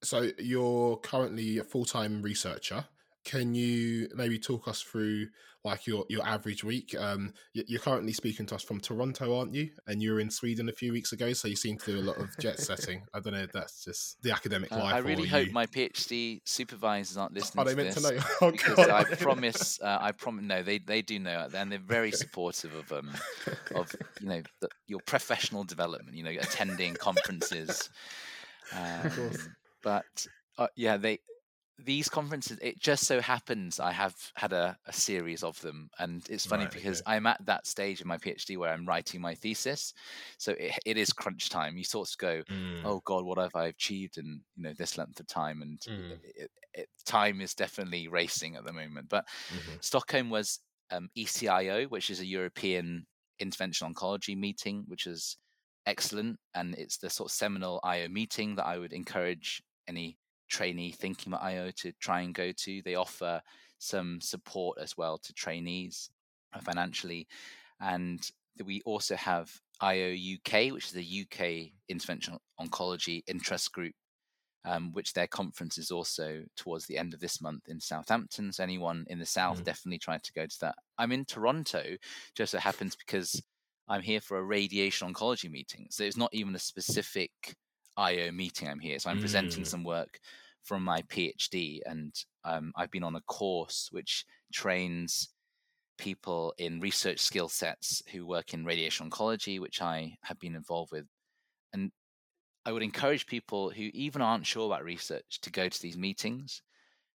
So 0.03 0.31
you're 0.39 0.97
currently 0.97 1.57
a 1.57 1.63
full 1.63 1.85
time 1.85 2.21
researcher. 2.21 2.87
Can 3.25 3.55
you 3.55 4.07
maybe 4.15 4.37
talk 4.37 4.67
us 4.67 4.81
through 4.81 5.27
like 5.63 5.87
your 5.87 6.05
your 6.09 6.23
average 6.25 6.63
week? 6.63 6.95
Um, 6.97 7.33
you're 7.53 7.79
currently 7.79 8.13
speaking 8.13 8.45
to 8.45 8.55
us 8.55 8.61
from 8.61 8.79
Toronto, 8.79 9.35
aren't 9.35 9.53
you? 9.53 9.71
And 9.87 10.01
you 10.01 10.13
were 10.13 10.19
in 10.19 10.29
Sweden 10.29 10.69
a 10.69 10.71
few 10.71 10.91
weeks 10.91 11.11
ago, 11.11 11.33
so 11.33 11.47
you 11.47 11.55
seem 11.55 11.77
to 11.79 11.93
do 11.93 11.99
a 11.99 12.05
lot 12.05 12.17
of 12.17 12.29
jet 12.39 12.59
setting. 12.59 13.01
I 13.15 13.19
don't 13.19 13.33
know 13.33 13.39
if 13.41 13.51
that's 13.51 13.83
just 13.83 14.21
the 14.21 14.31
academic 14.31 14.71
Uh, 14.71 14.77
life. 14.77 14.93
I 14.93 14.97
really 14.99 15.27
hope 15.27 15.47
you... 15.47 15.53
my 15.53 15.65
PhD 15.65 16.41
supervisors 16.45 17.17
aren't 17.17 17.33
listening 17.33 17.61
Are 17.61 17.65
they 17.65 17.71
to 17.71 17.77
meant 17.77 17.95
this. 17.95 18.03
to 18.03 18.15
know? 18.15 18.21
Oh, 18.41 18.51
because. 18.51 18.77
I 18.77 19.03
promise, 19.15 19.81
uh, 19.81 19.97
I 19.99 20.11
promise. 20.11 20.43
No, 20.43 20.61
they 20.61 20.77
they 20.77 21.01
do 21.01 21.17
know, 21.17 21.47
and 21.51 21.71
they're 21.71 21.79
very 21.79 22.11
supportive 22.11 22.75
of 22.75 22.91
um 22.91 23.11
of 23.73 23.93
you 24.21 24.27
know 24.29 24.41
the, 24.61 24.69
your 24.85 24.99
professional 25.07 25.63
development. 25.63 26.15
You 26.15 26.23
know, 26.25 26.31
attending 26.31 26.93
conferences. 26.93 27.89
Of 28.71 29.15
course. 29.15 29.39
Um, 29.45 29.55
but 29.81 30.27
uh, 30.57 30.67
yeah, 30.75 30.97
they 30.97 31.19
these 31.77 32.07
conferences. 32.09 32.57
It 32.61 32.79
just 32.79 33.05
so 33.05 33.19
happens 33.21 33.79
I 33.79 33.91
have 33.91 34.15
had 34.35 34.53
a, 34.53 34.77
a 34.85 34.93
series 34.93 35.43
of 35.43 35.59
them, 35.61 35.89
and 35.99 36.25
it's 36.29 36.45
funny 36.45 36.67
Right, 36.67 36.71
because 36.71 37.01
okay. 37.01 37.15
I'm 37.15 37.25
at 37.27 37.45
that 37.45 37.67
stage 37.67 38.01
in 38.01 38.07
my 38.07 38.17
PhD 38.17 38.57
where 38.57 38.71
I'm 38.71 38.85
writing 38.85 39.21
my 39.21 39.35
thesis, 39.35 39.93
so 40.37 40.53
it, 40.53 40.79
it 40.85 40.97
is 40.97 41.11
crunch 41.13 41.49
time. 41.49 41.77
You 41.77 41.83
sort 41.83 42.09
of 42.09 42.17
go, 42.17 42.43
Mm, 42.49 42.81
oh 42.83 43.01
god 43.03 43.25
what 43.25 43.39
have 43.39 43.55
i 43.55 43.65
achieved 43.67 44.17
in 44.19 44.43
you 44.55 44.63
know 44.63 44.73
this 44.77 44.97
length 44.97 45.19
of 45.19 45.25
time 45.27 45.61
and 45.63 45.79
Mm. 45.87 46.19
it, 46.23 46.51
it, 46.73 46.89
time 47.05 47.41
is 47.41 47.55
definitely 47.55 48.07
racing 48.07 48.55
at 48.55 48.63
the 48.65 48.73
moment 48.73 49.09
but 49.09 49.25
mhm. 49.49 49.83
stockholm 49.83 50.29
was 50.29 50.59
um, 50.91 51.09
ecio 51.17 51.89
which 51.89 52.09
is 52.09 52.19
a 52.19 52.25
european 52.25 53.05
interventional 53.41 53.91
oncology 53.93 54.37
meeting 54.37 54.83
which 54.87 55.07
is 55.07 55.37
excellent 55.85 56.37
and 56.53 56.75
it's 56.75 56.97
the 56.97 57.09
sort 57.09 57.29
of 57.29 57.35
seminal 57.35 57.79
io 57.83 58.07
meeting 58.07 58.55
that 58.55 58.65
i 58.65 58.77
would 58.77 58.93
encourage 58.93 59.61
any 59.87 60.17
trainee 60.49 60.91
thinking 60.91 61.31
about 61.33 61.43
io 61.43 61.71
to 61.71 61.91
try 61.93 62.21
and 62.21 62.33
go 62.35 62.51
to 62.51 62.81
they 62.83 62.95
offer 62.95 63.41
some 63.77 64.19
support 64.21 64.77
as 64.79 64.95
well 64.97 65.17
to 65.17 65.33
trainees 65.33 66.09
uh, 66.53 66.59
financially 66.59 67.27
and 67.81 68.31
we 68.63 68.81
also 68.85 69.15
have 69.15 69.51
IO 69.81 70.13
UK, 70.13 70.71
which 70.71 70.85
is 70.85 70.91
the 70.91 71.21
UK 71.23 71.73
Interventional 71.91 72.39
Oncology 72.59 73.21
Interest 73.27 73.71
Group, 73.71 73.93
um, 74.63 74.91
which 74.93 75.13
their 75.13 75.27
conference 75.27 75.77
is 75.77 75.91
also 75.91 76.43
towards 76.55 76.85
the 76.85 76.97
end 76.97 77.13
of 77.13 77.19
this 77.19 77.41
month 77.41 77.67
in 77.67 77.79
Southampton. 77.79 78.51
So 78.53 78.63
anyone 78.63 79.05
in 79.09 79.19
the 79.19 79.25
south 79.25 79.59
Mm. 79.59 79.65
definitely 79.65 79.99
try 79.99 80.17
to 80.17 80.33
go 80.33 80.45
to 80.45 80.59
that. 80.61 80.75
I'm 80.97 81.11
in 81.11 81.25
Toronto, 81.25 81.97
just 82.33 82.51
so 82.53 82.59
happens 82.59 82.95
because 82.95 83.41
I'm 83.87 84.01
here 84.01 84.21
for 84.21 84.37
a 84.37 84.43
radiation 84.43 85.13
oncology 85.13 85.51
meeting. 85.51 85.87
So 85.91 86.03
it's 86.03 86.17
not 86.17 86.33
even 86.33 86.55
a 86.55 86.59
specific 86.59 87.31
IO 87.97 88.31
meeting 88.31 88.67
I'm 88.67 88.79
here. 88.79 88.99
So 88.99 89.09
I'm 89.09 89.19
presenting 89.19 89.63
Mm. 89.63 89.65
some 89.65 89.83
work 89.83 90.19
from 90.63 90.83
my 90.83 91.01
PhD, 91.03 91.81
and 91.85 92.13
um, 92.43 92.73
I've 92.75 92.91
been 92.91 93.03
on 93.03 93.15
a 93.15 93.21
course 93.21 93.89
which 93.91 94.25
trains 94.53 95.29
people 95.97 96.53
in 96.57 96.79
research 96.81 97.19
skill 97.19 97.49
sets 97.49 98.03
who 98.11 98.25
work 98.25 98.53
in 98.53 98.65
radiation 98.65 99.09
oncology, 99.09 99.59
which 99.59 99.81
I 99.81 100.17
have 100.23 100.39
been 100.39 100.55
involved 100.55 100.91
with. 100.91 101.07
And 101.73 101.91
I 102.65 102.71
would 102.71 102.83
encourage 102.83 103.27
people 103.27 103.69
who 103.69 103.83
even 103.93 104.21
aren't 104.21 104.45
sure 104.47 104.65
about 104.65 104.83
research 104.83 105.39
to 105.41 105.51
go 105.51 105.69
to 105.69 105.81
these 105.81 105.97
meetings 105.97 106.61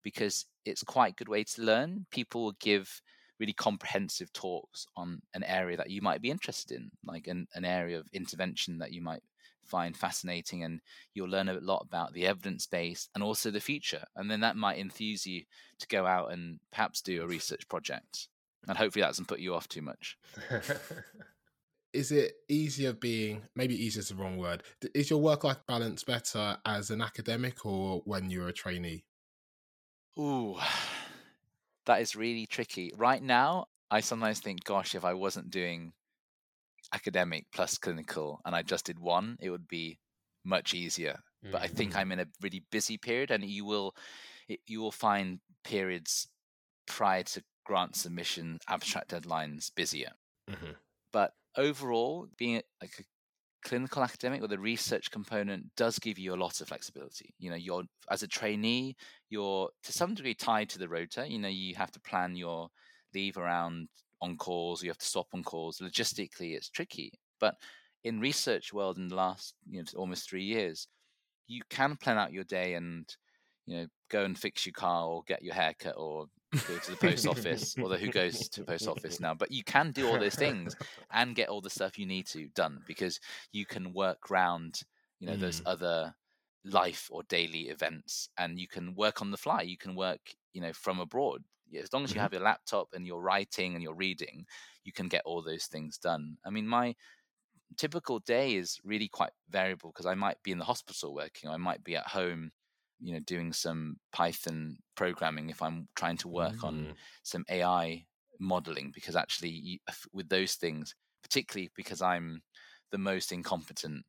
because 0.02 0.46
it's 0.64 0.82
quite 0.84 1.12
a 1.12 1.16
good 1.16 1.28
way 1.28 1.44
to 1.44 1.62
learn. 1.62 2.06
People 2.10 2.44
will 2.44 2.52
give 2.60 3.02
really 3.40 3.54
comprehensive 3.54 4.32
talks 4.32 4.86
on 4.96 5.22
an 5.34 5.44
area 5.44 5.76
that 5.76 5.90
you 5.90 6.02
might 6.02 6.22
be 6.22 6.30
interested 6.30 6.76
in, 6.78 6.90
like 7.04 7.26
an, 7.28 7.46
an 7.54 7.64
area 7.64 7.98
of 8.00 8.08
intervention 8.12 8.78
that 8.78 8.92
you 8.92 9.02
might 9.02 9.22
find 9.66 9.96
fascinating 9.96 10.62
and 10.62 10.80
you'll 11.14 11.28
learn 11.28 11.48
a 11.48 11.54
lot 11.54 11.84
about 11.84 12.12
the 12.12 12.26
evidence 12.26 12.66
base 12.66 13.08
and 13.14 13.22
also 13.22 13.50
the 13.50 13.60
future 13.60 14.04
and 14.16 14.30
then 14.30 14.40
that 14.40 14.56
might 14.56 14.78
enthuse 14.78 15.26
you 15.26 15.42
to 15.78 15.86
go 15.88 16.06
out 16.06 16.32
and 16.32 16.58
perhaps 16.70 17.02
do 17.02 17.22
a 17.22 17.26
research 17.26 17.68
project 17.68 18.28
and 18.68 18.78
hopefully 18.78 19.02
that 19.02 19.08
doesn't 19.08 19.28
put 19.28 19.40
you 19.40 19.54
off 19.54 19.68
too 19.68 19.82
much 19.82 20.16
Is 21.96 22.12
it 22.12 22.34
easier 22.50 22.92
being 22.92 23.40
maybe 23.54 23.74
easier 23.74 24.00
is 24.00 24.10
the 24.10 24.16
wrong 24.16 24.36
word? 24.36 24.62
Is 24.94 25.08
your 25.08 25.18
work 25.18 25.44
life 25.44 25.56
balance 25.66 26.04
better 26.04 26.58
as 26.66 26.90
an 26.90 27.00
academic 27.00 27.64
or 27.64 28.02
when 28.04 28.28
you're 28.28 28.48
a 28.48 28.52
trainee? 28.52 29.04
Ooh, 30.18 30.58
that 31.86 32.02
is 32.02 32.14
really 32.14 32.44
tricky. 32.44 32.92
Right 32.98 33.22
now, 33.22 33.68
I 33.90 34.00
sometimes 34.00 34.40
think, 34.40 34.64
gosh, 34.64 34.94
if 34.94 35.06
I 35.06 35.14
wasn't 35.14 35.50
doing 35.50 35.94
academic 36.92 37.46
plus 37.52 37.78
clinical 37.78 38.40
and 38.44 38.54
I 38.54 38.62
just 38.62 38.86
did 38.86 38.98
one, 38.98 39.36
it 39.40 39.50
would 39.50 39.68
be 39.68 40.00
much 40.44 40.74
easier. 40.74 41.20
But 41.50 41.62
I 41.62 41.68
think 41.68 41.94
Mm. 41.94 41.96
I'm 41.96 42.12
in 42.12 42.20
a 42.20 42.26
really 42.42 42.66
busy 42.70 42.98
period, 42.98 43.30
and 43.30 43.44
you 43.44 43.64
will 43.64 43.94
it, 44.48 44.60
you 44.66 44.80
will 44.80 44.92
find 44.92 45.40
periods 45.64 46.28
prior 46.86 47.24
to 47.24 47.44
grant 47.64 47.96
submission, 47.96 48.60
abstract 48.68 49.10
deadlines 49.10 49.74
busier. 49.74 50.12
Mhm. 50.48 50.76
But 51.12 51.34
overall, 51.56 52.28
being 52.36 52.56
a- 52.58 52.62
like 52.80 52.98
a 53.00 53.04
clinical 53.62 54.02
academic 54.04 54.40
with 54.42 54.52
a 54.52 54.58
research 54.58 55.10
component 55.10 55.74
does 55.76 55.98
give 55.98 56.18
you 56.18 56.34
a 56.34 56.36
lot 56.36 56.60
of 56.60 56.68
flexibility. 56.68 57.34
You 57.38 57.50
know, 57.50 57.56
you're 57.56 57.84
as 58.10 58.22
a 58.22 58.28
trainee, 58.28 58.96
you're 59.30 59.72
to 59.84 59.92
some 59.92 60.14
degree 60.14 60.34
tied 60.34 60.70
to 60.70 60.78
the 60.78 60.88
rota. 60.88 61.28
You 61.28 61.38
know, 61.40 61.48
you 61.48 61.74
have 61.76 61.92
to 61.92 62.00
plan 62.00 62.36
your 62.36 62.70
leave 63.14 63.38
around 63.38 63.88
on 64.20 64.36
calls, 64.36 64.82
you 64.82 64.90
have 64.90 64.98
to 64.98 65.06
stop 65.06 65.28
on 65.32 65.42
calls. 65.42 65.78
Logistically, 65.78 66.54
it's 66.54 66.68
tricky. 66.70 67.12
But 67.38 67.56
in 68.04 68.20
research 68.20 68.72
world 68.72 68.98
in 68.98 69.08
the 69.08 69.14
last, 69.16 69.54
you 69.68 69.80
know, 69.80 69.84
almost 69.96 70.28
three 70.28 70.44
years, 70.44 70.88
you 71.46 71.62
can 71.70 71.96
plan 71.96 72.18
out 72.18 72.32
your 72.32 72.44
day 72.44 72.74
and, 72.74 73.14
you 73.66 73.76
know, 73.76 73.86
go 74.08 74.24
and 74.24 74.38
fix 74.38 74.66
your 74.66 74.72
car 74.72 75.06
or 75.06 75.22
get 75.24 75.42
your 75.42 75.54
haircut 75.54 75.94
or 75.96 76.26
go 76.64 76.78
to 76.78 76.90
the 76.90 76.96
post 76.96 77.26
office. 77.26 77.76
Although 77.80 77.98
who 77.98 78.08
goes 78.10 78.48
to 78.50 78.60
the 78.60 78.64
post 78.66 78.88
office 78.88 79.20
now? 79.20 79.34
But 79.34 79.52
you 79.52 79.64
can 79.64 79.92
do 79.92 80.08
all 80.08 80.18
those 80.18 80.34
things 80.34 80.76
and 81.10 81.34
get 81.36 81.48
all 81.48 81.60
the 81.60 81.70
stuff 81.70 81.98
you 81.98 82.06
need 82.06 82.26
to 82.28 82.48
done 82.48 82.82
because 82.84 83.20
you 83.52 83.66
can 83.66 83.92
work 83.92 84.30
around 84.30 84.82
you 85.18 85.26
know 85.26 85.36
those 85.36 85.60
Mm. 85.60 85.66
other 85.66 86.14
life 86.64 87.08
or 87.10 87.22
daily 87.24 87.68
events 87.68 88.28
and 88.36 88.58
you 88.58 88.68
can 88.68 88.94
work 88.94 89.22
on 89.22 89.30
the 89.30 89.36
fly 89.36 89.62
you 89.62 89.78
can 89.78 89.94
work 89.94 90.34
you 90.52 90.60
know 90.60 90.72
from 90.72 90.98
abroad 90.98 91.44
as 91.74 91.92
long 91.92 92.04
as 92.04 92.14
you 92.14 92.20
Mhm. 92.20 92.26
have 92.26 92.32
your 92.32 92.42
laptop 92.42 92.88
and 92.94 93.06
you're 93.06 93.20
writing 93.20 93.74
and 93.74 93.82
you're 93.82 93.94
reading 93.94 94.46
you 94.84 94.92
can 94.92 95.08
get 95.08 95.22
all 95.24 95.42
those 95.42 95.66
things 95.66 95.98
done 95.98 96.36
i 96.44 96.50
mean 96.50 96.66
my 96.66 96.94
typical 97.76 98.18
day 98.20 98.54
is 98.56 98.80
really 98.84 99.08
quite 99.08 99.32
variable 99.48 99.90
because 99.92 100.06
i 100.06 100.14
might 100.14 100.42
be 100.42 100.52
in 100.52 100.58
the 100.58 100.64
hospital 100.64 101.14
working 101.14 101.50
i 101.50 101.56
might 101.56 101.82
be 101.84 101.96
at 101.96 102.06
home 102.08 102.50
you 103.00 103.12
know 103.12 103.20
doing 103.20 103.52
some 103.52 103.96
python 104.12 104.78
programming 104.94 105.50
if 105.50 105.60
i'm 105.62 105.88
trying 105.96 106.16
to 106.16 106.28
work 106.28 106.64
on 106.64 106.88
Mm. 106.88 106.96
some 107.22 107.44
AI 107.50 108.06
modeling 108.38 108.90
because 108.94 109.16
actually, 109.16 109.80
with 110.12 110.28
those 110.28 110.54
things, 110.56 110.94
particularly 111.22 111.70
because 111.74 112.02
I'm 112.02 112.42
the 112.90 112.98
most 112.98 113.32
incompetent 113.32 114.04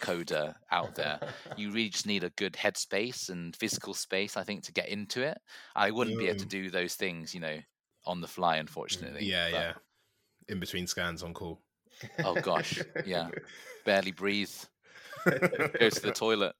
coder 0.00 0.54
out 0.70 0.94
there, 0.94 1.20
you 1.56 1.70
really 1.70 1.88
just 1.90 2.06
need 2.06 2.24
a 2.24 2.30
good 2.30 2.54
headspace 2.54 3.28
and 3.30 3.54
physical 3.56 3.94
space, 3.94 4.36
I 4.36 4.42
think, 4.44 4.64
to 4.64 4.72
get 4.72 4.88
into 4.88 5.22
it. 5.22 5.38
I 5.76 5.90
wouldn't 5.90 6.18
be 6.18 6.26
able 6.28 6.40
to 6.40 6.46
Mm. 6.46 6.50
do 6.50 6.70
those 6.70 6.94
things, 6.94 7.34
you 7.34 7.40
know, 7.40 7.58
on 8.04 8.20
the 8.20 8.26
fly, 8.28 8.56
unfortunately. 8.56 9.24
Yeah, 9.24 9.50
But, 9.50 9.56
yeah. 9.58 9.72
In 10.48 10.60
between 10.60 10.86
scans 10.86 11.22
on 11.22 11.34
call. 11.34 11.60
Oh 12.24 12.34
gosh, 12.40 12.80
yeah. 13.04 13.28
Barely 13.84 14.12
breathe. 14.12 14.52
Go 15.24 15.90
to 15.90 16.00
the 16.02 16.12
toilet. 16.14 16.54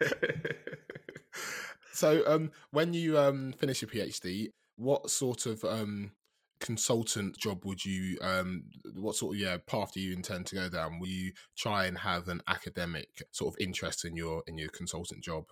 so, 1.92 2.22
um, 2.26 2.50
when 2.70 2.94
you 2.94 3.18
um 3.18 3.52
finish 3.52 3.82
your 3.82 3.90
PhD, 3.90 4.48
what 4.76 5.10
sort 5.10 5.46
of 5.46 5.64
um 5.64 6.12
consultant 6.60 7.36
job 7.38 7.64
would 7.64 7.84
you 7.84 8.18
um 8.20 8.64
what 8.94 9.14
sort 9.14 9.36
of 9.36 9.40
yeah 9.40 9.56
path 9.66 9.92
do 9.92 10.00
you 10.00 10.12
intend 10.12 10.46
to 10.46 10.54
go 10.56 10.68
down? 10.68 10.98
Will 10.98 11.08
you 11.08 11.32
try 11.56 11.86
and 11.86 11.98
have 11.98 12.28
an 12.28 12.42
academic 12.48 13.22
sort 13.32 13.54
of 13.54 13.60
interest 13.60 14.04
in 14.04 14.16
your 14.16 14.42
in 14.46 14.58
your 14.58 14.70
consultant 14.70 15.22
job? 15.22 15.44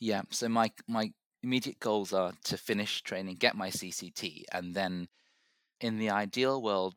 Yeah. 0.00 0.22
So 0.30 0.48
my 0.48 0.72
my 0.88 1.12
immediate 1.42 1.78
goals 1.80 2.12
are 2.12 2.32
to 2.44 2.56
finish 2.56 3.02
training, 3.02 3.36
get 3.36 3.56
my 3.56 3.70
CCT, 3.70 4.44
and 4.52 4.74
then 4.74 5.08
in 5.80 5.98
the 5.98 6.10
ideal 6.10 6.62
world, 6.62 6.94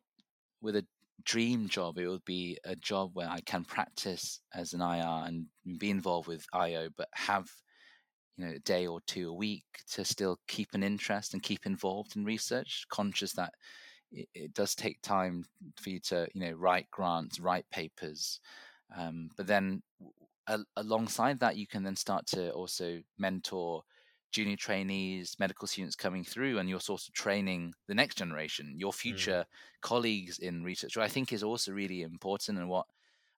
with 0.60 0.76
a 0.76 0.86
dream 1.24 1.68
job, 1.68 1.98
it 1.98 2.08
would 2.08 2.24
be 2.24 2.58
a 2.64 2.76
job 2.76 3.12
where 3.14 3.28
I 3.28 3.40
can 3.40 3.64
practice 3.64 4.40
as 4.54 4.74
an 4.74 4.80
IR 4.82 5.24
and 5.26 5.46
be 5.78 5.90
involved 5.90 6.28
with 6.28 6.46
IO, 6.52 6.90
but 6.96 7.08
have 7.14 7.48
you 8.36 8.44
know 8.44 8.52
a 8.52 8.58
day 8.60 8.86
or 8.86 9.00
two 9.06 9.30
a 9.30 9.34
week 9.34 9.64
to 9.92 10.04
still 10.04 10.38
keep 10.46 10.74
an 10.74 10.82
interest 10.82 11.32
and 11.32 11.42
keep 11.42 11.66
involved 11.66 12.16
in 12.16 12.24
research, 12.24 12.86
conscious 12.90 13.32
that 13.32 13.54
it, 14.12 14.28
it 14.34 14.54
does 14.54 14.74
take 14.74 15.00
time 15.02 15.44
for 15.76 15.90
you 15.90 16.00
to 16.00 16.28
you 16.34 16.40
know 16.40 16.52
write 16.52 16.90
grants, 16.90 17.40
write 17.40 17.68
papers, 17.70 18.40
um, 18.96 19.30
but 19.36 19.46
then 19.46 19.82
alongside 20.76 21.40
that, 21.40 21.56
you 21.56 21.66
can 21.66 21.82
then 21.82 21.96
start 21.96 22.26
to 22.26 22.50
also 22.52 23.00
mentor 23.18 23.82
junior 24.32 24.56
trainees, 24.56 25.36
medical 25.38 25.66
students 25.66 25.96
coming 25.96 26.24
through, 26.24 26.58
and 26.58 26.68
you're 26.68 26.80
sort 26.80 27.00
of 27.06 27.12
training 27.14 27.72
the 27.88 27.94
next 27.94 28.16
generation, 28.16 28.74
your 28.76 28.92
mm. 28.92 28.96
future 28.96 29.44
mm. 29.46 29.80
colleagues 29.80 30.38
in 30.38 30.62
research, 30.62 30.96
which 30.96 31.04
I 31.04 31.08
think 31.08 31.32
is 31.32 31.42
also 31.42 31.72
really 31.72 32.02
important 32.02 32.58
and 32.58 32.68
what 32.68 32.86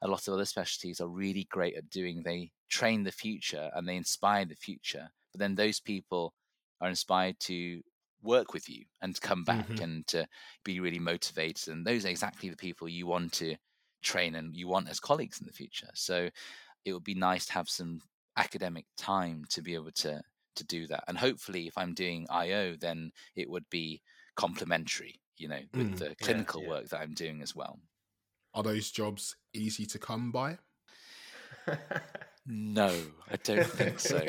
a 0.02 0.08
lot 0.08 0.26
of 0.28 0.34
other 0.34 0.44
specialties 0.44 1.00
are 1.00 1.08
really 1.08 1.46
great 1.50 1.76
at 1.76 1.90
doing. 1.90 2.22
They 2.22 2.50
train 2.68 3.04
the 3.04 3.12
future 3.12 3.70
and 3.74 3.86
they 3.86 3.96
inspire 3.96 4.44
the 4.44 4.54
future, 4.54 5.08
but 5.32 5.40
then 5.40 5.54
those 5.54 5.80
people 5.80 6.34
are 6.80 6.88
inspired 6.88 7.38
to 7.40 7.82
work 8.22 8.52
with 8.52 8.68
you 8.68 8.84
and 9.02 9.14
to 9.14 9.20
come 9.20 9.44
back 9.44 9.68
mm-hmm. 9.68 9.82
and 9.82 10.06
to 10.08 10.26
be 10.64 10.80
really 10.80 10.98
motivated. 10.98 11.72
And 11.72 11.86
those 11.86 12.04
are 12.04 12.10
exactly 12.10 12.48
the 12.48 12.56
people 12.56 12.88
you 12.88 13.06
want 13.06 13.32
to 13.34 13.56
train 14.02 14.34
and 14.34 14.54
you 14.54 14.68
want 14.68 14.88
as 14.88 15.00
colleagues 15.00 15.40
in 15.40 15.46
the 15.46 15.52
future. 15.52 15.90
So 15.94 16.28
it 16.84 16.92
would 16.92 17.04
be 17.04 17.14
nice 17.14 17.46
to 17.46 17.52
have 17.54 17.68
some 17.68 18.00
academic 18.36 18.86
time 18.96 19.44
to 19.50 19.62
be 19.62 19.74
able 19.74 19.92
to 19.92 20.22
to 20.56 20.64
do 20.64 20.86
that. 20.88 21.04
And 21.06 21.16
hopefully, 21.16 21.66
if 21.68 21.78
I'm 21.78 21.94
doing 21.94 22.26
IO, 22.30 22.74
then 22.76 23.12
it 23.36 23.48
would 23.48 23.68
be 23.70 24.02
complementary, 24.36 25.20
you 25.36 25.48
know, 25.48 25.60
with 25.72 25.92
mm, 25.92 25.98
the 25.98 26.16
clinical 26.20 26.62
yeah, 26.62 26.66
yeah. 26.66 26.74
work 26.74 26.88
that 26.88 27.00
I'm 27.00 27.14
doing 27.14 27.42
as 27.42 27.54
well. 27.54 27.78
Are 28.54 28.62
those 28.62 28.90
jobs 28.90 29.36
easy 29.52 29.86
to 29.86 29.98
come 29.98 30.30
by? 30.32 30.58
no, 32.46 32.94
I 33.30 33.36
don't 33.42 33.66
think 33.66 34.00
so. 34.00 34.20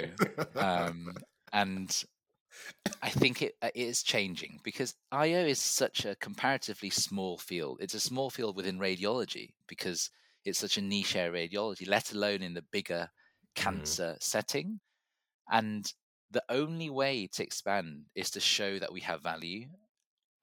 Um, 0.56 1.14
and 1.54 2.04
I 3.02 3.10
think 3.10 3.42
it, 3.42 3.56
uh, 3.62 3.70
it 3.74 3.88
is 3.88 4.04
changing 4.04 4.60
because 4.64 4.96
IO 5.12 5.46
is 5.46 5.60
such 5.60 6.06
a 6.06 6.16
comparatively 6.16 6.90
small 6.90 7.38
field. 7.38 7.80
It's 7.82 7.94
a 7.94 8.00
small 8.00 8.30
field 8.30 8.56
within 8.56 8.80
radiology 8.80 9.52
because 9.68 10.10
it's 10.46 10.60
such 10.60 10.78
a 10.78 10.82
niche 10.82 11.16
area 11.16 11.48
radiology, 11.48 11.88
let 11.88 12.14
alone 12.14 12.42
in 12.42 12.54
the 12.54 12.66
bigger 12.72 13.10
mm. 13.10 13.56
cancer 13.56 14.16
mm. 14.16 14.24
setting. 14.24 14.80
And 15.52 15.92
the 16.32 16.44
only 16.50 16.90
way 16.90 17.28
to 17.34 17.44
expand 17.44 18.06
is 18.16 18.30
to 18.32 18.40
show 18.40 18.80
that 18.80 18.92
we 18.92 19.02
have 19.02 19.22
value 19.22 19.68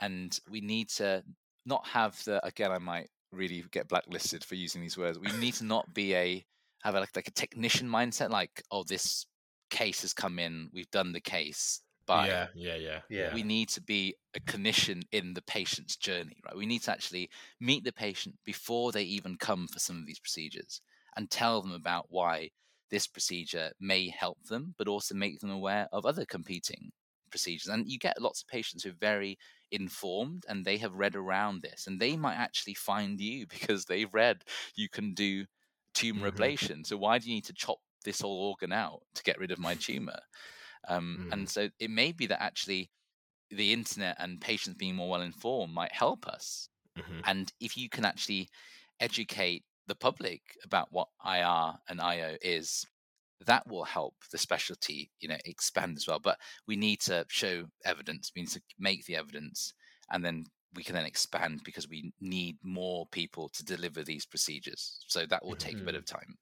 and 0.01 0.39
we 0.51 0.61
need 0.61 0.89
to 0.89 1.23
not 1.65 1.87
have 1.87 2.23
the 2.25 2.45
again 2.45 2.71
i 2.71 2.79
might 2.79 3.09
really 3.33 3.65
get 3.71 3.89
blacklisted 3.89 4.45
for 4.45 4.55
using 4.55 4.81
these 4.81 4.97
words. 4.97 5.19
We 5.19 5.33
need 5.39 5.55
to 5.55 5.65
not 5.65 5.93
be 5.93 6.15
a 6.15 6.45
have 6.83 6.95
a, 6.95 7.01
like, 7.01 7.17
like 7.17 7.29
a 7.29 7.33
technician 7.33 7.89
mindset 7.89 8.31
like 8.31 8.63
oh 8.71 8.85
this 8.85 9.27
case 9.71 10.03
has 10.03 10.13
come 10.13 10.39
in. 10.39 10.71
We've 10.73 10.91
done 10.91 11.13
the 11.13 11.21
case. 11.21 11.81
But 12.07 12.29
yeah 12.29 12.47
yeah 12.55 12.77
yeah 12.77 13.01
yeah. 13.11 13.35
we 13.35 13.43
need 13.43 13.69
to 13.71 13.83
be 13.83 14.15
a 14.35 14.41
clinician 14.41 15.03
in 15.11 15.35
the 15.35 15.43
patient's 15.43 15.97
journey 15.97 16.37
right? 16.45 16.57
We 16.57 16.67
need 16.67 16.83
to 16.83 16.93
actually 16.93 17.31
meet 17.61 17.83
the 17.83 17.93
patient 17.93 18.37
before 18.45 18.93
they 18.93 19.03
even 19.03 19.37
come 19.37 19.67
for 19.67 19.81
some 19.81 19.97
of 19.97 20.07
these 20.07 20.21
procedures 20.21 20.81
and 21.17 21.29
tell 21.31 21.63
them 21.63 21.73
about 21.73 22.07
why 22.09 22.51
this 22.91 23.07
procedure 23.07 23.73
may 23.81 24.09
help 24.09 24.39
them, 24.45 24.75
but 24.79 24.89
also 24.89 25.15
make 25.15 25.41
them 25.41 25.51
aware 25.51 25.89
of 25.93 26.07
other 26.07 26.25
competing 26.25 26.93
procedures. 27.31 27.69
And 27.69 27.91
you 27.91 27.99
get 27.99 28.21
lots 28.21 28.43
of 28.43 28.49
patients 28.49 28.85
who 28.85 28.91
are 28.91 29.01
very 29.01 29.39
informed 29.71 30.45
and 30.49 30.65
they 30.65 30.79
have 30.79 30.95
read 30.95 31.17
around 31.17 31.63
this 31.63 31.87
and 31.87 32.01
they 32.01 32.17
might 32.17 32.37
actually 32.37 32.75
find 32.75 33.21
you 33.21 33.47
because 33.51 33.85
they've 33.85 34.13
read 34.13 34.43
you 34.75 34.89
can 34.89 35.15
do 35.15 35.45
tumor 35.95 36.31
mm-hmm. 36.31 36.43
ablation. 36.43 36.87
So 36.87 36.97
why 36.97 37.19
do 37.19 37.29
you 37.29 37.35
need 37.35 37.47
to 37.47 37.55
chop 37.55 37.79
this 38.05 38.21
whole 38.21 38.49
organ 38.49 38.73
out 38.73 39.01
to 39.15 39.23
get 39.23 39.39
rid 39.39 39.51
of 39.51 39.59
my 39.59 39.75
tumor? 39.75 40.21
Um, 40.89 41.27
mm. 41.27 41.33
And 41.33 41.49
so 41.49 41.69
it 41.81 41.91
may 41.91 42.13
be 42.13 42.27
that 42.27 42.43
actually 42.43 42.91
the 43.51 43.73
internet 43.73 44.17
and 44.19 44.41
patients 44.41 44.77
being 44.77 44.97
more 44.97 45.09
well 45.09 45.23
informed 45.23 45.73
might 45.73 45.93
help 45.93 46.27
us. 46.27 46.69
Mm-hmm. 46.99 47.21
And 47.25 47.53
if 47.61 47.77
you 47.77 47.89
can 47.89 48.05
actually 48.05 48.49
educate 49.01 49.65
the 49.87 49.95
public 49.95 50.41
about 50.65 50.89
what 50.91 51.09
IR 51.25 51.75
and 51.89 52.01
IO 52.01 52.37
is, 52.43 52.87
that 53.45 53.67
will 53.69 53.85
help 53.85 54.15
the 54.33 54.39
specialty, 54.39 55.11
you 55.21 55.29
know, 55.29 55.37
expand 55.45 55.97
as 55.97 56.07
well. 56.07 56.19
But 56.19 56.39
we 56.67 56.77
need 56.77 57.01
to 57.03 57.25
show 57.29 57.65
evidence. 57.85 58.33
We 58.35 58.43
need 58.43 58.51
to 58.53 58.63
make 58.79 59.05
the 59.05 59.17
evidence, 59.17 59.75
and 60.11 60.25
then 60.25 60.47
we 60.75 60.83
can 60.83 60.95
then 60.95 61.07
expand 61.07 61.63
because 61.65 61.89
we 61.89 62.13
need 62.21 62.57
more 62.63 63.07
people 63.11 63.49
to 63.51 63.65
deliver 63.65 64.03
these 64.03 64.27
procedures. 64.27 65.05
So 65.07 65.27
that 65.27 65.45
will 65.45 65.57
take 65.57 65.75
mm-hmm. 65.75 65.83
a 65.83 65.93
bit 65.93 65.95
mm-hmm. 65.95 65.99
of 65.99 66.07
time. 66.07 66.39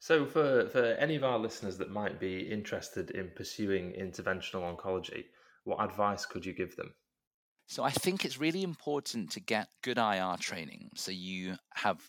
So, 0.00 0.26
for, 0.26 0.68
for 0.68 0.84
any 0.84 1.16
of 1.16 1.24
our 1.24 1.38
listeners 1.38 1.78
that 1.78 1.90
might 1.90 2.20
be 2.20 2.40
interested 2.40 3.10
in 3.12 3.30
pursuing 3.34 3.92
interventional 3.92 4.76
oncology, 4.76 5.24
what 5.64 5.82
advice 5.82 6.26
could 6.26 6.44
you 6.44 6.52
give 6.52 6.76
them? 6.76 6.92
So, 7.68 7.82
I 7.82 7.90
think 7.90 8.22
it's 8.22 8.38
really 8.38 8.62
important 8.62 9.30
to 9.30 9.40
get 9.40 9.68
good 9.82 9.96
IR 9.96 10.36
training 10.38 10.90
so 10.94 11.10
you 11.10 11.56
have 11.76 12.02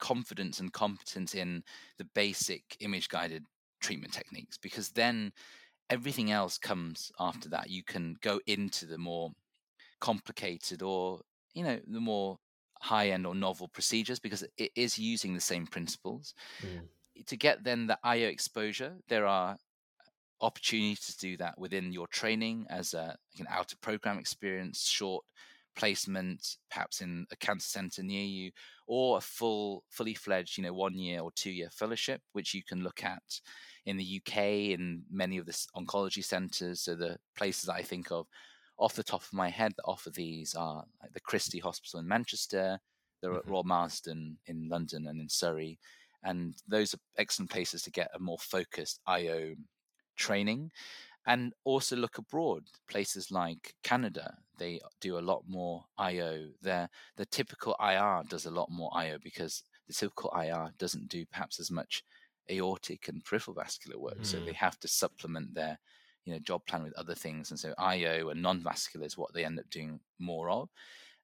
confidence 0.00 0.58
and 0.58 0.72
competence 0.72 1.36
in 1.36 1.62
the 1.98 2.08
basic 2.16 2.76
image 2.80 3.08
guided 3.08 3.44
treatment 3.80 4.12
techniques 4.12 4.58
because 4.58 4.90
then 4.90 5.32
everything 5.90 6.30
else 6.30 6.58
comes 6.58 7.12
after 7.20 7.48
that 7.48 7.70
you 7.70 7.82
can 7.82 8.16
go 8.20 8.40
into 8.46 8.86
the 8.86 8.98
more 8.98 9.30
complicated 10.00 10.82
or 10.82 11.20
you 11.54 11.62
know 11.62 11.78
the 11.86 12.00
more 12.00 12.38
high 12.80 13.08
end 13.10 13.26
or 13.26 13.34
novel 13.34 13.68
procedures 13.68 14.18
because 14.18 14.44
it 14.58 14.70
is 14.74 14.98
using 14.98 15.34
the 15.34 15.40
same 15.40 15.66
principles 15.66 16.34
mm. 16.62 16.80
to 17.26 17.36
get 17.36 17.64
then 17.64 17.86
the 17.86 17.98
io 18.04 18.28
exposure 18.28 18.92
there 19.08 19.26
are 19.26 19.56
opportunities 20.40 21.06
to 21.06 21.18
do 21.18 21.36
that 21.36 21.58
within 21.58 21.92
your 21.92 22.06
training 22.08 22.66
as 22.68 22.92
a, 22.92 23.16
an 23.38 23.46
out 23.48 23.72
of 23.72 23.80
program 23.80 24.18
experience 24.18 24.86
short 24.86 25.24
placement, 25.76 26.56
perhaps 26.70 27.00
in 27.00 27.26
a 27.30 27.36
cancer 27.36 27.68
center 27.68 28.02
near 28.02 28.24
you, 28.24 28.50
or 28.86 29.18
a 29.18 29.20
full, 29.20 29.84
fully 29.90 30.14
fledged, 30.14 30.56
you 30.56 30.64
know, 30.64 30.72
one 30.72 30.98
year 30.98 31.20
or 31.20 31.30
two 31.36 31.50
year 31.50 31.68
fellowship, 31.70 32.20
which 32.32 32.54
you 32.54 32.62
can 32.62 32.82
look 32.82 33.04
at 33.04 33.22
in 33.84 33.96
the 33.96 34.20
UK 34.20 34.38
in 34.72 35.02
many 35.10 35.38
of 35.38 35.46
the 35.46 35.52
oncology 35.76 36.24
centers. 36.24 36.80
So 36.80 36.94
the 36.94 37.16
places 37.36 37.68
I 37.68 37.82
think 37.82 38.10
of 38.10 38.26
off 38.78 38.94
the 38.94 39.04
top 39.04 39.22
of 39.22 39.32
my 39.32 39.48
head 39.48 39.72
that 39.76 39.84
offer 39.84 40.10
these 40.10 40.54
are 40.54 40.84
like 41.00 41.12
the 41.12 41.20
Christie 41.20 41.60
Hospital 41.60 42.00
in 42.00 42.08
Manchester, 42.08 42.78
the 43.22 43.28
mm-hmm. 43.28 43.50
Royal 43.50 43.64
Marsden 43.64 44.36
in 44.46 44.68
London 44.68 45.06
and 45.06 45.20
in 45.20 45.28
Surrey. 45.28 45.78
And 46.24 46.54
those 46.66 46.92
are 46.92 46.98
excellent 47.18 47.50
places 47.50 47.82
to 47.82 47.90
get 47.90 48.10
a 48.14 48.18
more 48.18 48.38
focused 48.38 49.00
IO 49.06 49.54
training 50.16 50.70
and 51.26 51.52
also 51.64 51.96
look 51.96 52.18
abroad 52.18 52.62
places 52.88 53.30
like 53.30 53.74
canada 53.82 54.34
they 54.58 54.80
do 55.00 55.18
a 55.18 55.20
lot 55.20 55.42
more 55.46 55.84
io 55.98 56.46
there 56.62 56.88
the 57.16 57.26
typical 57.26 57.76
ir 57.80 58.22
does 58.28 58.46
a 58.46 58.50
lot 58.50 58.70
more 58.70 58.90
io 58.94 59.18
because 59.22 59.62
the 59.86 59.92
typical 59.92 60.32
ir 60.36 60.70
doesn't 60.78 61.08
do 61.08 61.24
perhaps 61.26 61.60
as 61.60 61.70
much 61.70 62.02
aortic 62.50 63.08
and 63.08 63.24
peripheral 63.24 63.54
vascular 63.54 63.98
work 63.98 64.18
mm. 64.18 64.26
so 64.26 64.38
they 64.38 64.52
mm. 64.52 64.56
have 64.56 64.78
to 64.78 64.88
supplement 64.88 65.54
their 65.54 65.78
you 66.24 66.32
know 66.32 66.38
job 66.40 66.64
plan 66.66 66.82
with 66.82 66.94
other 66.94 67.14
things 67.14 67.50
and 67.50 67.58
so 67.58 67.72
io 67.78 68.28
and 68.28 68.42
non-vascular 68.42 69.06
is 69.06 69.18
what 69.18 69.32
they 69.32 69.44
end 69.44 69.58
up 69.58 69.68
doing 69.70 69.98
more 70.18 70.50
of 70.50 70.68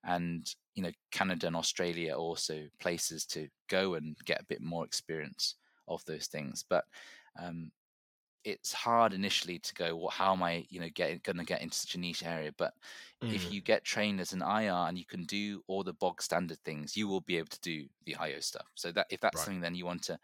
and 0.05 0.55
you 0.75 0.83
know 0.83 0.91
canada 1.11 1.47
and 1.47 1.57
australia 1.57 2.13
are 2.13 2.17
also 2.17 2.65
places 2.81 3.25
to 3.25 3.49
go 3.69 3.95
and 3.95 4.17
get 4.25 4.41
a 4.41 4.47
bit 4.47 4.61
more 4.61 4.85
experience 4.85 5.57
of 5.89 6.05
those 6.07 6.27
things 6.27 6.65
but 6.69 6.85
um, 7.41 7.71
it's 8.45 8.73
hard 8.73 9.13
initially 9.13 9.59
to 9.59 9.75
go 9.75 9.95
well 9.97 10.09
how 10.09 10.33
am 10.33 10.43
i 10.43 10.65
you 10.69 10.81
know 10.81 10.89
getting 10.95 11.21
going 11.23 11.37
to 11.37 11.45
get 11.45 11.63
into 11.63 11.77
such 11.77 11.95
a 11.95 11.99
niche 11.99 12.25
area 12.25 12.53
but 12.57 12.75
mm. 13.23 13.33
if 13.33 13.53
you 13.53 13.61
get 13.61 13.85
trained 13.85 14.21
as 14.21 14.33
an 14.33 14.43
ir 14.43 14.87
and 14.89 14.99
you 14.99 15.05
can 15.05 15.25
do 15.25 15.63
all 15.69 15.83
the 15.83 15.93
bog 15.93 16.21
standard 16.21 16.59
things 16.65 16.97
you 16.97 17.09
will 17.09 17.21
be 17.21 17.37
able 17.37 17.49
to 17.49 17.61
do 17.61 17.87
the 18.05 18.17
io 18.17 18.41
stuff 18.41 18.67
so 18.75 18.91
that 18.93 19.07
if 19.11 19.21
that's 19.21 19.37
right. 19.37 19.45
something 19.45 19.61
then 19.61 19.75
you 19.75 19.87
want 19.87 20.03
to 20.03 20.19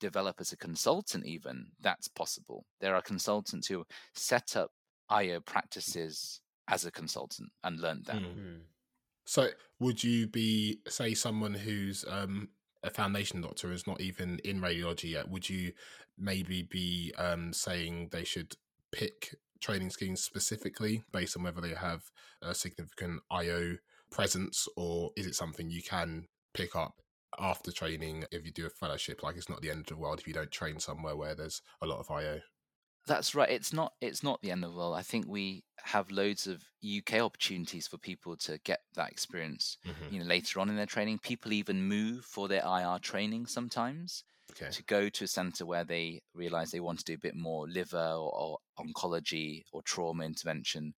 develop 0.00 0.36
as 0.40 0.52
a 0.52 0.56
consultant 0.56 1.26
even 1.26 1.66
that's 1.80 2.08
possible 2.08 2.64
there 2.80 2.94
are 2.94 3.02
consultants 3.02 3.68
who 3.68 3.84
set 4.14 4.56
up 4.56 4.70
io 5.10 5.40
practices 5.40 6.40
as 6.68 6.84
a 6.84 6.90
consultant 6.90 7.50
and 7.64 7.80
learned 7.80 8.04
that 8.06 8.16
mm. 8.16 8.60
so 9.26 9.48
would 9.78 10.02
you 10.02 10.26
be 10.26 10.80
say 10.88 11.14
someone 11.14 11.54
who's 11.54 12.04
um 12.08 12.48
a 12.82 12.90
foundation 12.90 13.40
doctor 13.40 13.72
is 13.72 13.86
not 13.86 14.00
even 14.00 14.38
in 14.44 14.60
radiology 14.60 15.10
yet, 15.10 15.28
would 15.28 15.48
you 15.48 15.72
maybe 16.18 16.62
be 16.62 17.12
um, 17.18 17.52
saying 17.52 18.08
they 18.10 18.24
should 18.24 18.54
pick 18.92 19.34
training 19.60 19.90
schemes 19.90 20.22
specifically 20.22 21.02
based 21.12 21.36
on 21.36 21.42
whether 21.42 21.60
they 21.60 21.74
have 21.74 22.02
a 22.42 22.54
significant 22.54 23.20
IO 23.30 23.76
presence, 24.10 24.66
or 24.76 25.10
is 25.16 25.26
it 25.26 25.34
something 25.34 25.70
you 25.70 25.82
can 25.82 26.26
pick 26.54 26.74
up 26.74 26.94
after 27.38 27.70
training 27.70 28.24
if 28.32 28.44
you 28.44 28.52
do 28.52 28.66
a 28.66 28.70
fellowship? 28.70 29.22
Like 29.22 29.36
it's 29.36 29.48
not 29.48 29.60
the 29.60 29.70
end 29.70 29.80
of 29.80 29.86
the 29.86 29.96
world 29.96 30.20
if 30.20 30.26
you 30.26 30.34
don't 30.34 30.50
train 30.50 30.80
somewhere 30.80 31.16
where 31.16 31.34
there's 31.34 31.62
a 31.82 31.86
lot 31.86 32.00
of 32.00 32.10
IO. 32.10 32.40
That's 33.06 33.34
right. 33.34 33.50
It's 33.50 33.72
not. 33.72 33.94
It's 34.00 34.22
not 34.22 34.42
the 34.42 34.50
end 34.50 34.64
of 34.64 34.72
the 34.72 34.76
world. 34.76 34.94
I 34.94 35.02
think 35.02 35.26
we 35.26 35.64
have 35.84 36.10
loads 36.10 36.46
of 36.46 36.64
UK 36.80 37.20
opportunities 37.20 37.86
for 37.88 37.98
people 37.98 38.36
to 38.38 38.58
get 38.58 38.82
that 38.94 39.10
experience. 39.10 39.78
Mhm. 39.84 40.10
You 40.10 40.20
know, 40.20 40.26
later 40.26 40.60
on 40.60 40.68
in 40.68 40.76
their 40.76 40.86
training, 40.86 41.18
people 41.20 41.52
even 41.52 41.82
move 41.88 42.24
for 42.24 42.48
their 42.48 42.62
IR 42.64 42.98
training 42.98 43.46
sometimes 43.46 44.24
Okay. 44.50 44.72
to 44.72 44.82
go 44.84 45.08
to 45.08 45.24
a 45.24 45.28
centre 45.28 45.66
where 45.66 45.84
they 45.84 46.22
realise 46.32 46.70
they 46.70 46.80
want 46.80 46.98
to 47.00 47.04
do 47.04 47.14
a 47.14 47.18
bit 47.18 47.34
more 47.34 47.68
liver 47.68 47.98
or, 48.12 48.34
or 48.34 48.58
oncology 48.78 49.62
or 49.72 49.82
trauma 49.82 50.24
intervention. 50.24 50.94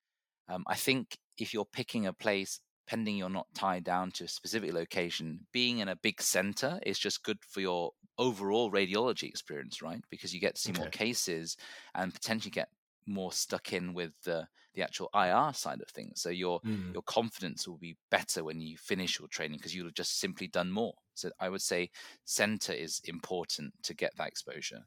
Um, 0.49 0.64
I 0.66 0.76
think 0.76 1.18
if 1.39 1.55
you're 1.55 1.64
picking 1.64 2.07
a 2.07 2.12
place, 2.12 2.61
pending 2.87 3.16
you're 3.16 3.30
not 3.30 3.55
tied 3.55 3.85
down 3.85 4.11
to 4.12 4.24
a 4.24 4.28
specific 4.28 4.72
location, 4.72 5.47
being 5.53 5.78
in 5.78 5.89
a 5.89 5.97
big 5.97 6.20
centre 6.20 6.80
is 6.85 6.99
just 6.99 7.22
good 7.22 7.39
for 7.45 7.61
your 7.61 7.93
overall 8.18 8.70
radiology 8.70 9.24
experience, 9.28 9.80
right? 9.80 10.03
Because 10.11 10.35
you 10.35 10.41
get 10.41 10.57
to 10.57 10.61
see 10.61 10.72
more 10.72 10.89
cases 10.89 11.57
and 11.95 12.12
potentially 12.12 12.51
get 12.51 12.68
more 13.07 13.33
stuck 13.33 13.72
in 13.72 13.95
with 13.95 14.12
the 14.24 14.49
the 14.75 14.83
actual 14.83 15.09
IR 15.14 15.53
side 15.53 15.81
of 15.83 15.89
things. 15.91 16.20
So 16.23 16.31
your 16.31 16.61
Mm. 16.64 16.95
your 16.95 17.03
confidence 17.03 17.66
will 17.68 17.79
be 17.79 17.99
better 18.11 18.45
when 18.45 18.61
you 18.61 18.77
finish 18.79 19.18
your 19.18 19.29
training 19.29 19.59
because 19.59 19.75
you'll 19.75 19.87
have 19.87 19.95
just 19.95 20.18
simply 20.18 20.49
done 20.49 20.70
more. 20.70 20.95
So 21.14 21.31
I 21.39 21.49
would 21.49 21.62
say 21.62 21.91
center 22.25 22.73
is 22.73 23.01
important 23.05 23.83
to 23.85 23.95
get 23.95 24.16
that 24.16 24.29
exposure. 24.29 24.87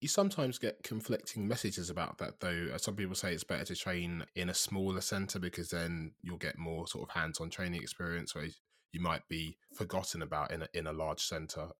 You 0.00 0.06
sometimes 0.08 0.58
get 0.58 0.82
conflicting 0.84 1.48
messages 1.48 1.88
about 1.90 2.18
that, 2.18 2.38
though. 2.40 2.68
Uh, 2.72 2.78
Some 2.78 2.94
people 2.96 3.14
say 3.16 3.32
it's 3.34 3.42
better 3.44 3.64
to 3.64 3.74
train 3.76 4.24
in 4.34 4.48
a 4.48 4.54
smaller 4.54 5.00
centre 5.00 5.38
because 5.40 5.70
then 5.70 6.14
you'll 6.22 6.36
get 6.38 6.58
more 6.58 6.86
sort 6.86 7.08
of 7.08 7.14
hands-on 7.14 7.50
training 7.50 7.82
experience, 7.82 8.34
where 8.34 8.48
you 8.92 9.00
might 9.00 9.26
be 9.28 9.58
forgotten 9.72 10.20
about 10.22 10.50
in 10.52 10.62
a, 10.62 10.68
in 10.74 10.86
a 10.86 10.92
large 10.92 11.22
centre. 11.22 11.72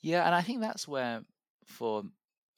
Yeah, 0.00 0.24
and 0.26 0.34
I 0.34 0.42
think 0.42 0.60
that's 0.60 0.88
where 0.88 1.22
for 1.66 2.04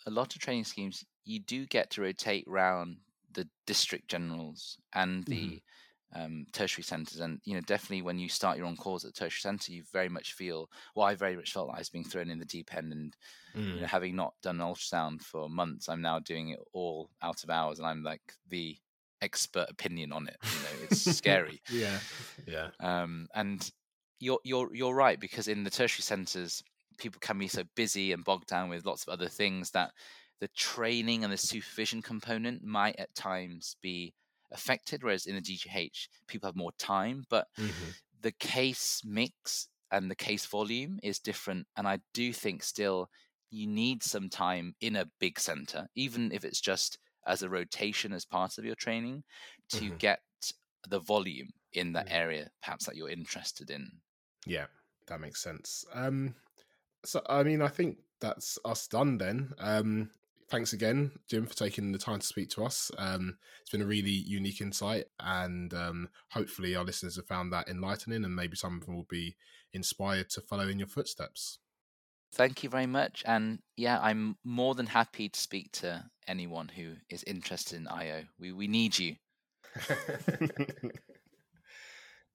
a 0.06 0.10
lot 0.10 0.34
of 0.34 0.40
training 0.40 0.64
schemes 0.64 1.04
you 1.24 1.40
do 1.40 1.66
get 1.66 1.90
to 1.90 2.02
rotate 2.02 2.44
round 2.46 3.00
the 3.34 3.48
district 3.66 4.08
generals 4.08 4.78
and 4.94 5.24
the 5.24 5.62
um, 6.14 6.46
tertiary 6.52 6.84
centres, 6.84 7.20
and 7.20 7.40
you 7.44 7.54
know 7.54 7.60
definitely 7.62 8.02
when 8.02 8.18
you 8.18 8.28
start 8.28 8.56
your 8.58 8.66
own 8.66 8.76
course 8.76 9.04
at 9.04 9.14
tertiary 9.14 9.40
centre, 9.40 9.72
you 9.72 9.82
very 9.92 10.08
much 10.08 10.34
feel. 10.34 10.68
Well, 10.94 11.06
I 11.06 11.14
very 11.14 11.36
much 11.36 11.52
felt 11.52 11.68
like 11.68 11.76
I 11.76 11.80
was 11.80 11.88
being 11.88 12.04
thrown 12.04 12.30
in 12.30 12.38
the 12.38 12.44
deep 12.44 12.74
end, 12.74 12.92
and 12.92 13.16
you 13.54 13.80
know, 13.80 13.86
having 13.86 14.14
not 14.16 14.34
done 14.42 14.58
ultrasound 14.58 15.22
for 15.22 15.48
months, 15.48 15.88
I'm 15.88 16.02
now 16.02 16.18
doing 16.18 16.50
it 16.50 16.58
all 16.72 17.10
out 17.22 17.42
of 17.42 17.50
hours, 17.50 17.78
and 17.78 17.86
I'm 17.86 18.02
like 18.02 18.20
the 18.48 18.76
expert 19.22 19.66
opinion 19.70 20.12
on 20.12 20.28
it. 20.28 20.36
You 20.42 20.60
know, 20.60 20.84
it's 20.90 21.00
scary. 21.16 21.62
Yeah, 21.70 21.98
yeah, 22.46 22.68
Um, 22.80 23.28
and 23.34 23.70
you're 24.18 24.40
you're 24.44 24.74
you're 24.74 24.94
right 24.94 25.18
because 25.18 25.48
in 25.48 25.64
the 25.64 25.70
tertiary 25.70 26.02
centres, 26.02 26.62
people 26.98 27.20
can 27.20 27.38
be 27.38 27.48
so 27.48 27.62
busy 27.74 28.12
and 28.12 28.24
bogged 28.24 28.48
down 28.48 28.68
with 28.68 28.84
lots 28.84 29.02
of 29.04 29.08
other 29.08 29.28
things 29.28 29.70
that 29.70 29.92
the 30.42 30.48
training 30.50 31.24
and 31.24 31.32
the 31.32 31.38
supervision 31.38 32.02
component 32.02 32.64
might 32.64 32.96
at 33.00 33.14
times 33.16 33.78
be 33.82 34.14
affected. 34.52 35.04
Whereas 35.04 35.26
in 35.26 35.36
the 35.36 35.42
DGH, 35.42 36.10
people 36.28 36.48
have 36.48 36.56
more 36.56 36.72
time, 36.74 37.24
but 37.30 37.48
Mhm. 37.58 37.92
the 38.20 38.32
case 38.32 39.02
mix 39.04 39.68
and 39.90 40.10
the 40.10 40.16
case 40.16 40.46
volume 40.46 40.98
is 41.02 41.18
different. 41.18 41.66
And 41.76 41.86
I 41.88 42.00
do 42.14 42.32
think 42.32 42.62
still 42.62 43.10
you 43.50 43.66
need 43.66 44.02
some 44.02 44.30
time 44.30 44.74
in 44.80 44.96
a 44.96 45.10
big 45.20 45.38
center, 45.38 45.88
even 45.94 46.32
if 46.32 46.44
it's 46.44 46.60
just 46.60 46.98
as 47.26 47.42
a 47.42 47.50
rotation 47.50 48.12
as 48.12 48.24
part 48.24 48.58
of 48.58 48.64
your 48.64 48.74
training, 48.76 49.24
to 49.70 49.90
Mhm. 49.90 49.98
get 49.98 50.20
the 50.88 51.00
volume 51.00 51.50
in 51.72 51.92
that 51.92 52.06
Mhm. 52.06 52.10
area, 52.10 52.50
perhaps 52.62 52.86
that 52.86 52.96
you're 52.96 53.10
interested 53.10 53.70
in. 53.70 54.00
yeah. 54.46 54.66
That 55.08 55.20
makes 55.20 55.42
sense. 55.42 55.84
Um, 55.92 56.36
so 57.04 57.22
I 57.28 57.42
mean, 57.44 57.62
I 57.62 57.68
think 57.68 57.98
that's 58.20 58.58
us 58.64 58.88
done 58.88 59.18
then. 59.18 59.54
Um, 59.58 60.10
thanks 60.52 60.74
again, 60.74 61.10
Jim, 61.30 61.46
for 61.46 61.56
taking 61.56 61.92
the 61.92 61.98
time 61.98 62.20
to 62.20 62.26
speak 62.26 62.50
to 62.50 62.62
us. 62.62 62.90
Um, 62.98 63.38
it's 63.62 63.70
been 63.70 63.80
a 63.80 63.86
really 63.86 64.10
unique 64.10 64.60
insight, 64.60 65.06
and 65.18 65.72
um, 65.72 66.10
hopefully, 66.30 66.76
our 66.76 66.84
listeners 66.84 67.16
have 67.16 67.26
found 67.26 67.52
that 67.52 67.68
enlightening, 67.68 68.22
and 68.22 68.36
maybe 68.36 68.54
some 68.54 68.76
of 68.76 68.84
them 68.84 68.94
will 68.94 69.06
be 69.08 69.34
inspired 69.72 70.28
to 70.30 70.42
follow 70.42 70.68
in 70.68 70.78
your 70.78 70.88
footsteps. 70.88 71.58
Thank 72.34 72.62
you 72.62 72.68
very 72.68 72.86
much. 72.86 73.22
And 73.26 73.60
yeah, 73.76 73.98
I'm 74.00 74.36
more 74.44 74.74
than 74.74 74.86
happy 74.86 75.30
to 75.30 75.40
speak 75.40 75.72
to 75.72 76.04
anyone 76.28 76.68
who 76.68 76.92
is 77.08 77.24
interested 77.24 77.76
in 77.76 77.88
IO. 77.88 78.24
We, 78.38 78.52
we 78.52 78.68
need 78.68 78.98
you. 78.98 79.16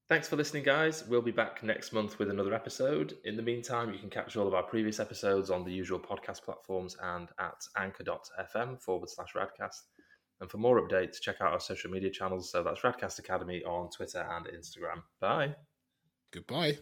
Thanks 0.10 0.30
for 0.30 0.38
listening, 0.38 0.64
guys. 0.64 1.05
We'll 1.05 1.22
be 1.22 1.32
back 1.32 1.64
next 1.64 1.91
month 1.91 2.18
with 2.18 2.30
another 2.30 2.53
episode. 2.53 3.18
In 3.26 3.36
the 3.36 3.43
meantime, 3.43 3.91
you 3.91 3.99
can 3.99 4.10
catch 4.10 4.38
all 4.38 4.47
of 4.47 4.53
our 4.53 4.64
previous 4.64 5.01
episodes 5.01 5.49
on 5.49 5.66
the 5.66 5.74
usual 5.74 5.99
podcast 5.99 6.43
platforms 6.43 6.95
and 7.03 7.28
at 7.39 7.62
anchor.fm 7.76 8.82
forward 8.82 9.10
slash 9.10 9.34
radcast. 9.36 9.82
And 10.39 10.49
for 10.49 10.60
more 10.60 10.82
updates, 10.82 11.20
check 11.20 11.41
out 11.41 11.51
our 11.51 11.60
social 11.60 11.91
media 11.91 12.10
channels. 12.10 12.49
So 12.51 12.64
that's 12.64 12.82
Radcast 12.82 13.20
Academy 13.20 13.64
on 13.66 13.89
Twitter 13.89 14.26
and 14.30 14.45
Instagram. 14.45 15.01
Bye. 15.20 15.55
Goodbye. 16.32 16.78